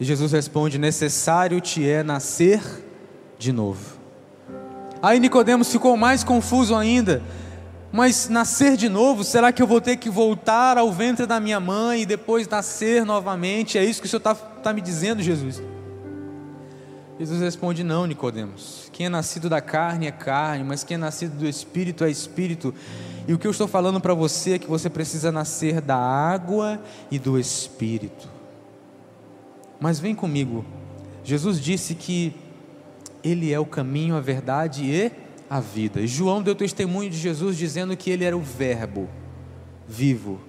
E 0.00 0.04
Jesus 0.06 0.32
responde: 0.32 0.78
necessário 0.78 1.60
te 1.60 1.86
é 1.86 2.02
nascer 2.02 2.62
de 3.38 3.52
novo. 3.52 3.98
Aí 5.02 5.20
Nicodemos 5.20 5.70
ficou 5.70 5.94
mais 5.94 6.24
confuso 6.24 6.74
ainda. 6.74 7.22
Mas 7.94 8.28
nascer 8.28 8.76
de 8.76 8.88
novo, 8.88 9.22
será 9.22 9.52
que 9.52 9.62
eu 9.62 9.68
vou 9.68 9.80
ter 9.80 9.96
que 9.98 10.10
voltar 10.10 10.76
ao 10.76 10.90
ventre 10.90 11.26
da 11.26 11.38
minha 11.38 11.60
mãe 11.60 12.02
e 12.02 12.06
depois 12.06 12.48
nascer 12.48 13.04
novamente? 13.04 13.78
É 13.78 13.84
isso 13.84 14.00
que 14.00 14.08
o 14.08 14.10
Senhor 14.10 14.18
está 14.18 14.34
tá 14.34 14.72
me 14.72 14.80
dizendo, 14.80 15.22
Jesus? 15.22 15.62
Jesus 17.20 17.40
responde: 17.40 17.84
Não, 17.84 18.04
Nicodemos. 18.04 18.90
Quem 18.92 19.06
é 19.06 19.08
nascido 19.08 19.48
da 19.48 19.60
carne 19.60 20.08
é 20.08 20.10
carne, 20.10 20.64
mas 20.64 20.82
quem 20.82 20.96
é 20.96 20.98
nascido 20.98 21.38
do 21.38 21.46
Espírito 21.46 22.02
é 22.02 22.10
Espírito. 22.10 22.74
E 23.28 23.32
o 23.32 23.38
que 23.38 23.46
eu 23.46 23.52
estou 23.52 23.68
falando 23.68 24.00
para 24.00 24.12
você 24.12 24.54
é 24.54 24.58
que 24.58 24.66
você 24.66 24.90
precisa 24.90 25.30
nascer 25.30 25.80
da 25.80 25.96
água 25.96 26.82
e 27.12 27.18
do 27.20 27.38
Espírito. 27.38 28.28
Mas 29.78 30.00
vem 30.00 30.16
comigo. 30.16 30.64
Jesus 31.22 31.60
disse 31.60 31.94
que 31.94 32.34
Ele 33.22 33.52
é 33.52 33.60
o 33.60 33.64
caminho, 33.64 34.16
a 34.16 34.20
verdade 34.20 34.82
e 34.82 35.24
a 35.48 35.60
vida. 35.60 36.00
E 36.00 36.06
João 36.06 36.42
deu 36.42 36.54
testemunho 36.54 37.10
de 37.10 37.16
Jesus 37.16 37.56
dizendo 37.56 37.96
que 37.96 38.10
ele 38.10 38.24
era 38.24 38.36
o 38.36 38.40
Verbo 38.40 39.08
vivo. 39.86 40.40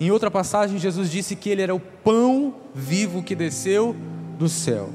Em 0.00 0.10
outra 0.10 0.30
passagem, 0.30 0.78
Jesus 0.78 1.10
disse 1.10 1.36
que 1.36 1.48
ele 1.48 1.62
era 1.62 1.74
o 1.74 1.80
pão 1.80 2.54
vivo 2.74 3.22
que 3.22 3.34
desceu 3.34 3.94
do 4.38 4.48
céu. 4.48 4.90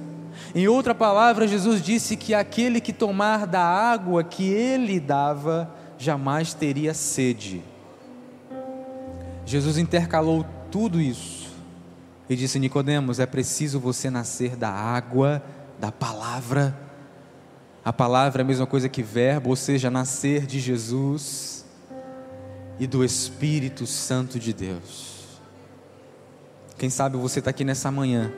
Em 0.54 0.68
outra 0.68 0.94
palavra, 0.94 1.48
Jesus 1.48 1.82
disse 1.82 2.16
que 2.16 2.34
aquele 2.34 2.82
que 2.82 2.94
tomar 2.94 3.48
da 3.48 3.62
água 3.64 4.24
que 4.24 4.44
ele 4.50 5.00
dava 5.00 5.74
jamais 5.98 6.54
teria 6.54 6.94
sede. 6.94 7.64
Jesus 9.46 9.78
intercalou 9.78 10.46
tudo 10.70 11.00
isso 11.00 11.56
e 12.30 12.36
disse: 12.36 12.60
Nicodemos, 12.60 13.20
é 13.20 13.26
preciso 13.26 13.80
você 13.80 14.10
nascer 14.10 14.56
da 14.56 14.70
água, 14.70 15.42
da 15.80 15.92
palavra. 15.92 16.87
A 17.88 17.94
palavra 17.94 18.42
é 18.42 18.44
a 18.44 18.46
mesma 18.46 18.66
coisa 18.66 18.90
que 18.90 19.02
verbo, 19.02 19.50
ou 19.50 19.56
seja, 19.56 19.90
nascer 19.90 20.46
de 20.46 20.60
Jesus 20.60 21.64
e 22.78 22.86
do 22.86 23.02
Espírito 23.02 23.88
Santo 23.88 24.38
de 24.38 24.52
Deus. 24.52 25.40
Quem 26.78 26.90
sabe 26.90 27.16
você 27.16 27.40
está 27.40 27.52
aqui 27.52 27.64
nessa 27.64 27.90
manhã 27.90 28.30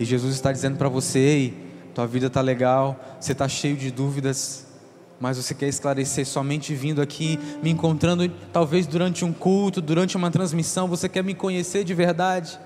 e 0.00 0.04
Jesus 0.04 0.34
está 0.34 0.50
dizendo 0.50 0.78
para 0.78 0.88
você: 0.88 1.20
Ei, 1.20 1.66
tua 1.94 2.08
vida 2.08 2.26
está 2.26 2.40
legal, 2.40 2.98
você 3.20 3.30
está 3.30 3.48
cheio 3.48 3.76
de 3.76 3.88
dúvidas, 3.92 4.66
mas 5.20 5.36
você 5.36 5.54
quer 5.54 5.68
esclarecer 5.68 6.26
somente 6.26 6.74
vindo 6.74 7.00
aqui, 7.00 7.38
me 7.62 7.70
encontrando 7.70 8.28
talvez 8.52 8.84
durante 8.84 9.24
um 9.24 9.32
culto, 9.32 9.80
durante 9.80 10.16
uma 10.16 10.28
transmissão, 10.28 10.88
você 10.88 11.08
quer 11.08 11.22
me 11.22 11.36
conhecer 11.36 11.84
de 11.84 11.94
verdade. 11.94 12.58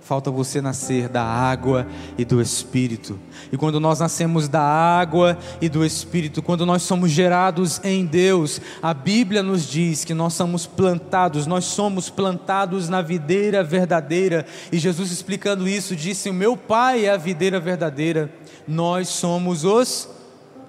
Falta 0.00 0.30
você 0.30 0.60
nascer 0.60 1.08
da 1.08 1.22
água 1.22 1.86
e 2.18 2.24
do 2.24 2.40
Espírito. 2.40 3.18
E 3.52 3.56
quando 3.56 3.78
nós 3.78 4.00
nascemos 4.00 4.48
da 4.48 4.62
água 4.62 5.38
e 5.60 5.68
do 5.68 5.84
Espírito, 5.84 6.42
quando 6.42 6.66
nós 6.66 6.82
somos 6.82 7.10
gerados 7.10 7.80
em 7.84 8.04
Deus, 8.04 8.60
a 8.82 8.92
Bíblia 8.92 9.42
nos 9.42 9.68
diz 9.68 10.04
que 10.04 10.14
nós 10.14 10.34
somos 10.34 10.66
plantados, 10.66 11.46
nós 11.46 11.64
somos 11.64 12.10
plantados 12.10 12.88
na 12.88 13.02
videira 13.02 13.62
verdadeira. 13.62 14.46
E 14.72 14.78
Jesus 14.78 15.12
explicando 15.12 15.68
isso 15.68 15.94
disse: 15.94 16.30
"O 16.30 16.34
meu 16.34 16.56
Pai 16.56 17.06
é 17.06 17.10
a 17.10 17.16
videira 17.16 17.60
verdadeira, 17.60 18.32
nós 18.66 19.08
somos 19.08 19.64
os 19.64 20.08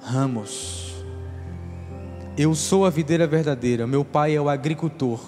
ramos." 0.03 0.81
Eu 2.37 2.55
sou 2.55 2.85
a 2.85 2.89
videira 2.89 3.27
verdadeira, 3.27 3.85
meu 3.85 4.05
pai 4.05 4.35
é 4.35 4.41
o 4.41 4.49
agricultor. 4.49 5.19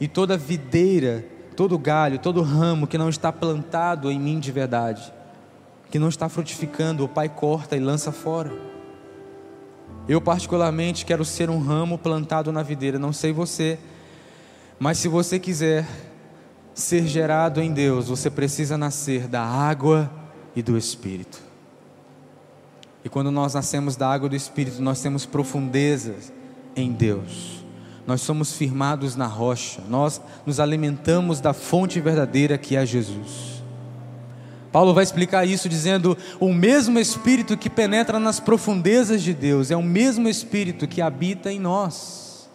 E 0.00 0.08
toda 0.08 0.36
videira, 0.36 1.24
todo 1.60 1.78
galho, 1.78 2.18
todo 2.18 2.40
ramo 2.40 2.86
que 2.86 2.96
não 2.96 3.10
está 3.10 3.30
plantado 3.30 4.10
em 4.10 4.18
mim 4.18 4.40
de 4.40 4.50
verdade, 4.50 5.12
que 5.90 5.98
não 5.98 6.08
está 6.08 6.26
frutificando, 6.26 7.04
o 7.04 7.08
pai 7.08 7.28
corta 7.28 7.76
e 7.76 7.80
lança 7.80 8.10
fora. 8.10 8.50
Eu, 10.08 10.22
particularmente, 10.22 11.04
quero 11.04 11.22
ser 11.22 11.50
um 11.50 11.58
ramo 11.58 11.98
plantado 11.98 12.50
na 12.50 12.62
videira, 12.62 12.98
não 12.98 13.12
sei 13.12 13.30
você, 13.30 13.78
mas 14.78 14.96
se 14.96 15.06
você 15.06 15.38
quiser 15.38 15.86
ser 16.72 17.06
gerado 17.06 17.60
em 17.60 17.74
Deus, 17.74 18.08
você 18.08 18.30
precisa 18.30 18.78
nascer 18.78 19.28
da 19.28 19.42
água 19.42 20.10
e 20.56 20.62
do 20.62 20.78
Espírito. 20.78 21.42
E 23.04 23.10
quando 23.10 23.30
nós 23.30 23.52
nascemos 23.52 23.96
da 23.96 24.10
água 24.10 24.28
e 24.28 24.30
do 24.30 24.36
Espírito, 24.36 24.80
nós 24.80 25.02
temos 25.02 25.26
profundezas 25.26 26.32
em 26.74 26.90
Deus. 26.90 27.59
Nós 28.06 28.20
somos 28.22 28.54
firmados 28.54 29.14
na 29.14 29.26
rocha, 29.26 29.82
nós 29.88 30.20
nos 30.44 30.58
alimentamos 30.58 31.40
da 31.40 31.52
fonte 31.52 32.00
verdadeira 32.00 32.58
que 32.58 32.76
é 32.76 32.84
Jesus. 32.84 33.62
Paulo 34.72 34.94
vai 34.94 35.04
explicar 35.04 35.46
isso 35.46 35.68
dizendo: 35.68 36.16
o 36.38 36.52
mesmo 36.52 36.98
Espírito 36.98 37.56
que 37.56 37.68
penetra 37.68 38.18
nas 38.18 38.40
profundezas 38.40 39.22
de 39.22 39.34
Deus 39.34 39.70
é 39.70 39.76
o 39.76 39.82
mesmo 39.82 40.28
Espírito 40.28 40.88
que 40.88 41.02
habita 41.02 41.52
em 41.52 41.60
nós. 41.60 42.48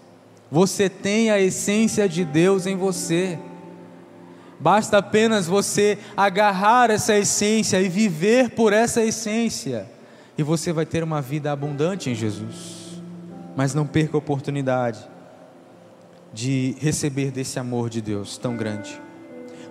Você 0.51 0.89
tem 0.89 1.31
a 1.31 1.39
essência 1.39 2.07
de 2.07 2.23
Deus 2.23 2.65
em 2.65 2.75
você. 2.75 3.37
Basta 4.59 4.97
apenas 4.97 5.47
você 5.47 5.97
agarrar 6.15 6.89
essa 6.89 7.15
essência 7.15 7.81
e 7.81 7.89
viver 7.89 8.51
por 8.51 8.71
essa 8.71 9.03
essência, 9.03 9.85
e 10.37 10.43
você 10.43 10.71
vai 10.71 10.85
ter 10.85 11.03
uma 11.03 11.21
vida 11.21 11.51
abundante 11.51 12.09
em 12.09 12.15
Jesus 12.15 12.85
mas 13.55 13.73
não 13.73 13.87
perca 13.87 14.17
a 14.17 14.19
oportunidade 14.19 14.99
de 16.35 16.75
receber 16.81 17.31
desse 17.31 17.57
amor 17.57 17.89
de 17.89 18.01
Deus 18.01 18.37
tão 18.37 18.57
grande. 18.57 19.01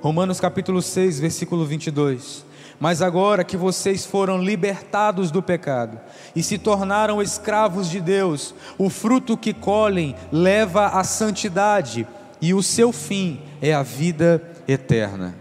Romanos 0.01 0.41
capítulo 0.41 0.81
6, 0.81 1.21
versículo 1.21 1.67
22. 1.67 2.43
Mas 2.81 3.03
agora 3.03 3.45
que 3.45 3.57
vocês 3.57 4.07
foram 4.07 4.43
libertados 4.43 5.31
do 5.31 5.43
pecado 5.43 6.01
e 6.35 6.43
se 6.43 6.57
tornaram 6.57 7.21
escravos 7.21 7.89
de 7.89 8.01
Deus, 8.01 8.55
o 8.79 8.89
fruto 8.89 9.37
que 9.37 9.53
colhem 9.53 10.17
leva 10.33 10.87
à 10.87 11.05
santidade 11.05 12.07
e 12.41 12.55
o 12.55 12.63
seu 12.63 12.93
fim 12.93 13.41
é 13.61 13.75
a 13.75 13.83
vida 13.83 14.43
eterna. 14.67 15.35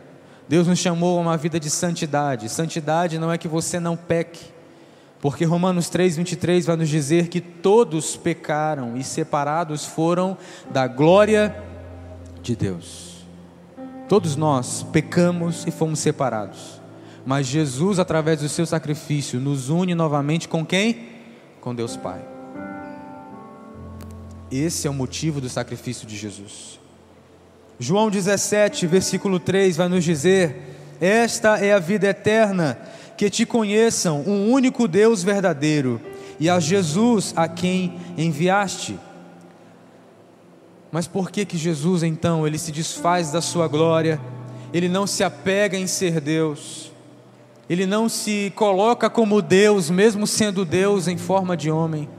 Deus 0.47 0.67
nos 0.67 0.77
chamou 0.77 1.17
a 1.17 1.21
uma 1.21 1.37
vida 1.37 1.57
de 1.57 1.69
santidade. 1.69 2.49
Santidade 2.49 3.17
não 3.17 3.31
é 3.31 3.37
que 3.37 3.47
você 3.47 3.79
não 3.79 3.95
peque, 3.95 4.52
porque 5.23 5.45
Romanos 5.45 5.87
3:23 5.87 6.65
vai 6.65 6.75
nos 6.75 6.89
dizer 6.89 7.29
que 7.29 7.39
todos 7.39 8.17
pecaram 8.17 8.97
e 8.97 9.05
separados 9.05 9.85
foram 9.85 10.37
da 10.69 10.85
glória 10.85 11.63
de 12.41 12.57
Deus. 12.57 13.25
Todos 14.09 14.35
nós 14.35 14.85
pecamos 14.91 15.65
e 15.65 15.71
fomos 15.71 15.99
separados. 15.99 16.81
Mas 17.25 17.47
Jesus, 17.47 17.99
através 17.99 18.41
do 18.41 18.49
seu 18.49 18.65
sacrifício, 18.65 19.39
nos 19.39 19.69
une 19.69 19.95
novamente 19.95 20.49
com 20.49 20.65
quem? 20.65 21.07
Com 21.61 21.73
Deus 21.73 21.95
Pai. 21.95 22.19
Esse 24.51 24.87
é 24.87 24.89
o 24.89 24.93
motivo 24.93 25.39
do 25.39 25.47
sacrifício 25.47 26.05
de 26.05 26.17
Jesus. 26.17 26.81
João 27.79 28.09
17, 28.09 28.85
versículo 28.87 29.39
3 29.39 29.77
vai 29.77 29.87
nos 29.87 30.03
dizer: 30.03 30.75
Esta 30.99 31.59
é 31.59 31.71
a 31.71 31.79
vida 31.79 32.07
eterna 32.07 32.77
que 33.17 33.29
te 33.29 33.45
conheçam 33.45 34.21
um 34.21 34.51
único 34.51 34.87
Deus 34.87 35.23
verdadeiro 35.23 36.01
e 36.39 36.49
a 36.49 36.59
Jesus 36.59 37.33
a 37.35 37.47
quem 37.47 37.97
enviaste. 38.17 38.99
Mas 40.91 41.07
por 41.07 41.31
que 41.31 41.45
que 41.45 41.57
Jesus 41.57 42.03
então 42.03 42.45
ele 42.45 42.57
se 42.57 42.71
desfaz 42.71 43.31
da 43.31 43.41
sua 43.41 43.67
glória? 43.67 44.19
Ele 44.73 44.87
não 44.87 45.07
se 45.07 45.23
apega 45.23 45.77
em 45.77 45.87
ser 45.87 46.19
Deus. 46.19 46.91
Ele 47.69 47.85
não 47.85 48.09
se 48.09 48.51
coloca 48.55 49.09
como 49.09 49.41
Deus, 49.41 49.89
mesmo 49.89 50.27
sendo 50.27 50.65
Deus 50.65 51.07
em 51.07 51.17
forma 51.17 51.55
de 51.55 51.71
homem. 51.71 52.09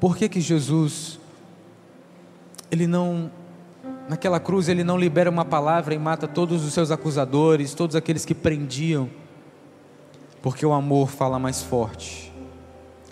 Por 0.00 0.16
que 0.16 0.28
que 0.28 0.40
Jesus 0.40 1.18
ele 2.70 2.86
não 2.86 3.30
naquela 4.08 4.40
cruz 4.40 4.68
ele 4.68 4.82
não 4.82 4.98
libera 4.98 5.30
uma 5.30 5.44
palavra 5.44 5.94
e 5.94 5.98
mata 5.98 6.26
todos 6.26 6.64
os 6.64 6.72
seus 6.72 6.90
acusadores, 6.90 7.74
todos 7.74 7.94
aqueles 7.94 8.24
que 8.24 8.34
prendiam? 8.34 9.08
Porque 10.42 10.64
o 10.64 10.72
amor 10.72 11.08
fala 11.08 11.38
mais 11.38 11.62
forte. 11.62 12.32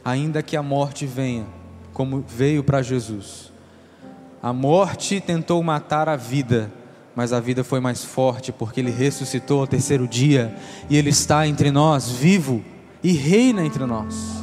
Ainda 0.05 0.43
que 0.43 0.57
a 0.57 0.63
morte 0.63 1.07
venha, 1.07 1.47
como 1.93 2.25
veio 2.27 2.63
para 2.65 2.83
Jesus. 2.83 3.53
A 4.43 4.53
morte 4.53 5.21
tentou 5.21 5.63
matar 5.63 6.09
a 6.09 6.17
vida, 6.17 6.73
mas 7.15 7.33
a 7.33 7.41
vida 7.41 7.65
foi 7.65 7.81
mais 7.81 8.05
forte, 8.05 8.53
porque 8.53 8.81
ele 8.81 8.91
ressuscitou 8.91 9.61
ao 9.61 9.67
terceiro 9.67 10.07
dia 10.07 10.55
e 10.89 10.97
ele 10.97 11.11
está 11.11 11.47
entre 11.47 11.71
nós, 11.71 12.09
vivo 12.09 12.65
e 13.03 13.13
reina 13.13 13.65
entre 13.65 13.85
nós. 13.85 14.39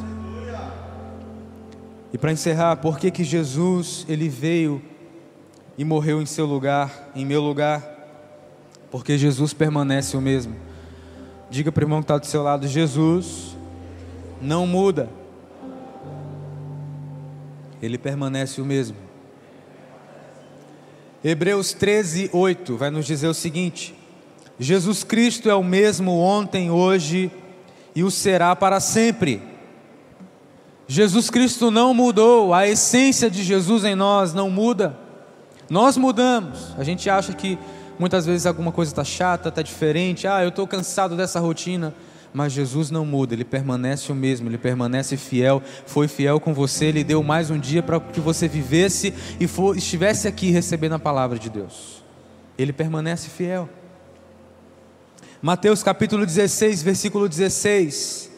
E 2.12 2.18
para 2.18 2.32
encerrar, 2.32 2.78
por 2.78 2.98
que 3.00 3.12
que 3.12 3.24
Jesus 3.24 4.06
ele 4.08 4.30
veio 4.30 4.82
e 5.78 5.84
morreu 5.84 6.22
em 6.22 6.26
seu 6.26 6.46
lugar, 6.46 7.12
em 7.16 7.26
meu 7.26 7.42
lugar? 7.42 7.84
Porque 8.92 9.18
Jesus 9.18 9.54
permanece 9.54 10.16
o 10.16 10.22
mesmo. 10.22 10.56
Diga 11.50 11.72
para 11.72 11.82
o 11.82 11.86
irmão 11.86 12.00
que 12.00 12.06
está 12.06 12.18
do 12.18 12.26
seu 12.26 12.42
lado: 12.44 12.68
Jesus 12.68 13.56
não 14.42 14.66
muda, 14.66 15.10
ele 17.82 17.98
permanece 17.98 18.62
o 18.62 18.66
mesmo. 18.66 18.98
Hebreus 21.24 21.74
13, 21.74 22.30
8 22.32 22.78
vai 22.78 22.90
nos 22.90 23.06
dizer 23.06 23.28
o 23.28 23.34
seguinte: 23.34 23.96
Jesus 24.60 25.04
Cristo 25.04 25.50
é 25.50 25.56
o 25.56 25.64
mesmo 25.64 26.18
ontem, 26.20 26.70
hoje 26.70 27.32
e 27.96 28.04
o 28.04 28.12
será 28.12 28.56
para 28.56 28.80
sempre. 28.80 29.42
Jesus 30.88 31.30
Cristo 31.30 31.72
não 31.72 31.94
mudou, 31.94 32.54
a 32.54 32.68
essência 32.68 33.30
de 33.30 33.42
Jesus 33.44 33.84
em 33.84 33.96
nós 33.96 34.34
não 34.34 34.50
muda. 34.50 34.96
Nós 35.70 35.98
mudamos. 35.98 36.76
A 36.78 36.84
gente 36.84 37.10
acha 37.10 37.34
que 37.34 37.58
Muitas 37.98 38.26
vezes 38.26 38.46
alguma 38.46 38.72
coisa 38.72 38.92
está 38.92 39.04
chata, 39.04 39.50
está 39.50 39.62
diferente. 39.62 40.28
Ah, 40.28 40.44
eu 40.44 40.50
estou 40.50 40.68
cansado 40.68 41.16
dessa 41.16 41.40
rotina. 41.40 41.94
Mas 42.34 42.52
Jesus 42.52 42.92
não 42.92 43.06
muda, 43.06 43.34
ele 43.34 43.46
permanece 43.46 44.12
o 44.12 44.16
mesmo, 44.16 44.50
ele 44.50 44.58
permanece 44.58 45.16
fiel. 45.16 45.64
Foi 45.86 46.06
fiel 46.06 46.38
com 46.38 46.54
você, 46.54 46.88
ele 46.88 47.02
deu 47.02 47.24
mais 47.24 47.50
um 47.50 47.58
dia 47.58 47.82
para 47.82 47.98
que 47.98 48.20
você 48.20 48.46
vivesse 48.46 49.14
e 49.40 49.48
for, 49.48 49.78
estivesse 49.78 50.28
aqui 50.28 50.52
recebendo 50.52 50.96
a 50.96 51.00
palavra 51.00 51.40
de 51.40 51.50
Deus. 51.50 52.04
Ele 52.58 52.74
permanece 52.74 53.30
fiel. 53.30 53.70
Mateus 55.42 55.82
capítulo 55.82 56.26
16, 56.26 56.84
versículo 56.84 57.30
16. 57.30 58.30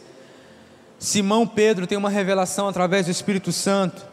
Simão 1.00 1.48
Pedro 1.48 1.88
tem 1.88 1.98
uma 1.98 2.10
revelação 2.10 2.68
através 2.68 3.08
do 3.08 3.12
Espírito 3.12 3.52
Santo. 3.52 4.06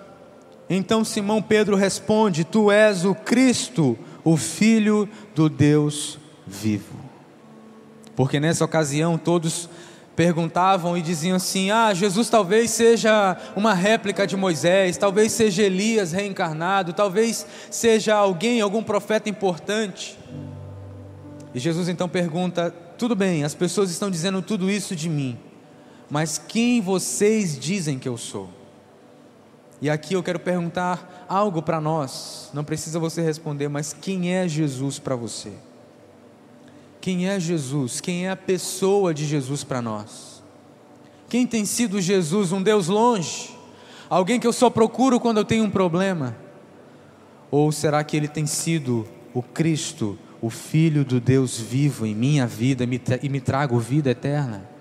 Então 0.69 1.05
Simão 1.05 1.43
Pedro 1.43 1.77
responde: 1.77 2.45
Tu 2.45 2.71
és 2.71 3.05
o 3.05 3.15
Cristo, 3.15 3.99
o 4.25 4.37
Filho 4.37 5.09
do 5.35 5.49
Deus 5.49 6.19
vivo. 6.47 6.97
Porque 8.17 8.41
nessa 8.41 8.65
ocasião 8.65 9.19
todos 9.19 9.69
perguntavam 10.17 10.97
e 10.97 11.03
diziam 11.03 11.37
assim: 11.37 11.71
Ah, 11.71 11.93
Jesus 11.93 12.31
talvez 12.31 12.71
seja 12.71 13.37
uma 13.55 13.75
réplica 13.75 14.27
de 14.27 14.37
Moisés, 14.37 14.97
talvez 14.97 15.33
seja 15.33 15.63
Elias 15.63 16.13
reencarnado, 16.13 16.93
talvez 16.93 17.47
seja 17.71 18.15
alguém, 18.15 18.61
algum 18.61 18.83
profeta 18.83 19.29
importante. 19.29 20.19
E 21.55 21.59
Jesus 21.59 21.89
então 21.89 22.09
pergunta: 22.09 22.75
Tudo 22.97 23.15
bem, 23.15 23.45
as 23.45 23.55
pessoas 23.55 23.91
estão 23.91 24.11
dizendo 24.11 24.41
tudo 24.41 24.71
isso 24.71 24.95
de 24.95 25.09
mim, 25.09 25.39
mas 26.09 26.39
quem 26.39 26.81
vocês 26.81 27.59
dizem 27.59 27.99
que 27.99 28.09
eu 28.09 28.17
sou? 28.17 28.49
E 29.83 29.91
aqui 29.91 30.15
eu 30.15 30.23
quero 30.23 30.39
perguntar 30.39 31.14
algo 31.29 31.63
para 31.63 31.81
nós, 31.81 32.51
não 32.53 32.65
precisa 32.65 32.99
você 32.99 33.23
responder, 33.23 33.69
mas 33.69 33.93
quem 33.93 34.35
é 34.35 34.47
Jesus 34.49 34.99
para 34.99 35.17
você? 35.17 35.53
Quem 37.01 37.29
é 37.29 37.39
Jesus? 37.39 38.01
Quem 38.01 38.27
é 38.27 38.31
a 38.31 38.37
pessoa 38.37 39.13
de 39.13 39.27
Jesus 39.27 39.63
para 39.63 39.83
nós? 39.83 40.43
Quem 41.29 41.47
tem 41.47 41.65
sido 41.65 42.01
Jesus? 42.01 42.53
Um 42.53 42.63
Deus 42.63 42.89
longe? 42.89 43.51
Alguém 44.09 44.41
que 44.41 44.47
eu 44.47 44.53
só 44.53 44.71
procuro 44.71 45.21
quando 45.21 45.39
eu 45.39 45.45
tenho 45.45 45.65
um 45.65 45.71
problema? 45.71 46.37
Ou 47.51 47.71
será 47.71 48.03
que 48.03 48.17
ele 48.17 48.29
tem 48.29 48.47
sido 48.47 49.07
o 49.33 49.43
Cristo, 49.43 50.19
o 50.41 50.49
Filho 50.49 51.05
do 51.05 51.21
Deus 51.21 51.59
vivo 51.59 52.07
em 52.07 52.15
minha 52.15 52.47
vida 52.47 52.85
e 53.23 53.29
me 53.29 53.41
trago 53.41 53.79
vida 53.79 54.11
eterna? 54.11 54.74